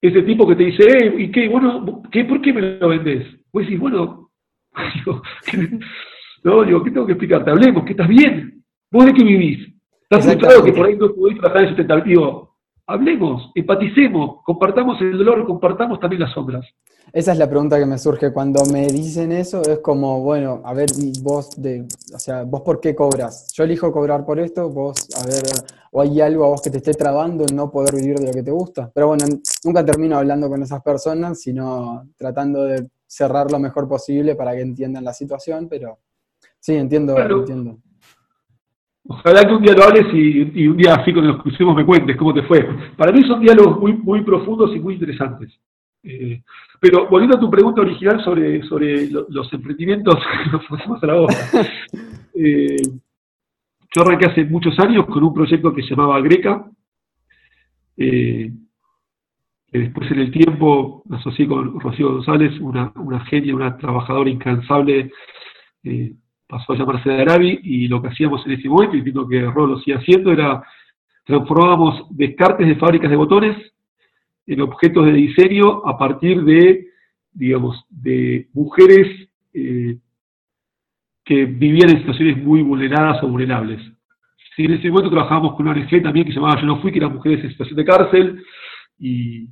ese 0.02 0.22
tipo 0.22 0.46
que 0.46 0.56
te 0.56 0.64
dice, 0.64 0.84
eh, 0.84 1.14
¿y 1.18 1.30
qué? 1.32 1.48
Bueno, 1.48 2.02
¿qué, 2.12 2.24
¿por 2.24 2.40
qué 2.40 2.52
me 2.52 2.60
lo 2.78 2.88
vendés? 2.88 3.26
Vos 3.52 3.64
decís, 3.64 3.80
bueno, 3.80 4.30
no, 6.44 6.62
digo, 6.64 6.84
¿qué 6.84 6.90
tengo 6.90 7.06
que 7.06 7.12
explicarte? 7.12 7.50
Hablemos, 7.50 7.84
que 7.84 7.92
estás 7.92 8.08
bien. 8.08 8.62
¿Vos 8.90 9.06
de 9.06 9.12
qué 9.14 9.24
vivís? 9.24 9.74
¿Estás 10.02 10.24
frustrado 10.24 10.64
que 10.64 10.72
por 10.72 10.86
ahí 10.86 10.96
no 10.96 11.12
podés 11.12 11.38
trabajar 11.38 11.62
en 11.62 11.68
sustentabilidad? 11.68 12.49
Hablemos, 12.90 13.52
empaticemos, 13.54 14.42
compartamos 14.44 15.00
el 15.00 15.16
dolor, 15.16 15.46
compartamos 15.46 16.00
también 16.00 16.20
las 16.20 16.32
sombras. 16.32 16.66
Esa 17.12 17.32
es 17.32 17.38
la 17.38 17.48
pregunta 17.48 17.78
que 17.78 17.86
me 17.86 17.98
surge 17.98 18.32
cuando 18.32 18.64
me 18.66 18.86
dicen 18.86 19.32
eso, 19.32 19.62
es 19.62 19.78
como, 19.78 20.20
bueno, 20.22 20.60
a 20.64 20.74
ver, 20.74 20.90
vos 21.22 21.50
de, 21.60 21.86
o 22.14 22.18
sea, 22.18 22.42
vos 22.44 22.62
por 22.62 22.80
qué 22.80 22.94
cobras? 22.94 23.52
Yo 23.54 23.64
elijo 23.64 23.92
cobrar 23.92 24.24
por 24.24 24.38
esto, 24.40 24.68
vos, 24.68 25.08
a 25.20 25.26
ver, 25.26 25.42
o 25.92 26.00
hay 26.00 26.20
algo 26.20 26.44
a 26.44 26.48
vos 26.48 26.62
que 26.62 26.70
te 26.70 26.78
esté 26.78 26.94
trabando 26.94 27.44
en 27.48 27.54
no 27.54 27.70
poder 27.70 27.94
vivir 27.94 28.18
de 28.18 28.26
lo 28.26 28.32
que 28.32 28.42
te 28.42 28.50
gusta. 28.50 28.90
Pero 28.92 29.08
bueno, 29.08 29.24
nunca 29.64 29.84
termino 29.84 30.18
hablando 30.18 30.48
con 30.48 30.62
esas 30.62 30.82
personas, 30.82 31.40
sino 31.40 32.08
tratando 32.16 32.64
de 32.64 32.88
cerrar 33.06 33.50
lo 33.50 33.58
mejor 33.58 33.88
posible 33.88 34.34
para 34.34 34.52
que 34.52 34.62
entiendan 34.62 35.04
la 35.04 35.12
situación, 35.12 35.68
pero 35.68 35.98
sí, 36.58 36.74
entiendo, 36.74 37.16
entiendo. 37.18 37.78
Ojalá 39.12 39.44
que 39.44 39.54
un 39.54 39.62
día 39.62 39.74
lo 39.74 39.82
hables 39.82 40.06
y, 40.14 40.68
un 40.68 40.76
día 40.76 40.94
así 40.94 41.12
cuando 41.12 41.32
nos 41.32 41.42
crucemos 41.42 41.74
me 41.74 41.84
cuentes 41.84 42.16
cómo 42.16 42.32
te 42.32 42.42
fue. 42.42 42.64
Para 42.96 43.10
mí 43.10 43.24
son 43.26 43.40
diálogos 43.40 43.80
muy, 43.80 43.94
muy 43.94 44.22
profundos 44.22 44.70
y 44.72 44.78
muy 44.78 44.94
interesantes. 44.94 45.52
Eh, 46.04 46.40
pero 46.78 47.08
volviendo 47.08 47.36
a 47.36 47.40
tu 47.40 47.50
pregunta 47.50 47.80
original 47.80 48.22
sobre, 48.22 48.62
sobre 48.62 49.08
los 49.10 49.52
emprendimientos 49.52 50.14
que 50.44 50.50
nos 50.52 50.64
pusimos 50.64 51.02
a 51.02 51.06
la 51.06 51.14
boca. 51.14 51.34
Eh, 52.42 52.76
yo 53.94 54.02
arranqué 54.02 54.26
hace 54.30 54.44
muchos 54.44 54.78
años 54.78 55.04
con 55.06 55.22
un 55.22 55.34
proyecto 55.34 55.74
que 55.74 55.82
se 55.82 55.90
llamaba 55.90 56.20
Greca. 56.20 56.64
Eh, 57.98 58.50
después 59.72 60.10
en 60.12 60.20
el 60.20 60.30
tiempo 60.30 61.02
me 61.06 61.18
asocié 61.18 61.46
con 61.46 61.78
Rocío 61.78 62.12
González, 62.12 62.58
una, 62.60 62.92
una 62.94 63.20
genia, 63.26 63.54
una 63.54 63.76
trabajadora 63.76 64.30
incansable 64.30 65.10
pasó 66.50 66.72
a 66.72 66.76
llamarse 66.76 67.08
de 67.08 67.22
Arabi 67.22 67.60
y 67.62 67.88
lo 67.88 68.02
que 68.02 68.08
hacíamos 68.08 68.44
en 68.44 68.52
ese 68.52 68.68
momento, 68.68 68.96
y 68.96 68.98
entiendo 68.98 69.28
que 69.28 69.40
Rol 69.42 69.70
lo 69.70 69.78
sigue 69.78 69.96
haciendo, 69.96 70.32
era 70.32 70.62
transformábamos 71.24 72.06
descartes 72.10 72.66
de 72.66 72.74
fábricas 72.76 73.08
de 73.08 73.16
botones 73.16 73.56
en 74.46 74.60
objetos 74.62 75.06
de 75.06 75.12
diseño 75.12 75.86
a 75.86 75.96
partir 75.96 76.42
de, 76.42 76.88
digamos, 77.32 77.84
de 77.88 78.48
mujeres 78.52 79.28
eh, 79.54 79.96
que 81.24 81.44
vivían 81.44 81.90
en 81.90 81.98
situaciones 81.98 82.36
muy 82.38 82.62
vulneradas 82.62 83.22
o 83.22 83.28
vulnerables. 83.28 83.80
en 84.56 84.72
ese 84.72 84.90
momento 84.90 85.10
trabajábamos 85.10 85.54
con 85.54 85.68
una 85.68 85.80
ONG 85.80 86.02
también 86.02 86.26
que 86.26 86.32
se 86.32 86.40
llamaba 86.40 86.60
Yo 86.60 86.66
no 86.66 86.80
fui, 86.80 86.90
que 86.90 86.98
eran 86.98 87.14
mujeres 87.14 87.44
en 87.44 87.50
situación 87.50 87.76
de 87.76 87.84
cárcel, 87.84 88.44
y, 88.98 89.48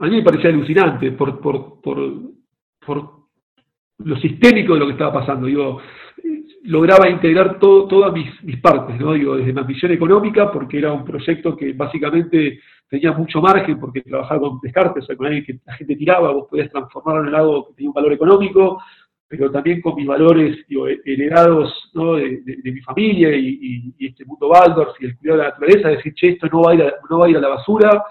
a 0.00 0.06
mí 0.06 0.16
me 0.16 0.22
parecía 0.22 0.50
alucinante 0.50 1.10
por, 1.12 1.40
por, 1.40 1.80
por 1.80 3.17
lo 3.98 4.16
sistémico 4.16 4.74
de 4.74 4.80
lo 4.80 4.86
que 4.86 4.92
estaba 4.92 5.12
pasando. 5.12 5.46
Digo, 5.46 5.80
lograba 6.64 7.08
integrar 7.08 7.58
todo, 7.58 7.86
todas 7.88 8.12
mis, 8.12 8.60
partes, 8.60 8.98
¿no? 8.98 9.12
Digo, 9.12 9.36
desde 9.36 9.52
mi 9.52 9.60
ambición 9.60 9.92
económica, 9.92 10.50
porque 10.50 10.78
era 10.78 10.92
un 10.92 11.04
proyecto 11.04 11.56
que 11.56 11.72
básicamente 11.72 12.60
tenía 12.88 13.12
mucho 13.12 13.40
margen, 13.40 13.78
porque 13.78 14.02
trabajaba 14.02 14.40
con 14.40 14.60
descartes, 14.62 15.04
o 15.04 15.06
sea, 15.06 15.16
con 15.16 15.26
alguien 15.26 15.44
que 15.44 15.58
la 15.64 15.74
gente 15.74 15.96
tiraba, 15.96 16.32
vos 16.32 16.46
podías 16.48 16.70
transformarlo 16.70 17.28
en 17.28 17.34
algo 17.34 17.68
que 17.68 17.74
tenía 17.74 17.90
un 17.90 17.94
valor 17.94 18.12
económico, 18.12 18.82
pero 19.28 19.50
también 19.50 19.82
con 19.82 19.94
mis 19.94 20.06
valores 20.06 20.58
heredados 21.04 21.90
de, 21.92 22.72
mi 22.72 22.80
familia 22.80 23.36
y, 23.36 23.94
este 23.98 24.24
mundo 24.24 24.48
Waldorf 24.48 24.96
y 25.00 25.06
el 25.06 25.18
cuidado 25.18 25.38
de 25.38 25.44
la 25.44 25.50
naturaleza, 25.50 25.88
decir, 25.88 26.14
che, 26.14 26.28
esto 26.30 26.48
no 26.50 26.62
va 26.62 26.72
a 26.72 26.74
ir 26.74 26.82
a, 26.82 26.94
no 27.10 27.18
va 27.18 27.26
a, 27.26 27.28
ir 27.28 27.36
a 27.36 27.40
la 27.40 27.48
basura, 27.48 28.02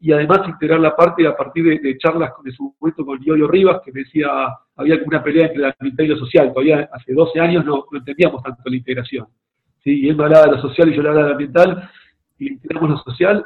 y 0.00 0.12
además 0.12 0.40
integrar 0.46 0.80
la 0.80 0.94
parte 0.94 1.26
a 1.26 1.36
partir 1.36 1.80
de, 1.80 1.98
charlas 1.98 2.32
con, 2.32 2.46
en 2.46 2.52
su 2.52 2.74
momento 2.80 3.04
con 3.04 3.18
Diorio 3.18 3.48
Rivas, 3.48 3.80
que 3.84 3.90
decía, 3.90 4.28
había 4.76 4.96
una 5.04 5.22
pelea 5.22 5.46
entre 5.46 5.62
la 5.62 5.74
ambiental 5.78 6.06
y 6.06 6.08
lo 6.10 6.18
social, 6.18 6.52
todavía 6.52 6.88
hace 6.92 7.12
12 7.12 7.40
años 7.40 7.64
no, 7.64 7.84
entendíamos 7.92 8.42
tanto 8.42 8.62
la 8.64 8.76
integración. 8.76 9.26
¿sí? 9.82 10.02
Y 10.02 10.08
él 10.08 10.16
me 10.16 10.24
hablaba 10.24 10.46
de 10.46 10.52
lo 10.52 10.62
social 10.62 10.88
y 10.88 10.96
yo 10.96 11.02
le 11.02 11.08
hablaba 11.08 11.26
de 11.26 11.30
lo 11.30 11.34
ambiental, 11.34 11.90
y 12.38 12.52
integramos 12.52 12.90
lo 12.90 12.98
social, 12.98 13.44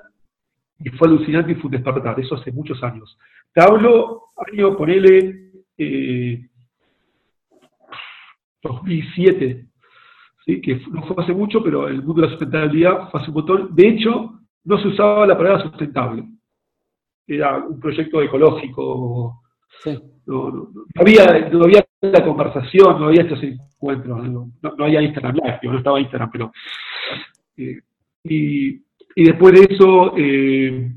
y 0.79 0.91
fue 0.91 1.09
alucinante 1.09 1.53
y 1.53 1.55
fue 1.55 1.67
un 1.67 1.73
despertar, 1.73 2.21
eso 2.21 2.35
hace 2.35 2.53
muchos 2.53 2.83
años. 2.83 3.19
Te 3.55 3.63
hablo, 3.63 4.25
año, 4.53 4.77
ponele, 4.77 5.53
eh, 5.79 6.49
2007, 8.63 9.67
¿sí? 10.45 10.61
que 10.61 10.81
no 10.91 11.03
fue 11.07 11.23
hace 11.23 11.33
mucho, 11.33 11.63
pero 11.63 11.89
el 11.89 12.03
mundo 12.03 12.23
de 12.23 12.23
la 12.23 12.31
sustentabilidad 12.31 13.11
fue 13.11 13.21
hace 13.21 13.31
un 13.31 13.37
montón. 13.37 13.75
De 13.75 13.89
hecho, 13.89 14.39
no 14.65 14.79
se 14.79 14.89
usaba 14.89 15.27
la 15.27 15.37
palabra 15.37 15.63
sustentable. 15.63 16.25
Era 17.35 17.59
un 17.59 17.81
proyecto 17.81 18.23
ecológico. 18.23 19.43
No, 20.27 20.69
había, 20.95 21.49
no 21.51 21.65
había 21.65 21.85
la 22.01 22.25
conversación, 22.25 23.01
no 23.01 23.07
había 23.07 23.23
estos 23.23 23.43
encuentros, 23.43 24.29
no, 24.29 24.51
había 24.79 25.03
Instagram 25.03 25.37
Live, 25.37 25.61
no 25.63 25.79
estaba 25.79 26.01
Instagram, 26.01 26.31
pero... 26.31 26.53
Eh, 27.57 27.81
y, 28.25 28.81
después 29.17 29.53
de 29.53 29.75
eso 29.75 30.15
eh, 30.17 30.93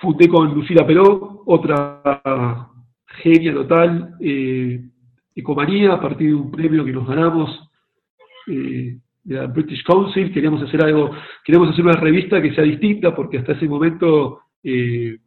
fundé 0.00 0.28
con 0.28 0.52
Lucila 0.54 0.86
Peró, 0.86 1.42
otra 1.46 2.68
genia 3.22 3.54
total, 3.54 4.16
eh, 4.20 4.80
Ecomanía, 5.34 5.94
a 5.94 6.00
partir 6.00 6.28
de 6.28 6.34
un 6.34 6.50
premio 6.50 6.84
que 6.84 6.92
nos 6.92 7.06
ganamos 7.06 7.68
eh, 8.46 8.98
de 9.24 9.34
la 9.34 9.46
British 9.46 9.82
Council, 9.84 10.32
queríamos 10.32 10.62
hacer 10.62 10.84
algo, 10.84 11.10
queríamos 11.44 11.70
hacer 11.70 11.84
una 11.84 11.96
revista 11.96 12.40
que 12.40 12.54
sea 12.54 12.64
distinta, 12.64 13.14
porque 13.14 13.38
hasta 13.38 13.52
ese 13.52 13.66
momento, 13.66 14.42
eh, 14.64 15.18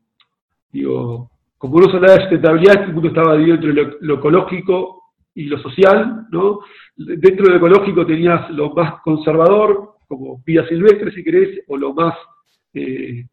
digo, 0.71 1.29
como 1.57 1.75
uno 1.77 1.87
hablaba 1.93 2.15
de 2.15 2.21
sustentabilidad, 2.21 2.83
el 2.83 2.93
mundo 2.93 3.09
estaba 3.09 3.37
dividido 3.37 3.55
entre 3.55 3.97
lo, 4.01 4.15
ecológico 4.15 5.03
y 5.35 5.43
lo 5.43 5.59
social, 5.59 6.27
¿no? 6.31 6.59
Dentro 6.95 7.45
de 7.45 7.51
lo 7.51 7.57
ecológico 7.57 8.05
tenías 8.05 8.49
lo 8.49 8.71
más 8.73 9.01
conservador, 9.01 9.95
como 10.07 10.41
vida 10.43 10.67
silvestre, 10.67 11.11
si 11.11 11.23
querés, 11.23 11.61
o 11.67 11.77
lo 11.77 11.93
más, 11.93 12.15
eh, 12.73 13.25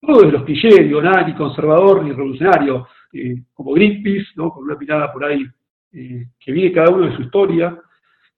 todo 0.00 0.22
de 0.22 0.32
los 0.32 0.44
clichés, 0.44 0.78
digo, 0.78 1.02
nada 1.02 1.26
ni 1.26 1.34
conservador 1.34 2.02
ni 2.02 2.12
revolucionario, 2.12 2.86
eh, 3.12 3.42
como 3.52 3.72
Greenpeace, 3.74 4.28
¿no? 4.36 4.50
Con 4.50 4.64
una 4.64 4.76
mirada 4.76 5.12
por 5.12 5.24
ahí 5.24 5.46
que 5.92 6.52
viene 6.52 6.72
cada 6.72 6.94
uno 6.94 7.06
de 7.06 7.16
su 7.16 7.22
historia, 7.22 7.76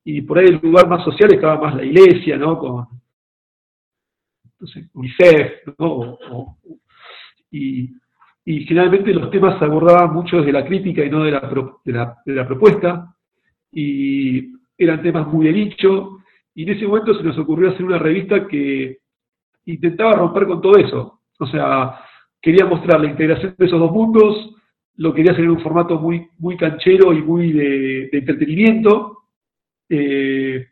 y 0.05 0.23
por 0.23 0.39
ahí 0.39 0.47
el 0.47 0.61
lugar 0.63 0.89
más 0.89 1.05
social 1.05 1.33
estaba 1.33 1.61
más 1.61 1.77
la 1.77 1.85
iglesia, 1.85 2.37
¿no? 2.37 2.59
Con 2.59 2.87
UNICEF, 4.95 5.77
¿no? 5.79 6.19
Y, 7.53 7.91
generalmente 8.45 9.13
los 9.13 9.31
temas 9.31 9.59
se 9.59 9.65
abordaban 9.65 10.13
mucho 10.13 10.39
desde 10.39 10.53
la 10.53 10.65
crítica 10.65 11.05
y 11.05 11.11
no 11.11 11.23
de 11.23 11.31
la, 11.31 11.77
de 11.85 12.35
la, 12.35 12.47
propuesta, 12.47 13.15
y 13.71 14.53
eran 14.77 15.03
temas 15.03 15.29
muy 15.29 15.47
de 15.47 15.53
nicho, 15.53 16.19
y 16.55 16.65
en 16.65 16.71
ese 16.71 16.87
momento 16.87 17.15
se 17.15 17.23
nos 17.23 17.39
ocurrió 17.39 17.71
hacer 17.71 17.85
una 17.85 17.99
revista 17.99 18.49
que 18.49 18.99
intentaba 19.67 20.15
romper 20.15 20.47
con 20.47 20.61
todo 20.61 20.77
eso. 20.77 21.21
O 21.39 21.47
sea, 21.47 22.01
quería 22.41 22.67
mostrar 22.67 23.01
la 23.01 23.11
integración 23.11 23.55
de 23.57 23.67
esos 23.67 23.79
dos 23.79 23.93
mundos, 23.93 24.57
lo 24.97 25.15
quería 25.15 25.33
hacer 25.33 25.45
en 25.45 25.53
un 25.53 25.63
formato 25.63 25.99
muy, 26.01 26.29
muy 26.39 26.57
canchero 26.57 27.13
y 27.13 27.23
muy 27.23 27.53
de 27.53 28.11
entretenimiento, 28.13 29.19
eh, 29.89 30.72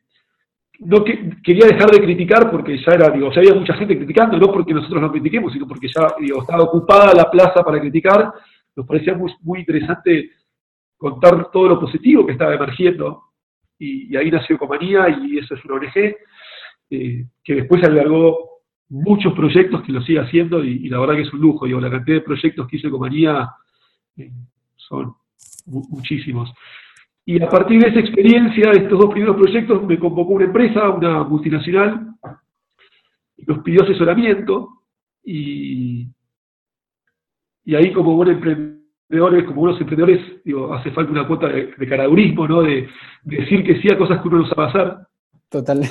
no 0.81 1.05
quería 1.05 1.67
dejar 1.67 1.91
de 1.91 2.01
criticar 2.01 2.51
porque 2.51 2.79
ya 2.79 2.93
era, 2.93 3.11
digo, 3.11 3.31
ya 3.31 3.41
había 3.41 3.55
mucha 3.55 3.75
gente 3.75 3.97
criticando, 3.97 4.39
no 4.39 4.51
porque 4.51 4.73
nosotros 4.73 5.01
no 5.01 5.13
critiquemos, 5.13 5.53
sino 5.53 5.69
porque 5.69 5.89
ya 5.89 6.07
estaba 6.19 6.63
ocupada 6.63 7.15
la 7.15 7.31
plaza 7.31 7.63
para 7.63 7.79
criticar. 7.81 8.33
Nos 8.75 8.87
parecía 8.87 9.15
muy, 9.15 9.61
interesante 9.61 10.31
contar 10.97 11.51
todo 11.51 11.69
lo 11.69 11.81
positivo 11.81 12.25
que 12.25 12.33
estaba 12.33 12.55
emergiendo. 12.55 13.25
Y, 13.79 14.17
ahí 14.17 14.31
nació 14.31 14.59
Comanía 14.59 15.07
y 15.09 15.39
eso 15.39 15.55
es 15.55 15.65
una 15.65 15.75
ONG 15.75 16.17
eh, 16.91 17.27
que 17.45 17.55
después 17.55 17.83
albergó 17.85 18.51
muchos 18.89 19.35
proyectos 19.35 19.83
que 19.83 19.93
lo 19.93 20.03
sigue 20.03 20.21
haciendo 20.21 20.65
y, 20.65 20.89
la 20.89 20.99
verdad 20.99 21.15
que 21.15 21.23
es 21.23 21.33
un 21.33 21.41
lujo. 21.41 21.67
Digo, 21.67 21.81
la 21.81 21.91
cantidad 21.91 22.17
de 22.17 22.25
proyectos 22.25 22.67
que 22.67 22.77
hizo 22.77 22.91
Comanía 22.91 23.51
eh, 24.17 24.31
son 24.77 25.15
muchísimos. 25.67 26.51
Y 27.31 27.41
a 27.41 27.49
partir 27.49 27.81
de 27.81 27.91
esa 27.91 28.01
experiencia, 28.01 28.73
de 28.73 28.79
estos 28.79 28.99
dos 28.99 29.13
primeros 29.13 29.37
proyectos, 29.37 29.85
me 29.85 30.01
convocó 30.01 30.33
una 30.33 30.47
empresa, 30.47 30.91
una 30.91 31.23
multinacional, 31.23 32.09
y 33.37 33.45
nos 33.45 33.63
pidió 33.63 33.85
asesoramiento, 33.85 34.81
y, 35.23 36.09
y 37.65 37.75
ahí 37.77 37.93
como 37.93 38.17
buenos 38.17 38.35
emprendedores, 38.35 39.45
como 39.45 39.61
buenos 39.61 39.81
emprendedores, 39.81 40.43
digo, 40.45 40.75
hace 40.75 40.91
falta 40.91 41.13
una 41.13 41.29
cuota 41.29 41.47
de, 41.47 41.73
de 41.79 41.89
caradurismo, 41.89 42.49
¿no? 42.49 42.63
De, 42.63 42.89
decir 43.23 43.63
que 43.63 43.81
sí 43.81 43.89
a 43.93 43.97
cosas 43.97 44.21
que 44.21 44.27
uno 44.27 44.39
no 44.39 44.49
sabe 44.49 44.67
hacer. 44.67 44.97
Total. 45.51 45.83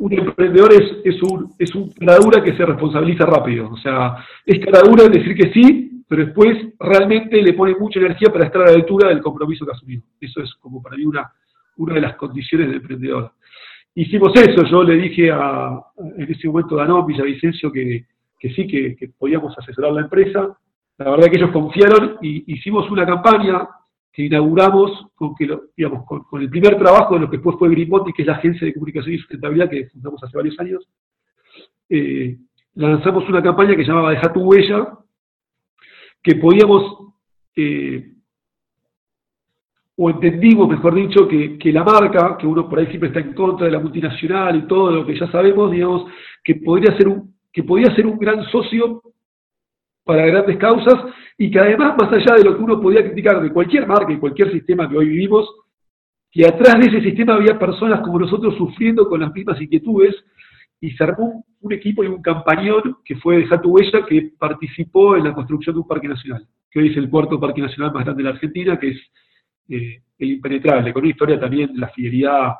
un 0.00 0.12
emprendedor 0.12 0.70
es, 0.74 0.98
es, 1.02 1.22
un, 1.22 1.50
es 1.58 1.74
un 1.74 1.90
caradura 1.92 2.44
que 2.44 2.54
se 2.54 2.66
responsabiliza 2.66 3.24
rápido. 3.24 3.70
O 3.70 3.78
sea, 3.78 4.16
es 4.44 4.62
caradura 4.62 5.08
decir 5.08 5.34
que 5.34 5.50
sí 5.50 5.97
pero 6.08 6.24
después 6.24 6.56
realmente 6.80 7.42
le 7.42 7.52
pone 7.52 7.74
mucha 7.78 8.00
energía 8.00 8.32
para 8.32 8.46
estar 8.46 8.62
a 8.62 8.70
la 8.70 8.76
altura 8.76 9.10
del 9.10 9.20
compromiso 9.20 9.66
que 9.66 9.72
asumió. 9.72 10.00
Eso 10.18 10.42
es 10.42 10.54
como 10.54 10.82
para 10.82 10.96
mí 10.96 11.04
una, 11.04 11.30
una 11.76 11.94
de 11.94 12.00
las 12.00 12.16
condiciones 12.16 12.68
del 12.68 12.76
emprendedor. 12.76 13.32
Hicimos 13.94 14.32
eso, 14.36 14.64
yo 14.64 14.82
le 14.82 14.94
dije 14.94 15.30
a, 15.30 15.78
en 16.16 16.32
ese 16.32 16.48
momento 16.48 16.76
a 16.76 16.82
Danón 16.84 17.06
Villavicencio 17.06 17.70
que, 17.70 18.06
que 18.38 18.50
sí, 18.50 18.66
que, 18.66 19.10
podíamos 19.18 19.56
asesorar 19.58 19.92
la 19.92 20.02
empresa. 20.02 20.56
La 20.96 21.10
verdad 21.10 21.28
que 21.30 21.38
ellos 21.38 21.50
confiaron 21.50 22.16
y 22.22 22.54
hicimos 22.54 22.90
una 22.90 23.04
campaña 23.04 23.68
que 24.12 24.24
inauguramos 24.24 25.08
con, 25.14 25.34
que 25.34 25.48
digamos, 25.76 26.04
con, 26.06 26.40
el 26.40 26.48
primer 26.48 26.76
trabajo 26.78 27.14
de 27.14 27.20
lo 27.20 27.30
que 27.30 27.36
después 27.36 27.56
fue 27.58 27.68
Grimotti, 27.68 28.12
que 28.12 28.22
es 28.22 28.28
la 28.28 28.34
agencia 28.34 28.66
de 28.66 28.72
comunicación 28.72 29.14
y 29.14 29.18
sustentabilidad 29.18 29.68
que 29.68 29.88
fundamos 29.90 30.22
hace 30.24 30.36
varios 30.36 30.58
años. 30.58 30.88
Eh, 31.88 32.36
lanzamos 32.74 33.28
una 33.28 33.42
campaña 33.42 33.76
que 33.76 33.84
llamaba 33.84 34.10
Deja 34.10 34.32
tu 34.32 34.40
huella, 34.40 34.88
que 36.22 36.36
podíamos, 36.36 37.12
eh, 37.56 38.12
o 39.96 40.10
entendimos, 40.10 40.68
mejor 40.68 40.94
dicho, 40.94 41.26
que, 41.26 41.72
la 41.72 41.84
marca, 41.84 42.36
que 42.38 42.46
uno 42.46 42.68
por 42.68 42.78
ahí 42.78 42.86
siempre 42.86 43.08
está 43.08 43.20
en 43.20 43.34
contra 43.34 43.66
de 43.66 43.72
la 43.72 43.80
multinacional 43.80 44.56
y 44.56 44.66
todo 44.66 44.90
lo 44.90 45.06
que 45.06 45.18
ya 45.18 45.30
sabemos, 45.30 45.70
digamos, 45.70 46.10
que 46.44 46.56
podría 46.56 46.96
ser 46.96 47.08
un, 47.08 47.34
que 47.52 47.62
podía 47.62 47.94
ser 47.94 48.06
un 48.06 48.18
gran 48.18 48.44
socio 48.44 49.02
para 50.04 50.26
grandes 50.26 50.56
causas 50.56 51.04
y 51.36 51.50
que 51.50 51.58
además, 51.58 51.96
más 52.00 52.12
allá 52.12 52.36
de 52.36 52.44
lo 52.44 52.56
que 52.56 52.62
uno 52.62 52.80
podía 52.80 53.04
criticar 53.04 53.42
de 53.42 53.52
cualquier 53.52 53.86
marca 53.86 54.12
y 54.12 54.18
cualquier 54.18 54.52
sistema 54.52 54.88
que 54.88 54.96
hoy 54.96 55.08
vivimos, 55.08 55.48
que 56.30 56.46
atrás 56.46 56.74
de 56.78 56.86
ese 56.86 57.00
sistema 57.02 57.34
había 57.34 57.58
personas 57.58 58.00
como 58.00 58.18
nosotros 58.18 58.56
sufriendo 58.56 59.08
con 59.08 59.20
las 59.20 59.32
mismas 59.32 59.60
inquietudes 59.60 60.14
y 60.80 60.90
se 60.92 61.04
armó 61.04 61.44
un, 61.60 61.72
equipo 61.72 62.04
y 62.04 62.06
un 62.06 62.22
campañón 62.22 62.98
que 63.04 63.16
fue 63.16 63.38
de 63.38 63.46
Jatu 63.46 63.70
Huella 63.70 64.06
que 64.06 64.32
participó 64.38 65.16
en 65.16 65.24
la 65.24 65.34
construcción 65.34 65.74
de 65.74 65.80
un 65.80 65.88
parque 65.88 66.08
nacional, 66.08 66.46
que 66.70 66.78
hoy 66.78 66.90
es 66.90 66.96
el 66.96 67.10
cuarto 67.10 67.40
parque 67.40 67.60
nacional 67.60 67.92
más 67.92 68.04
grande 68.04 68.22
de 68.22 68.28
la 68.28 68.34
Argentina, 68.34 68.78
que 68.78 68.90
es 68.90 68.98
eh, 69.68 70.02
impenetrable, 70.18 70.92
con 70.92 71.02
una 71.02 71.10
historia 71.10 71.40
también 71.40 71.72
de 71.72 71.80
la 71.80 71.88
fidelidad, 71.88 72.54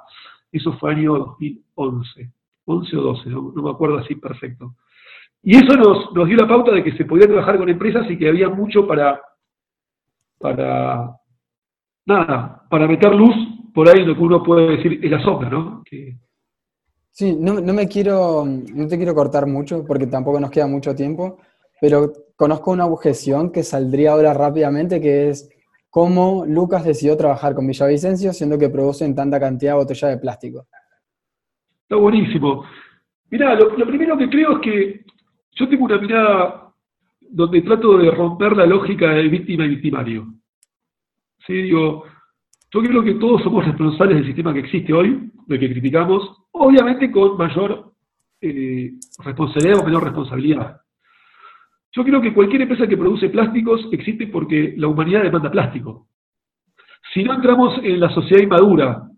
eso 0.50 0.72
fue 0.74 0.92
año 0.92 1.16
2011, 1.18 2.32
11 2.64 2.96
o 2.96 3.00
12, 3.00 3.30
no, 3.30 3.52
me 3.54 3.70
acuerdo 3.70 3.98
así 3.98 4.14
perfecto. 4.14 4.74
Y 5.42 5.56
eso 5.56 5.74
nos, 5.76 6.26
dio 6.26 6.36
la 6.36 6.48
pauta 6.48 6.72
de 6.72 6.82
que 6.82 6.96
se 6.96 7.04
podía 7.04 7.26
trabajar 7.26 7.58
con 7.58 7.68
empresas 7.68 8.10
y 8.10 8.18
que 8.18 8.28
había 8.28 8.48
mucho 8.48 8.86
para, 8.86 9.20
para, 10.38 11.12
nada, 12.06 12.66
para 12.68 12.88
meter 12.88 13.14
luz 13.14 13.34
por 13.72 13.88
ahí 13.88 14.00
en 14.00 14.08
lo 14.08 14.14
que 14.14 14.22
uno 14.22 14.42
puede 14.42 14.76
decir 14.76 15.00
en 15.02 15.10
la 15.10 15.22
sombra, 15.22 15.48
¿no? 15.48 15.84
Sí, 17.10 17.36
no, 17.38 17.54
me 17.60 17.88
quiero, 17.88 18.44
no 18.46 18.86
te 18.86 18.96
quiero 18.96 19.14
cortar 19.14 19.46
mucho 19.46 19.84
porque 19.84 20.06
tampoco 20.06 20.38
nos 20.38 20.50
queda 20.50 20.66
mucho 20.66 20.94
tiempo, 20.94 21.38
pero 21.80 22.12
conozco 22.36 22.70
una 22.70 22.86
objeción 22.86 23.50
que 23.50 23.64
saldría 23.64 24.12
ahora 24.12 24.32
rápidamente, 24.34 25.00
que 25.00 25.30
es 25.30 25.50
cómo 25.90 26.44
Lucas 26.46 26.84
decidió 26.84 27.16
trabajar 27.16 27.54
con 27.54 27.66
Villavicencio 27.66 28.32
siendo 28.32 28.58
que 28.58 28.70
producen 28.70 29.14
tanta 29.14 29.40
cantidad 29.40 29.72
de 29.72 29.78
botellas 29.78 30.10
de 30.12 30.18
plástico. 30.18 30.66
Está 31.82 31.96
buenísimo. 31.96 32.64
Mirá, 33.30 33.54
lo, 33.54 33.74
primero 33.74 34.16
que 34.16 34.28
creo 34.28 34.52
es 34.52 34.60
que 34.60 35.04
yo 35.52 35.68
tengo 35.68 35.86
una 35.86 35.98
mirada 35.98 36.72
donde 37.20 37.62
trato 37.62 37.98
de 37.98 38.10
romper 38.10 38.56
la 38.56 38.66
lógica 38.66 39.10
de 39.10 39.28
víctima 39.28 39.64
y 39.64 39.70
victimario. 39.70 40.26
¿Sí? 41.46 41.54
Digo, 41.54 42.04
yo 42.70 42.82
creo 42.82 43.02
que 43.02 43.14
todos 43.14 43.42
somos 43.42 43.64
responsables 43.64 44.16
del 44.16 44.26
sistema 44.26 44.52
que 44.52 44.60
existe 44.60 44.92
hoy, 44.92 45.30
de 45.46 45.58
que 45.58 45.70
criticamos, 45.70 46.44
obviamente 46.52 47.10
con 47.10 47.36
mayor 47.36 47.92
eh, 48.40 48.92
responsabilidad 49.24 49.80
o 49.80 49.84
menor 49.84 50.04
responsabilidad. 50.04 50.80
Yo 51.92 52.04
creo 52.04 52.20
que 52.20 52.34
cualquier 52.34 52.62
empresa 52.62 52.86
que 52.86 52.96
produce 52.96 53.30
plásticos 53.30 53.88
existe 53.90 54.26
porque 54.26 54.74
la 54.76 54.88
humanidad 54.88 55.22
demanda 55.22 55.50
plástico. 55.50 56.08
Si 57.14 57.24
no 57.24 57.34
entramos 57.34 57.80
en 57.82 57.98
la 57.98 58.10
sociedad 58.10 58.42
inmadura, 58.42 59.08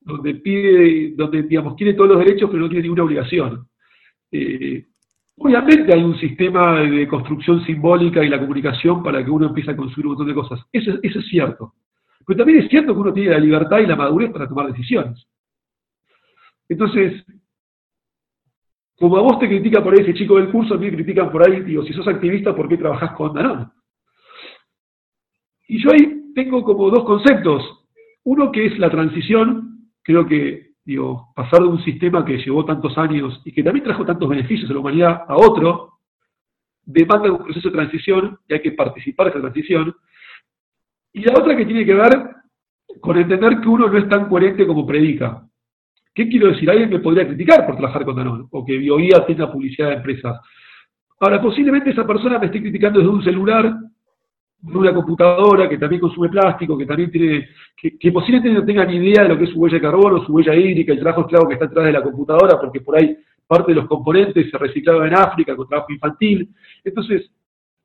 donde 0.00 0.34
pide, 0.34 1.14
donde 1.16 1.44
digamos, 1.44 1.76
tiene 1.76 1.94
todos 1.94 2.10
los 2.10 2.18
derechos 2.18 2.50
pero 2.50 2.62
no 2.62 2.68
tiene 2.68 2.82
ninguna 2.82 3.04
obligación, 3.04 3.68
eh, 4.32 4.86
Obviamente 5.36 5.92
hay 5.92 6.02
un 6.02 6.16
sistema 6.18 6.80
de 6.80 7.08
construcción 7.08 7.64
simbólica 7.64 8.22
y 8.22 8.28
la 8.28 8.38
comunicación 8.38 9.02
para 9.02 9.24
que 9.24 9.30
uno 9.30 9.46
empiece 9.46 9.72
a 9.72 9.76
construir 9.76 10.06
un 10.06 10.12
montón 10.12 10.28
de 10.28 10.34
cosas. 10.34 10.60
Eso, 10.72 10.92
eso 11.02 11.18
es 11.18 11.26
cierto. 11.26 11.74
Pero 12.26 12.38
también 12.38 12.62
es 12.62 12.70
cierto 12.70 12.94
que 12.94 13.00
uno 13.00 13.12
tiene 13.12 13.30
la 13.30 13.38
libertad 13.38 13.78
y 13.78 13.86
la 13.86 13.96
madurez 13.96 14.32
para 14.32 14.48
tomar 14.48 14.68
decisiones. 14.68 15.26
Entonces, 16.68 17.24
como 18.96 19.16
a 19.16 19.22
vos 19.22 19.38
te 19.38 19.48
critica 19.48 19.82
por 19.82 19.92
ahí 19.92 20.00
ese 20.00 20.14
chico 20.14 20.36
del 20.36 20.50
curso, 20.50 20.74
a 20.74 20.78
mí 20.78 20.86
me 20.86 20.96
critican 20.96 21.30
por 21.30 21.46
ahí, 21.46 21.60
digo, 21.62 21.84
si 21.84 21.92
sos 21.92 22.06
activista, 22.08 22.54
¿por 22.54 22.68
qué 22.68 22.76
trabajás 22.76 23.12
con 23.12 23.34
Danone? 23.34 23.66
Y 25.66 25.82
yo 25.82 25.90
ahí 25.92 26.32
tengo 26.34 26.62
como 26.62 26.90
dos 26.90 27.04
conceptos. 27.04 27.62
Uno 28.24 28.52
que 28.52 28.66
es 28.66 28.78
la 28.78 28.90
transición, 28.90 29.90
creo 30.02 30.26
que, 30.26 30.74
digo, 30.84 31.32
pasar 31.34 31.60
de 31.60 31.68
un 31.68 31.82
sistema 31.84 32.24
que 32.24 32.38
llevó 32.38 32.64
tantos 32.64 32.96
años 32.96 33.42
y 33.44 33.52
que 33.52 33.62
también 33.62 33.84
trajo 33.84 34.04
tantos 34.04 34.28
beneficios 34.28 34.70
a 34.70 34.74
la 34.74 34.80
humanidad 34.80 35.22
a 35.28 35.36
otro, 35.36 35.94
demanda 36.84 37.32
un 37.32 37.44
proceso 37.44 37.68
de 37.68 37.74
transición 37.74 38.38
y 38.48 38.54
hay 38.54 38.62
que 38.62 38.72
participar 38.72 39.26
de 39.26 39.30
esa 39.30 39.40
transición. 39.40 39.94
Y 41.14 41.22
la 41.22 41.32
otra 41.38 41.56
que 41.56 41.64
tiene 41.64 41.86
que 41.86 41.94
ver 41.94 42.12
con 43.00 43.16
entender 43.16 43.60
que 43.60 43.68
uno 43.68 43.88
no 43.88 43.98
es 43.98 44.08
tan 44.08 44.28
coherente 44.28 44.66
como 44.66 44.84
predica. 44.84 45.42
¿Qué 46.12 46.28
quiero 46.28 46.48
decir? 46.48 46.68
Alguien 46.68 46.90
me 46.90 46.98
podría 46.98 47.26
criticar 47.26 47.64
por 47.64 47.76
trabajar 47.76 48.04
con 48.04 48.16
Danone, 48.16 48.44
o 48.50 48.64
que 48.64 48.76
BioIA 48.76 49.24
tenga 49.24 49.50
publicidad 49.50 49.88
de 49.88 49.94
empresas. 49.94 50.40
Ahora, 51.20 51.40
posiblemente 51.40 51.90
esa 51.90 52.06
persona 52.06 52.38
me 52.38 52.46
esté 52.46 52.60
criticando 52.60 52.98
desde 52.98 53.12
un 53.12 53.22
celular, 53.22 53.76
de 54.60 54.78
una 54.78 54.94
computadora 54.94 55.68
que 55.68 55.78
también 55.78 56.00
consume 56.00 56.30
plástico, 56.30 56.76
que 56.76 56.86
también 56.86 57.10
tiene, 57.10 57.48
que, 57.76 58.12
posiblemente 58.12 58.50
no 58.50 58.64
tenga 58.64 58.84
ni 58.84 58.96
idea 58.96 59.22
de 59.22 59.28
lo 59.28 59.38
que 59.38 59.44
es 59.44 59.50
su 59.50 59.58
huella 59.60 59.76
de 59.76 59.82
carbono, 59.82 60.24
su 60.24 60.32
huella 60.32 60.54
hídrica, 60.54 60.92
el 60.92 61.00
trabajo 61.00 61.22
esclavo 61.22 61.46
que 61.46 61.54
está 61.54 61.66
detrás 61.66 61.86
de 61.86 61.92
la 61.92 62.02
computadora, 62.02 62.58
porque 62.60 62.80
por 62.80 62.96
ahí 62.96 63.16
parte 63.46 63.72
de 63.72 63.76
los 63.76 63.86
componentes 63.86 64.50
se 64.50 64.58
reciclaban 64.58 65.08
en 65.08 65.14
África 65.14 65.54
con 65.54 65.68
trabajo 65.68 65.92
infantil. 65.92 66.48
Entonces, 66.82 67.30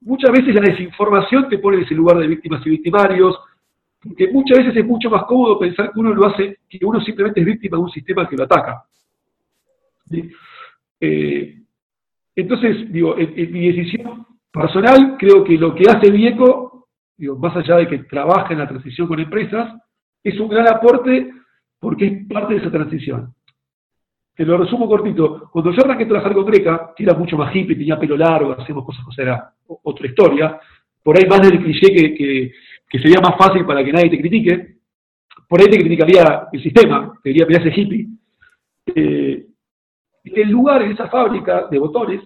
muchas 0.01 0.31
veces 0.31 0.55
la 0.55 0.61
desinformación 0.61 1.49
te 1.49 1.57
pone 1.57 1.77
en 1.77 1.83
ese 1.83 1.95
lugar 1.95 2.17
de 2.17 2.27
víctimas 2.27 2.65
y 2.65 2.69
victimarios, 2.69 3.37
porque 4.01 4.29
muchas 4.31 4.59
veces 4.59 4.77
es 4.77 4.85
mucho 4.85 5.09
más 5.09 5.23
cómodo 5.25 5.59
pensar 5.59 5.91
que 5.91 5.99
uno 5.99 6.13
lo 6.13 6.27
hace, 6.27 6.59
que 6.69 6.85
uno 6.85 7.01
simplemente 7.01 7.41
es 7.41 7.45
víctima 7.45 7.77
de 7.77 7.83
un 7.83 7.91
sistema 7.91 8.27
que 8.27 8.37
lo 8.37 8.43
ataca. 8.43 8.83
Eh, 11.01 11.59
entonces, 12.35 12.91
digo, 12.91 13.17
en, 13.17 13.51
mi 13.51 13.71
decisión 13.71 14.25
personal, 14.51 15.17
creo 15.19 15.43
que 15.43 15.57
lo 15.57 15.75
que 15.75 15.83
hace 15.89 16.11
Vieco, 16.11 16.87
digo, 17.17 17.37
más 17.37 17.55
allá 17.55 17.77
de 17.77 17.87
que 17.87 17.99
trabaja 17.99 18.53
en 18.53 18.59
la 18.59 18.67
transición 18.67 19.07
con 19.07 19.19
empresas, 19.19 19.75
es 20.23 20.39
un 20.39 20.49
gran 20.49 20.67
aporte 20.67 21.31
porque 21.79 22.05
es 22.05 22.27
parte 22.27 22.53
de 22.53 22.59
esa 22.61 22.71
transición. 22.71 23.33
Te 24.39 24.45
lo 24.45 24.57
resumo 24.57 24.87
cortito. 24.87 25.49
Cuando 25.51 25.73
yo 25.73 25.83
arranqué 25.83 26.05
a 26.05 26.07
trabajar 26.07 26.33
con 26.33 26.45
Greca, 26.45 26.93
que 26.95 27.03
era 27.03 27.13
mucho 27.13 27.35
más 27.35 27.53
hippie, 27.53 27.75
tenía 27.75 27.99
pelo 27.99 28.15
largo, 28.15 28.53
hacíamos 28.53 28.85
cosas, 28.85 29.05
o 29.05 29.11
sea, 29.11 29.23
era 29.25 29.53
otra 29.67 30.07
historia, 30.07 30.57
por 31.03 31.17
ahí 31.17 31.27
más 31.27 31.41
del 31.41 31.61
cliché 31.61 31.93
que, 31.93 32.53
que 32.89 32.99
sería 32.99 33.19
más 33.19 33.35
fácil 33.37 33.65
para 33.65 33.83
que 33.83 33.91
nadie 33.91 34.09
te 34.09 34.21
critique, 34.21 34.77
por 35.45 35.59
ahí 35.59 35.65
te 35.65 35.77
criticaría 35.77 36.47
el 36.53 36.63
sistema, 36.63 37.19
te 37.21 37.31
diría, 37.31 37.45
mirá 37.47 37.59
ese 37.61 37.81
hippie. 37.81 38.07
Eh, 38.95 39.45
en 40.23 40.41
el 40.41 40.49
lugar, 40.49 40.83
en 40.83 40.93
esa 40.93 41.09
fábrica 41.09 41.67
de 41.69 41.77
botones, 41.77 42.21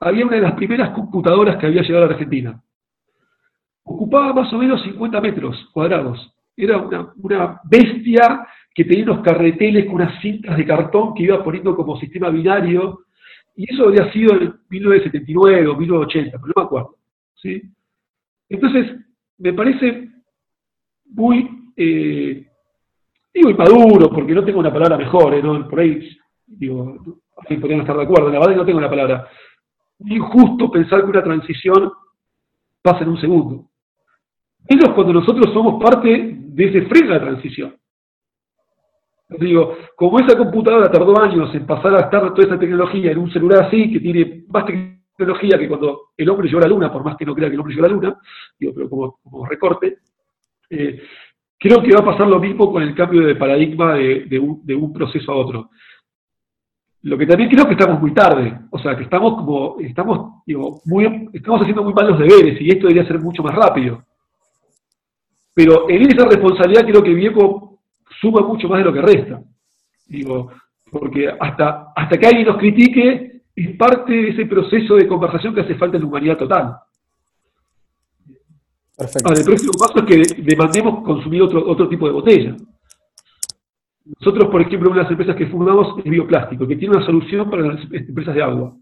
había 0.00 0.24
una 0.24 0.36
de 0.36 0.42
las 0.42 0.54
primeras 0.54 0.94
computadoras 0.94 1.58
que 1.58 1.66
había 1.66 1.82
llegado 1.82 2.06
a 2.06 2.08
la 2.08 2.14
Argentina. 2.14 2.62
Ocupaba 3.82 4.32
más 4.32 4.50
o 4.50 4.56
menos 4.56 4.82
50 4.82 5.20
metros 5.20 5.68
cuadrados. 5.74 6.34
Era 6.56 6.78
una, 6.78 7.12
una 7.18 7.60
bestia 7.64 8.46
que 8.80 8.86
tenía 8.86 9.04
unos 9.04 9.20
carreteles 9.20 9.84
con 9.84 9.96
unas 9.96 10.22
cintas 10.22 10.56
de 10.56 10.64
cartón 10.64 11.12
que 11.12 11.24
iba 11.24 11.44
poniendo 11.44 11.76
como 11.76 12.00
sistema 12.00 12.30
binario. 12.30 13.00
Y 13.54 13.70
eso 13.70 13.88
había 13.88 14.10
sido 14.10 14.32
en 14.32 14.54
1979 14.70 15.66
o 15.66 15.76
1980, 15.76 16.38
pero 16.38 16.46
no 16.46 16.62
me 16.62 16.66
acuerdo. 16.66 16.96
¿sí? 17.34 17.60
Entonces, 18.48 18.96
me 19.36 19.52
parece 19.52 20.08
muy, 21.10 21.46
eh, 21.76 22.46
digo 23.34 23.50
inmaduro, 23.50 24.08
porque 24.08 24.32
no 24.32 24.42
tengo 24.46 24.60
una 24.60 24.72
palabra 24.72 24.96
mejor, 24.96 25.34
¿eh? 25.34 25.42
por 25.42 25.78
ahí, 25.78 26.16
digo, 26.46 27.20
podrían 27.34 27.80
estar 27.80 27.98
de 27.98 28.04
acuerdo, 28.04 28.30
la 28.30 28.38
verdad 28.38 28.52
que 28.52 28.60
no 28.60 28.64
tengo 28.64 28.78
una 28.78 28.88
palabra. 28.88 29.28
Injusto 30.06 30.70
pensar 30.70 31.02
que 31.02 31.10
una 31.10 31.22
transición 31.22 31.92
pasa 32.80 33.04
en 33.04 33.10
un 33.10 33.20
segundo. 33.20 33.66
Menos 34.70 34.94
cuando 34.94 35.12
nosotros 35.12 35.52
somos 35.52 35.82
parte 35.82 36.34
de 36.34 36.64
ese 36.64 36.86
freno 36.86 37.12
de 37.12 37.20
transición. 37.20 37.79
Digo, 39.38 39.76
como 39.94 40.18
esa 40.18 40.36
computadora 40.36 40.90
tardó 40.90 41.20
años 41.20 41.54
en 41.54 41.64
pasar 41.64 41.94
a 41.94 42.00
estar 42.00 42.34
toda 42.34 42.48
esa 42.48 42.58
tecnología 42.58 43.12
en 43.12 43.18
un 43.18 43.30
celular 43.30 43.66
así, 43.66 43.92
que 43.92 44.00
tiene 44.00 44.44
más 44.48 44.66
tecnología, 44.66 45.56
que 45.56 45.68
cuando 45.68 46.08
el 46.16 46.28
hombre 46.28 46.48
llegó 46.48 46.58
a 46.58 46.62
la 46.62 46.68
luna, 46.68 46.92
por 46.92 47.04
más 47.04 47.16
que 47.16 47.24
no 47.24 47.34
crea 47.34 47.48
que 47.48 47.54
el 47.54 47.60
hombre 47.60 47.74
llegó 47.74 47.86
a 47.86 47.88
la 47.88 47.94
luna, 47.94 48.18
digo, 48.58 48.72
pero 48.74 48.90
como, 48.90 49.46
recorte, 49.46 49.98
eh, 50.68 51.00
creo 51.56 51.80
que 51.80 51.92
va 51.92 52.00
a 52.00 52.04
pasar 52.04 52.26
lo 52.26 52.40
mismo 52.40 52.72
con 52.72 52.82
el 52.82 52.94
cambio 52.94 53.22
de 53.22 53.36
paradigma 53.36 53.94
de, 53.94 54.38
un, 54.40 54.92
proceso 54.92 55.30
a 55.30 55.36
otro. 55.36 55.70
Lo 57.02 57.16
que 57.16 57.26
también 57.26 57.50
creo 57.50 57.66
que 57.66 57.72
estamos 57.72 58.00
muy 58.00 58.12
tarde, 58.12 58.52
o 58.70 58.78
sea, 58.80 58.96
que 58.96 59.04
estamos 59.04 59.34
como, 59.34 59.76
estamos, 59.78 60.42
digo, 60.44 60.80
muy, 60.86 61.28
estamos 61.32 61.60
haciendo 61.60 61.84
muy 61.84 61.94
mal 61.94 62.08
los 62.08 62.18
deberes 62.18 62.60
y 62.60 62.68
esto 62.68 62.88
debería 62.88 63.06
ser 63.06 63.20
mucho 63.20 63.44
más 63.44 63.54
rápido. 63.54 64.02
Pero 65.54 65.88
en 65.88 66.02
esa 66.02 66.26
responsabilidad 66.26 66.84
creo 66.84 67.02
que 67.02 67.14
Viejo 67.14 67.69
suma 68.20 68.46
mucho 68.46 68.68
más 68.68 68.78
de 68.78 68.84
lo 68.84 68.92
que 68.92 69.02
resta. 69.02 69.42
Digo, 70.06 70.50
porque 70.90 71.28
hasta, 71.28 71.92
hasta 71.94 72.18
que 72.18 72.26
alguien 72.26 72.46
nos 72.46 72.58
critique, 72.58 73.42
es 73.54 73.76
parte 73.76 74.12
de 74.12 74.28
ese 74.30 74.46
proceso 74.46 74.96
de 74.96 75.06
conversación 75.06 75.54
que 75.54 75.62
hace 75.62 75.74
falta 75.74 75.96
en 75.96 76.02
la 76.02 76.08
humanidad 76.08 76.38
total. 76.38 76.76
Perfecto. 78.96 79.32
el 79.32 79.44
próximo 79.44 79.72
paso 79.78 79.98
es 80.00 80.04
que 80.04 80.42
demandemos 80.42 81.02
consumir 81.04 81.42
otro, 81.42 81.66
otro 81.66 81.88
tipo 81.88 82.06
de 82.06 82.12
botella. 82.12 82.56
Nosotros, 84.18 84.50
por 84.50 84.60
ejemplo, 84.60 84.90
una 84.90 84.98
de 84.98 85.02
las 85.04 85.10
empresas 85.10 85.36
que 85.36 85.46
fundamos 85.46 85.98
es 86.04 86.10
bioplástico, 86.10 86.66
que 86.66 86.76
tiene 86.76 86.96
una 86.96 87.06
solución 87.06 87.48
para 87.48 87.62
las 87.62 87.80
empresas 87.92 88.34
de 88.34 88.42
agua. 88.42 88.76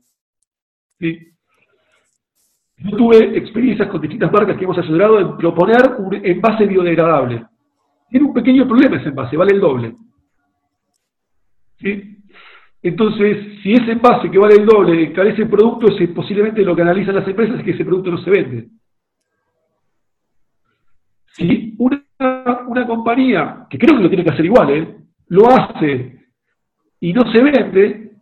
Yo 1.01 2.97
tuve 2.97 3.37
experiencias 3.37 3.89
con 3.89 4.01
distintas 4.01 4.33
marcas 4.33 4.57
que 4.57 4.65
hemos 4.65 4.79
ayudado 4.79 5.21
en 5.21 5.37
proponer 5.37 5.97
un 5.99 6.15
envase 6.15 6.67
biodegradable. 6.67 7.45
Tiene 8.11 8.27
un 8.27 8.35
pequeño 8.35 8.67
problema 8.67 8.97
ese 8.97 9.11
envase, 9.11 9.37
vale 9.37 9.55
el 9.55 9.61
doble. 9.61 9.95
¿Sí? 11.79 12.17
Entonces, 12.83 13.61
si 13.63 13.73
ese 13.73 13.93
envase 13.93 14.31
que 14.31 14.39
vale 14.39 14.55
el 14.55 14.67
doble 14.67 15.13
carece 15.13 15.43
de 15.43 15.51
producto, 15.51 15.89
ese, 15.89 16.09
posiblemente 16.09 16.63
lo 16.63 16.77
que 16.77 16.83
analizan 16.83 17.17
las 17.17 17.27
empresas 17.27 17.59
es 17.59 17.65
que 17.65 17.73
ese 17.73 17.85
producto 17.85 18.11
no 18.11 18.19
se 18.19 18.31
vende. 18.31 18.69
Si 21.33 21.77
una, 21.79 22.87
compañía, 22.87 23.67
que 23.69 23.79
creo 23.79 23.97
que 23.97 24.03
lo 24.03 24.09
tiene 24.09 24.25
que 24.25 24.31
hacer 24.31 24.45
igual, 24.45 24.71
¿eh? 24.71 24.97
lo 25.29 25.49
hace 25.49 26.19
y 27.01 27.13
no 27.13 27.31
se 27.31 27.43
vende, 27.43 28.13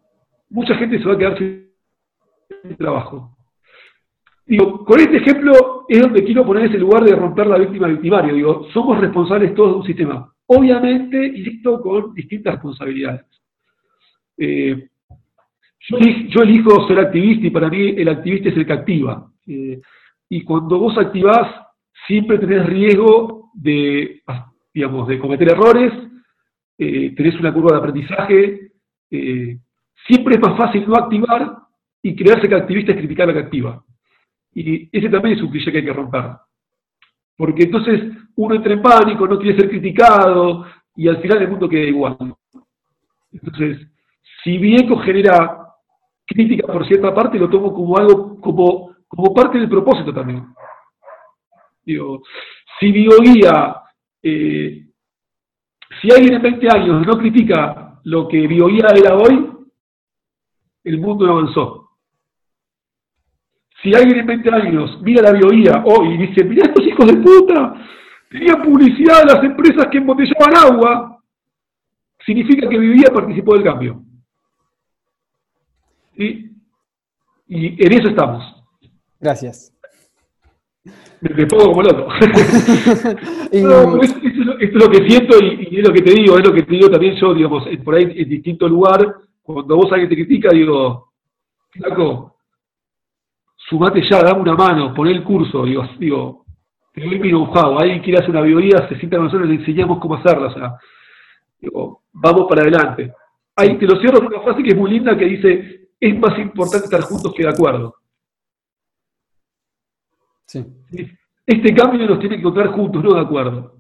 mucha 0.51 0.75
gente 0.75 0.99
se 0.99 1.05
va 1.05 1.15
a 1.15 1.19
quedar 1.19 1.39
sin 1.39 2.77
trabajo. 2.77 3.36
Digo, 4.47 4.85
con 4.85 5.01
este 5.01 5.17
ejemplo 5.17 5.85
es 5.89 6.01
donde 6.01 6.23
quiero 6.23 6.47
poner 6.47 6.67
ese 6.67 6.79
lugar 6.79 7.03
de 7.03 7.17
romper 7.17 7.49
la 7.49 7.59
víctima 7.59 7.89
victimario. 7.89 8.35
Digo, 8.35 8.69
somos 8.73 9.01
responsables 9.01 9.55
todos 9.55 9.73
de 9.73 9.77
un 9.79 9.87
sistema. 9.87 10.33
Obviamente, 10.47 11.27
insisto, 11.27 11.81
con 11.81 12.15
distintas 12.15 12.55
responsabilidades. 12.55 13.27
Eh, 14.39 14.89
yo, 15.89 16.43
elijo 16.43 16.87
ser 16.87 17.01
activista 17.01 17.47
y 17.47 17.51
para 17.51 17.69
mí 17.69 17.95
el 17.97 18.09
activista 18.09 18.49
es 18.49 18.57
el 18.57 18.67
que 18.67 18.73
activa. 18.73 19.29
Eh, 19.49 19.81
y 20.29 20.43
cuando 20.43 20.79
vos 20.79 20.97
activás, 20.97 21.49
siempre 22.07 22.39
tenés 22.39 22.67
riesgo 22.67 23.51
de, 23.55 24.23
digamos, 24.73 25.09
de 25.09 25.19
cometer 25.19 25.51
errores, 25.51 25.93
eh, 26.79 27.15
tenés 27.17 27.39
una 27.41 27.53
curva 27.53 27.73
de 27.73 27.79
aprendizaje, 27.79 28.61
siempre 29.09 30.35
es 30.35 30.41
más 30.41 30.57
fácil 30.57 30.87
no 30.87 30.95
activar 30.97 31.57
y 32.03 32.15
creerse 32.15 32.49
que 32.49 32.55
activista 32.55 32.93
es 32.93 32.99
criticar 32.99 33.31
a 33.31 33.33
que 33.33 33.39
activa. 33.41 33.83
Y 34.59 34.89
ese 34.91 35.11
también 35.11 35.37
es 35.37 35.43
un 35.43 35.51
cliché 35.51 35.71
que 35.71 35.79
hay 35.79 35.85
que 35.85 35.93
romper. 35.93 36.31
Porque 37.37 37.65
entonces 37.65 38.11
uno 38.37 38.55
entra 38.55 38.73
en 38.73 38.81
pánico, 38.81 39.29
no 39.29 39.39
quiere 39.39 39.59
ser 39.61 39.69
criticado 39.69 40.65
y 40.97 41.09
al 41.09 41.21
final 41.21 41.43
el 41.43 41.51
mundo 41.51 41.69
queda 41.69 41.83
igual. 41.83 42.17
Entonces, 43.31 43.87
si 44.43 44.57
Vieco 44.57 44.97
genera 45.01 45.75
crítica 46.27 46.73
por 46.73 46.87
cierta 46.87 47.15
parte, 47.15 47.39
lo 47.39 47.51
tomo 47.51 47.75
como 47.75 47.99
algo, 47.99 48.41
como, 48.41 48.97
como 49.07 49.35
parte 49.35 49.59
del 49.59 49.69
propósito 49.69 50.15
también. 50.15 50.47
Digo, 51.85 52.23
si 52.81 52.91
BioGuía, 52.93 53.77
eh, 54.23 54.87
si 56.01 56.11
alguien 56.11 56.33
en 56.33 56.43
20 56.43 56.69
años 56.75 57.07
no 57.07 57.19
critica 57.19 58.01
lo 58.05 58.27
que 58.27 58.47
BioGuía 58.47 58.87
era 58.97 59.17
hoy, 59.17 59.51
el 60.85 60.99
mundo 60.99 61.27
no 61.27 61.33
avanzó. 61.33 61.86
Si 63.83 63.95
alguien 63.95 64.19
en 64.19 64.27
20 64.27 64.51
años 64.55 64.99
mira 65.03 65.23
la 65.23 65.33
BioGuía 65.33 65.83
hoy 65.85 66.15
y 66.15 66.27
dice, 66.27 66.45
mira 66.45 66.65
estos 66.65 66.87
hijos 66.87 67.07
de 67.07 67.17
puta, 67.17 67.75
tenían 68.31 68.63
publicidad 68.63 69.21
de 69.21 69.35
las 69.35 69.45
empresas 69.45 69.87
que 69.91 69.99
embotellaban 69.99 70.57
agua, 70.57 71.23
significa 72.25 72.69
que 72.69 72.79
Vivía 72.79 73.11
participó 73.13 73.55
del 73.55 73.65
cambio. 73.65 74.03
Y 76.17 76.51
en 77.49 77.93
eso 77.93 78.09
estamos. 78.09 78.57
Gracias. 79.21 79.73
Me, 81.21 81.47
pongo 81.47 81.73
como 81.73 81.83
loco. 81.83 82.09
esto, 82.21 82.39
es 84.61 84.75
lo, 84.75 84.91
que 84.91 85.09
siento 85.09 85.37
y, 85.43 85.79
es 85.79 85.89
lo 85.89 85.93
que 85.93 86.03
te 86.03 86.13
digo, 86.13 86.39
es 86.39 86.47
lo 86.47 86.53
que 86.53 86.63
te 86.63 86.73
digo 86.73 86.91
también 86.91 87.17
yo, 87.17 87.35
digamos, 87.35 87.65
por 87.85 87.95
ahí 87.95 88.05
en 88.05 88.29
distinto 88.29 88.69
lugar, 88.69 89.17
cuando 89.43 89.77
vos 89.77 89.91
alguien 89.91 90.09
te 90.09 90.15
critica, 90.15 90.51
digo, 90.51 91.13
flaco, 91.71 92.36
sumate 93.69 94.03
ya, 94.09 94.23
dame 94.23 94.41
una 94.41 94.55
mano, 94.55 94.95
pon 94.95 95.09
el 95.09 95.23
curso, 95.23 95.65
digo, 95.65 95.85
digo 95.99 96.47
te 96.97 97.03
doy 97.03 97.19
mi 97.19 97.29
know 97.29 97.53
alguien 97.79 98.01
quiere 98.01 98.19
hacer 98.19 98.31
una 98.31 98.41
bioría, 98.41 98.89
se 98.89 98.97
sienta 98.97 99.19
con 99.19 99.27
nosotros 99.27 99.51
y 99.51 99.53
le 99.53 99.61
enseñamos 99.61 99.99
cómo 100.01 100.15
hacerla, 100.15 100.47
o 100.47 100.55
sea, 100.55 100.79
digo, 101.61 102.05
vamos 102.11 102.47
para 102.49 102.63
adelante. 102.63 103.13
Ahí 103.55 103.77
te 103.79 103.85
lo 103.85 104.01
cierro 104.01 104.19
con 104.19 104.29
una 104.29 104.41
frase 104.41 104.63
que 104.63 104.71
es 104.71 104.77
muy 104.77 104.91
linda 104.91 105.17
que 105.17 105.27
dice, 105.27 105.89
es 106.01 106.19
más 106.19 106.39
importante 106.39 106.87
estar 106.87 107.03
juntos 107.03 107.35
que 107.35 107.43
de 107.43 107.51
acuerdo. 107.51 107.97
Sí. 110.47 110.65
Este 111.45 111.75
cambio 111.75 112.07
nos 112.07 112.19
tiene 112.19 112.37
que 112.37 112.41
encontrar 112.41 112.69
juntos, 112.69 113.05
no 113.05 113.15
de 113.15 113.21
acuerdo. 113.21 113.77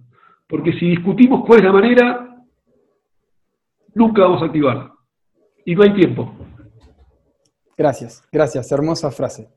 Porque 0.46 0.72
si 0.74 0.90
discutimos 0.90 1.42
cuál 1.46 1.60
es 1.60 1.64
la 1.64 1.72
manera, 1.72 2.44
nunca 3.94 4.22
vamos 4.22 4.42
a 4.42 4.46
activarla. 4.46 4.92
Y 5.64 5.74
no 5.74 5.82
hay 5.82 5.94
tiempo. 5.94 6.34
Gracias, 7.78 8.28
gracias, 8.30 8.70
hermosa 8.72 9.10
frase. 9.10 9.48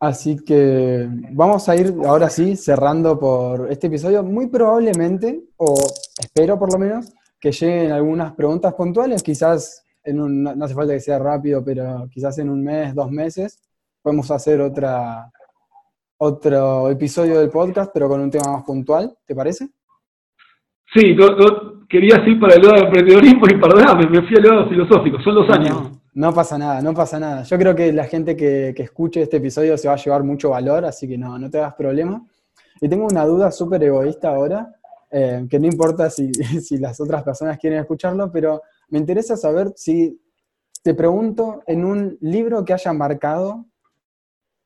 Así 0.00 0.42
que 0.42 1.06
vamos 1.32 1.68
a 1.68 1.76
ir 1.76 1.94
ahora 2.06 2.30
sí 2.30 2.56
cerrando 2.56 3.18
por 3.18 3.70
este 3.70 3.88
episodio. 3.88 4.22
Muy 4.22 4.46
probablemente, 4.46 5.42
o 5.58 5.74
espero 6.18 6.58
por 6.58 6.72
lo 6.72 6.78
menos, 6.78 7.12
que 7.38 7.52
lleguen 7.52 7.92
algunas 7.92 8.32
preguntas 8.32 8.72
puntuales. 8.72 9.22
Quizás 9.22 9.84
en 10.02 10.22
un, 10.22 10.42
no 10.42 10.64
hace 10.64 10.74
falta 10.74 10.94
que 10.94 11.00
sea 11.00 11.18
rápido, 11.18 11.62
pero 11.62 12.08
quizás 12.10 12.38
en 12.38 12.48
un 12.48 12.64
mes, 12.64 12.94
dos 12.94 13.10
meses, 13.10 13.60
podemos 14.00 14.30
hacer 14.30 14.62
otra, 14.62 15.30
otro 16.16 16.88
episodio 16.88 17.38
del 17.38 17.50
podcast, 17.50 17.90
pero 17.92 18.08
con 18.08 18.22
un 18.22 18.30
tema 18.30 18.52
más 18.52 18.64
puntual. 18.64 19.14
¿Te 19.26 19.34
parece? 19.34 19.68
Sí, 20.94 21.14
no, 21.14 21.86
quería 21.86 22.16
ir 22.26 22.40
para 22.40 22.54
el 22.54 22.62
lado 22.62 22.74
del 22.76 22.84
emprendedorismo 22.86 23.46
y 23.50 23.60
perdóname, 23.60 24.08
me 24.08 24.26
fui 24.26 24.36
al 24.38 24.44
lado 24.44 24.68
filosófico. 24.70 25.20
Son 25.20 25.34
los 25.34 25.50
años. 25.50 25.82
No 25.82 25.99
pasa 26.34 26.58
nada, 26.58 26.82
no 26.82 26.92
pasa 26.92 27.18
nada. 27.18 27.42
Yo 27.44 27.58
creo 27.58 27.74
que 27.74 27.92
la 27.92 28.04
gente 28.04 28.36
que, 28.36 28.74
escuche 28.76 29.22
este 29.22 29.38
episodio 29.38 29.78
se 29.78 29.88
va 29.88 29.94
a 29.94 29.96
llevar 29.96 30.22
mucho 30.22 30.50
valor, 30.50 30.84
así 30.84 31.08
que 31.08 31.16
no, 31.16 31.38
no 31.38 31.48
te 31.48 31.58
hagas 31.58 31.74
problema. 31.74 32.26
Y 32.80 32.88
tengo 32.88 33.06
una 33.06 33.24
duda 33.24 33.50
súper 33.50 33.82
egoísta 33.82 34.28
ahora, 34.28 34.74
eh, 35.10 35.46
que 35.48 35.58
no 35.58 35.66
importa 35.66 36.10
si, 36.10 36.32
si, 36.62 36.78
las 36.78 37.00
otras 37.00 37.22
personas 37.22 37.58
quieren 37.58 37.80
escucharlo, 37.80 38.30
pero 38.30 38.62
me 38.88 38.98
interesa 38.98 39.36
saber 39.36 39.72
si 39.76 40.20
te 40.82 40.94
pregunto 40.94 41.62
en 41.66 41.84
un 41.84 42.18
libro 42.20 42.64
que 42.64 42.72
haya 42.72 42.92
marcado 42.92 43.66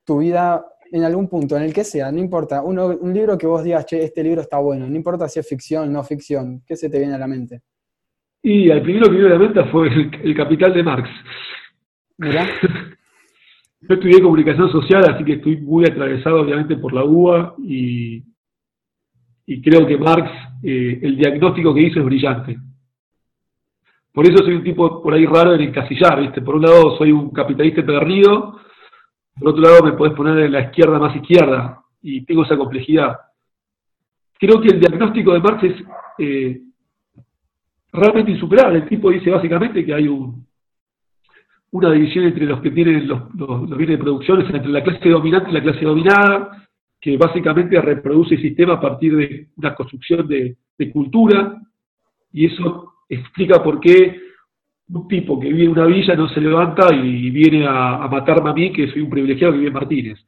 tu 0.05 0.19
vida 0.19 0.67
en 0.93 1.03
algún 1.03 1.29
punto, 1.29 1.57
en 1.57 1.63
el 1.63 1.75
que 1.75 1.83
sea, 1.83 2.13
no 2.13 2.21
importa, 2.21 2.63
un 2.63 3.13
libro 3.13 3.37
que 3.37 3.47
vos 3.47 3.65
digas, 3.65 3.85
che, 3.85 4.05
este 4.05 4.23
libro 4.23 4.41
está 4.41 4.59
bueno, 4.59 4.89
no 4.89 4.95
importa 4.95 5.29
si 5.29 5.41
es 5.41 5.49
ficción, 5.49 5.93
no 5.93 6.05
ficción, 6.05 6.63
¿qué 6.67 6.77
se 6.77 6.89
te 6.89 6.99
viene 6.99 7.15
a 7.15 7.19
la 7.19 7.27
mente? 7.27 7.63
Y 8.47 8.70
el 8.70 8.82
primero 8.82 9.11
que 9.11 9.16
dio 9.16 9.28
la 9.30 9.38
mente 9.38 9.64
fue 9.64 9.88
el, 9.88 10.34
Capital 10.36 10.74
de 10.74 10.82
Marx. 10.82 11.09
Mira. 12.18 12.47
Yo 13.80 13.95
estudié 13.95 14.20
comunicación 14.20 14.70
social, 14.70 15.03
así 15.11 15.24
que 15.24 15.34
estoy 15.34 15.59
muy 15.59 15.84
atravesado 15.84 16.40
obviamente 16.40 16.76
por 16.76 16.92
la 16.92 17.05
UBA 17.05 17.55
y, 17.59 18.22
creo 19.62 19.86
que 19.86 19.99
Marx, 19.99 20.30
eh, 20.62 21.01
el 21.03 21.16
diagnóstico 21.16 21.74
que 21.74 21.82
hizo 21.82 22.01
es 22.01 22.05
brillante. 22.05 22.57
Por 24.12 24.26
eso 24.26 24.45
soy 24.45 24.55
un 24.55 24.64
tipo 24.64 25.03
por 25.03 25.12
ahí 25.12 25.26
raro 25.26 25.55
en 25.55 25.62
encasillar, 25.62 26.20
¿viste? 26.20 26.40
Por 26.40 26.57
un 26.57 26.62
lado 26.62 26.97
soy 26.97 27.12
un 27.12 27.30
capitalista 27.30 27.84
perdido, 27.84 28.61
por 29.38 29.49
otro 29.49 29.62
lado 29.62 29.84
me 29.84 29.92
podés 29.92 30.14
poner 30.14 30.38
en 30.38 30.53
la 30.53 30.62
izquierda 30.62 30.99
más 30.99 31.16
izquierda 31.16 31.82
y 32.01 32.24
tengo 32.24 32.45
esa 32.45 32.57
complejidad. 32.57 33.16
Creo 34.38 34.61
que 34.61 34.68
el 34.68 34.80
diagnóstico 34.80 35.32
de 35.32 35.40
Marx 35.40 35.64
es 35.64 35.74
eh, 36.18 36.64
realmente 37.95 38.32
insuperable. 38.32 38.78
El 38.78 38.88
tipo 38.88 39.11
dice 39.11 39.30
básicamente 39.30 39.84
que 39.84 39.95
hay 39.95 40.09
una 41.70 41.90
división 41.92 42.24
entre 42.24 42.47
los 42.47 42.61
que 42.61 42.70
tienen 42.70 43.07
los, 43.07 43.30
bienes 43.76 43.99
de 43.99 44.05
producción, 44.05 44.40
entre 44.40 44.68
la 44.68 44.82
clase 44.82 45.09
dominante 45.09 45.51
y 45.51 45.55
la 45.55 45.62
clase 45.62 45.84
dominada, 45.84 46.68
que 47.01 47.16
básicamente 47.16 47.80
reproduce 47.80 48.34
el 48.34 48.42
sistema 48.42 48.74
a 48.74 48.80
partir 48.80 49.16
de 49.16 49.49
una 49.57 49.74
construcción 49.74 50.26
de, 50.26 50.57
cultura, 50.92 51.61
y 52.32 52.47
eso 52.47 52.95
explica 53.09 53.62
por 53.62 53.80
qué 53.80 54.20
un 54.88 55.09
tipo 55.09 55.40
que 55.40 55.49
vive 55.49 55.64
en 55.64 55.70
una 55.70 55.86
villa 55.86 56.14
no 56.14 56.28
se 56.28 56.40
levanta 56.40 56.95
y 56.95 57.30
viene 57.30 57.64
a, 57.66 58.07
matarme 58.11 58.51
a 58.51 58.53
mí, 58.53 58.72
que 58.72 58.90
soy 58.90 59.03
un 59.03 59.09
privilegiado 59.11 59.53
que 59.53 59.59
vive 59.59 59.68
en 59.68 59.74
Martínez. 59.74 60.18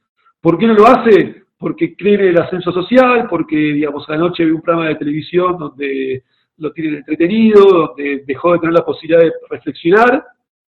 ¿Por 0.41 0.57
qué 0.57 0.67
no 0.67 0.75
lo 0.75 0.87
hace? 0.87 1.43
Porque 1.59 1.97
cree 1.97 2.15
en 2.15 2.29
el 2.29 2.39
ascenso 2.39 2.73
social, 2.73 3.27
porque, 3.29 3.57
digamos, 3.57 4.09
anoche 4.09 4.45
vi 4.45 4.53
un 4.53 4.63
programa 4.63 4.89
de 4.89 4.95
televisión 4.95 5.59
donde 5.59 6.23
lo 6.59 6.73
tienen 6.73 6.97
entretenido, 6.97 7.65
donde 7.65 8.25
dejó 8.27 8.53
de 8.53 8.59
tener 8.61 8.75
la 8.75 8.85
posibilidad 8.85 9.21
de 9.23 9.33
reflexionar 9.51 10.25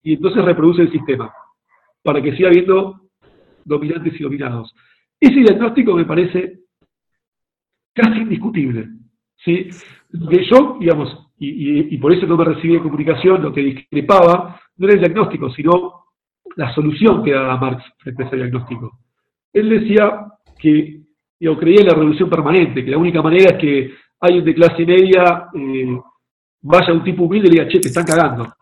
y 0.01 0.13
entonces 0.13 0.43
reproduce 0.43 0.83
el 0.83 0.91
sistema 0.91 1.33
para 2.01 2.21
que 2.21 2.35
siga 2.35 2.49
habiendo 2.49 3.01
dominantes 3.63 4.19
y 4.19 4.23
dominados. 4.23 4.73
Ese 5.19 5.35
diagnóstico 5.35 5.93
me 5.93 6.05
parece 6.05 6.59
casi 7.93 8.19
indiscutible. 8.19 8.89
¿sí? 9.37 9.69
Que 10.29 10.45
yo, 10.45 10.77
digamos, 10.79 11.31
y, 11.37 11.97
por 11.97 12.13
eso 12.13 12.25
no 12.25 12.37
me 12.37 12.45
recibí 12.45 12.73
de 12.73 12.81
comunicación, 12.81 13.41
lo 13.41 13.53
que 13.53 13.61
discrepaba 13.61 14.59
no 14.77 14.87
era 14.87 14.95
el 14.95 15.01
diagnóstico, 15.01 15.49
sino 15.51 16.05
la 16.55 16.73
solución 16.73 17.23
que 17.23 17.31
daba 17.31 17.57
Marx 17.57 17.83
frente 17.97 18.23
a 18.23 18.27
ese 18.27 18.35
diagnóstico. 18.37 18.99
Él 19.51 19.69
decía 19.69 20.27
que, 20.57 21.01
yo 21.39 21.57
creía 21.57 21.81
en 21.81 21.87
la 21.87 21.95
revolución 21.95 22.29
permanente, 22.29 22.85
que 22.85 22.91
la 22.91 22.97
única 22.97 23.21
manera 23.21 23.51
es 23.51 23.57
que 23.57 23.93
alguien 24.23 24.45
de 24.45 24.55
clase 24.55 24.85
media 24.85 25.49
eh, 25.53 25.99
vaya 26.61 26.87
a 26.87 26.93
un 26.93 27.03
tipo 27.03 27.23
humilde 27.23 27.49
y 27.49 27.51
le 27.51 27.59
diga, 27.59 27.71
che, 27.71 27.79
te 27.79 27.89
están 27.89 28.05
cagando. 28.05 28.53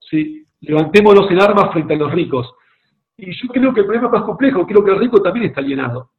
¿Sí? 0.00 0.44
Levantémonos 0.62 1.30
en 1.30 1.40
armas 1.40 1.72
frente 1.72 1.94
a 1.94 1.98
los 1.98 2.10
ricos. 2.10 2.50
Y 3.18 3.30
yo 3.32 3.48
creo 3.48 3.74
que 3.74 3.80
el 3.80 3.86
problema 3.86 4.06
es 4.06 4.12
más 4.14 4.22
complejo, 4.22 4.66
creo 4.66 4.82
que 4.82 4.90
el 4.92 4.98
rico 4.98 5.20
también 5.20 5.46
está 5.46 5.60
alienado. 5.60 6.10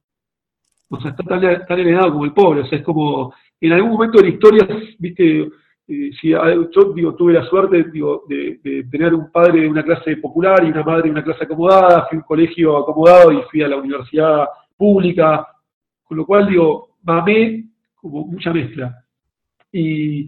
O 0.90 1.02
sea, 1.02 1.12
está 1.12 1.24
tan, 1.24 1.44
alienado 1.68 2.12
como 2.12 2.26
el 2.26 2.34
pobre. 2.34 2.62
O 2.62 2.66
sea, 2.66 2.78
es 2.78 2.86
como, 2.86 3.34
en 3.60 3.72
algún 3.72 3.92
momento 3.92 4.20
de 4.20 4.26
la 4.26 4.34
historia, 4.36 4.68
viste, 5.00 5.50
eh, 5.88 6.12
si 6.22 6.30
yo 6.30 6.94
digo, 6.94 7.16
tuve 7.16 7.34
la 7.34 7.44
suerte 7.46 7.86
digo, 7.92 8.24
de, 8.28 8.86
tener 8.92 9.16
un 9.16 9.32
padre 9.32 9.62
de 9.62 9.68
una 9.68 9.84
clase 9.84 10.18
popular 10.18 10.64
y 10.64 10.70
una 10.70 10.84
madre 10.84 11.04
de 11.04 11.12
una 11.12 11.24
clase 11.24 11.46
acomodada, 11.46 12.06
fui 12.08 12.18
a 12.18 12.22
un 12.22 12.26
colegio 12.26 12.78
acomodado 12.78 13.32
y 13.32 13.42
fui 13.50 13.64
a 13.64 13.68
la 13.68 13.78
universidad 13.78 14.48
pública, 14.78 15.48
con 16.04 16.18
lo 16.18 16.26
cual 16.26 16.48
digo, 16.48 16.90
mamé 17.02 17.71
como 18.02 18.26
mucha 18.26 18.52
mezcla. 18.52 19.06
Y, 19.72 20.28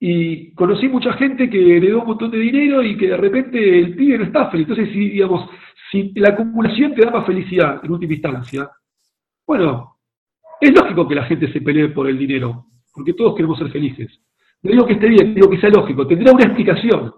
y 0.00 0.52
conocí 0.52 0.88
mucha 0.88 1.12
gente 1.14 1.48
que 1.48 1.76
heredó 1.76 2.00
un 2.00 2.08
montón 2.08 2.30
de 2.30 2.38
dinero 2.38 2.82
y 2.82 2.96
que 2.96 3.08
de 3.08 3.16
repente 3.16 3.78
el 3.78 3.94
pibe 3.94 4.18
no 4.18 4.24
está 4.24 4.50
feliz. 4.50 4.68
Entonces, 4.68 4.92
si, 4.92 5.10
digamos, 5.10 5.48
si 5.90 6.12
la 6.16 6.30
acumulación 6.30 6.94
te 6.94 7.04
da 7.04 7.10
más 7.10 7.26
felicidad 7.26 7.80
en 7.82 7.90
última 7.90 8.14
instancia, 8.14 8.68
bueno, 9.46 9.96
es 10.60 10.74
lógico 10.74 11.06
que 11.06 11.14
la 11.14 11.24
gente 11.24 11.52
se 11.52 11.60
pelee 11.60 11.88
por 11.88 12.08
el 12.08 12.18
dinero, 12.18 12.66
porque 12.92 13.14
todos 13.14 13.34
queremos 13.36 13.58
ser 13.58 13.70
felices. 13.70 14.20
No 14.62 14.70
digo 14.72 14.86
que 14.86 14.94
esté 14.94 15.08
bien, 15.08 15.34
digo 15.34 15.48
que 15.48 15.60
sea 15.60 15.70
lógico, 15.70 16.06
tendrá 16.06 16.32
una 16.32 16.44
explicación. 16.44 17.12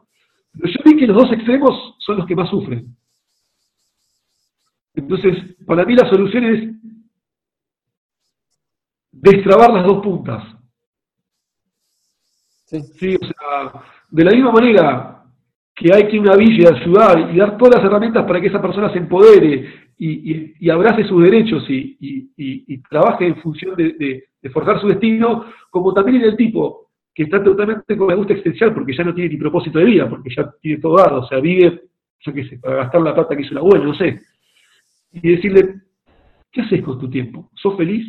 Pero 0.52 0.68
yo 0.68 0.80
vi 0.84 0.96
que 0.96 1.06
los 1.06 1.16
dos 1.16 1.32
extremos 1.32 1.96
son 1.98 2.18
los 2.18 2.26
que 2.26 2.36
más 2.36 2.50
sufren. 2.50 2.94
Entonces, 4.94 5.56
para 5.64 5.84
mí 5.84 5.94
la 5.94 6.08
solución 6.10 6.44
es 6.44 6.78
destrabar 9.20 9.72
las 9.72 9.84
dos 9.84 10.02
puntas. 10.02 10.44
Sí. 12.64 13.16
o 13.16 13.24
sea, 13.24 13.82
de 14.10 14.24
la 14.24 14.30
misma 14.32 14.52
manera 14.52 15.24
que 15.74 15.94
hay 15.94 16.06
que 16.06 16.16
ir 16.16 16.20
a 16.20 16.22
una 16.22 16.36
villa 16.36 16.70
ayudar 16.74 17.30
y 17.32 17.38
dar 17.38 17.56
todas 17.56 17.76
las 17.76 17.84
herramientas 17.84 18.26
para 18.26 18.40
que 18.40 18.48
esa 18.48 18.60
persona 18.60 18.92
se 18.92 18.98
empodere 18.98 19.88
y, 19.96 20.68
abrace 20.70 21.04
sus 21.04 21.22
derechos 21.22 21.64
y, 21.68 22.78
trabaje 22.90 23.26
en 23.26 23.36
función 23.36 23.74
de, 23.76 24.24
forjar 24.52 24.80
su 24.80 24.88
destino, 24.88 25.46
como 25.70 25.94
también 25.94 26.16
en 26.16 26.30
el 26.30 26.36
tipo 26.36 26.88
que 27.14 27.24
está 27.24 27.42
totalmente 27.42 27.96
con 27.96 28.08
la 28.08 28.14
gusta 28.14 28.32
existencial 28.32 28.72
porque 28.72 28.94
ya 28.94 29.02
no 29.02 29.12
tiene 29.12 29.30
ni 29.30 29.36
propósito 29.36 29.78
de 29.78 29.86
vida, 29.86 30.08
porque 30.08 30.30
ya 30.34 30.52
tiene 30.60 30.80
todo 30.80 30.96
dado, 30.98 31.22
o 31.22 31.26
sea, 31.26 31.40
vive, 31.40 31.82
yo 32.20 32.32
qué 32.32 32.44
sé, 32.48 32.58
para 32.58 32.76
gastar 32.76 33.00
la 33.02 33.14
plata 33.14 33.34
que 33.34 33.42
hizo 33.42 33.54
la 33.54 33.60
abuela, 33.60 33.84
no 33.84 33.94
sé. 33.94 34.20
Y 35.12 35.28
decirle, 35.30 35.80
¿qué 36.52 36.60
haces 36.60 36.82
con 36.82 36.98
tu 36.98 37.10
tiempo? 37.10 37.50
¿Sos 37.54 37.76
feliz? 37.76 38.06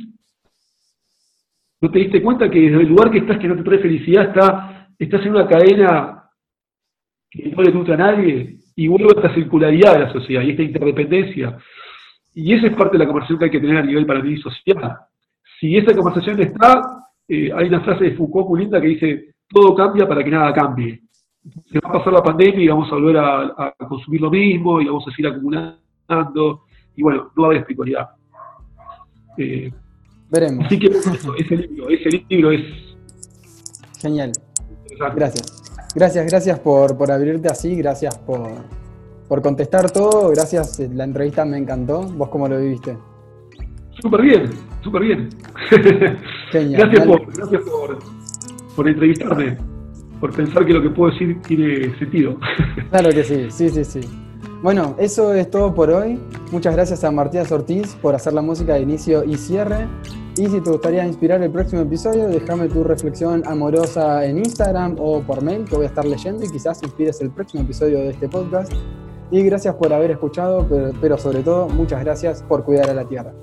¿No 1.81 1.89
te 1.89 1.99
diste 1.99 2.21
cuenta 2.21 2.49
que 2.49 2.59
desde 2.59 2.81
el 2.81 2.89
lugar 2.89 3.09
que 3.09 3.19
estás, 3.19 3.37
que 3.37 3.47
no 3.47 3.55
te 3.55 3.63
trae 3.63 3.79
felicidad, 3.79 4.25
está, 4.25 4.89
estás 4.97 5.25
en 5.25 5.31
una 5.31 5.47
cadena 5.47 6.23
que 7.31 7.49
no 7.49 7.61
le 7.61 7.71
gusta 7.71 7.93
a 7.93 7.97
nadie 7.97 8.57
y 8.75 8.87
vuelve 8.87 9.07
esta 9.15 9.33
circularidad 9.33 9.93
de 9.93 9.99
la 9.99 10.11
sociedad 10.11 10.41
y 10.41 10.51
esta 10.51 10.63
interdependencia? 10.63 11.57
Y 12.33 12.53
esa 12.53 12.67
es 12.67 12.75
parte 12.75 12.97
de 12.97 12.99
la 12.99 13.05
conversación 13.05 13.39
que 13.39 13.45
hay 13.45 13.51
que 13.51 13.59
tener 13.59 13.77
a 13.77 13.83
nivel 13.83 14.05
para 14.05 14.21
mí 14.21 14.37
social. 14.37 14.97
Si 15.59 15.77
esa 15.77 15.95
conversación 15.95 16.39
está, 16.41 16.81
eh, 17.27 17.51
hay 17.55 17.67
una 17.67 17.81
frase 17.81 18.05
de 18.05 18.11
Foucault 18.15 18.49
muy 18.49 18.61
linda 18.61 18.81
que 18.81 18.87
dice, 18.87 19.35
todo 19.47 19.75
cambia 19.75 20.07
para 20.07 20.23
que 20.23 20.31
nada 20.31 20.53
cambie. 20.53 21.01
se 21.65 21.79
va 21.79 21.89
a 21.89 21.93
pasar 21.93 22.13
la 22.13 22.23
pandemia 22.23 22.63
y 22.63 22.67
vamos 22.67 22.91
a 22.91 22.95
volver 22.95 23.17
a, 23.17 23.73
consumir 23.87 24.21
lo 24.21 24.29
mismo 24.29 24.81
y 24.81 24.85
vamos 24.85 25.07
a 25.07 25.11
seguir 25.11 25.27
acumulando. 25.27 26.63
Y 26.95 27.01
bueno, 27.01 27.31
no 27.35 27.43
va 27.43 27.53
a 27.53 27.57
espiritualidad. 27.57 28.09
Veremos. 30.29 30.65
Así 30.65 30.79
que 30.79 30.87
ese 30.87 31.55
libro, 31.55 31.89
ese 31.89 32.25
libro 32.29 32.51
es. 32.51 32.61
Genial. 33.99 34.31
Gracias. 35.15 35.89
Gracias, 35.95 36.25
gracias 36.27 36.59
por, 36.59 36.97
por 36.97 37.11
abrirte 37.11 37.47
así, 37.47 37.75
gracias 37.75 38.17
por, 38.19 38.49
por 39.27 39.41
contestar 39.41 39.89
todo, 39.89 40.29
gracias, 40.29 40.79
la 40.79 41.03
entrevista 41.03 41.45
me 41.45 41.57
encantó. 41.57 42.03
¿Vos 42.03 42.29
cómo 42.29 42.47
lo 42.47 42.59
viviste? 42.59 42.95
Súper 43.99 44.21
bien, 44.21 44.49
súper 44.83 45.01
bien. 45.01 45.29
Genial. 46.51 46.81
gracias, 46.81 47.07
por, 47.07 47.35
gracias 47.35 47.61
por, 47.63 47.99
por 48.75 48.87
entrevistarme 48.87 49.57
por 50.19 50.33
pensar 50.33 50.65
que 50.65 50.73
lo 50.73 50.81
que 50.81 50.89
puedo 50.89 51.11
decir 51.11 51.41
tiene 51.47 51.97
sentido. 51.97 52.37
Claro 52.89 53.09
que 53.09 53.23
sí, 53.23 53.47
sí, 53.49 53.69
sí, 53.69 53.85
sí. 53.85 54.01
Bueno, 54.63 54.95
eso 54.97 55.33
es 55.33 55.49
todo 55.49 55.73
por 55.73 55.91
hoy. 55.91 56.19
Muchas 56.51 56.75
gracias 56.75 57.03
a 57.03 57.11
Martías 57.11 57.51
Ortiz 57.51 57.95
por 58.01 58.15
hacer 58.15 58.33
la 58.33 58.41
música 58.41 58.73
de 58.73 58.81
inicio 58.81 59.23
y 59.23 59.35
cierre. 59.35 59.87
Y 60.39 60.47
si 60.47 60.61
te 60.61 60.69
gustaría 60.69 61.05
inspirar 61.05 61.43
el 61.43 61.51
próximo 61.51 61.81
episodio, 61.81 62.29
déjame 62.29 62.69
tu 62.69 62.81
reflexión 62.81 63.43
amorosa 63.45 64.23
en 64.23 64.37
Instagram 64.37 64.95
o 64.97 65.19
por 65.19 65.43
mail, 65.43 65.65
que 65.65 65.75
voy 65.75 65.83
a 65.83 65.89
estar 65.89 66.05
leyendo 66.05 66.45
y 66.45 66.49
quizás 66.49 66.81
inspires 66.81 67.19
el 67.19 67.29
próximo 67.29 67.63
episodio 67.63 67.97
de 67.97 68.11
este 68.11 68.29
podcast. 68.29 68.71
Y 69.31 69.43
gracias 69.43 69.75
por 69.75 69.91
haber 69.91 70.11
escuchado, 70.11 70.65
pero, 71.01 71.17
sobre 71.17 71.43
todo, 71.43 71.67
muchas 71.67 72.01
gracias 72.05 72.41
por 72.41 72.63
cuidar 72.63 72.89
a 72.89 72.93
la 72.93 73.03
Tierra. 73.03 73.33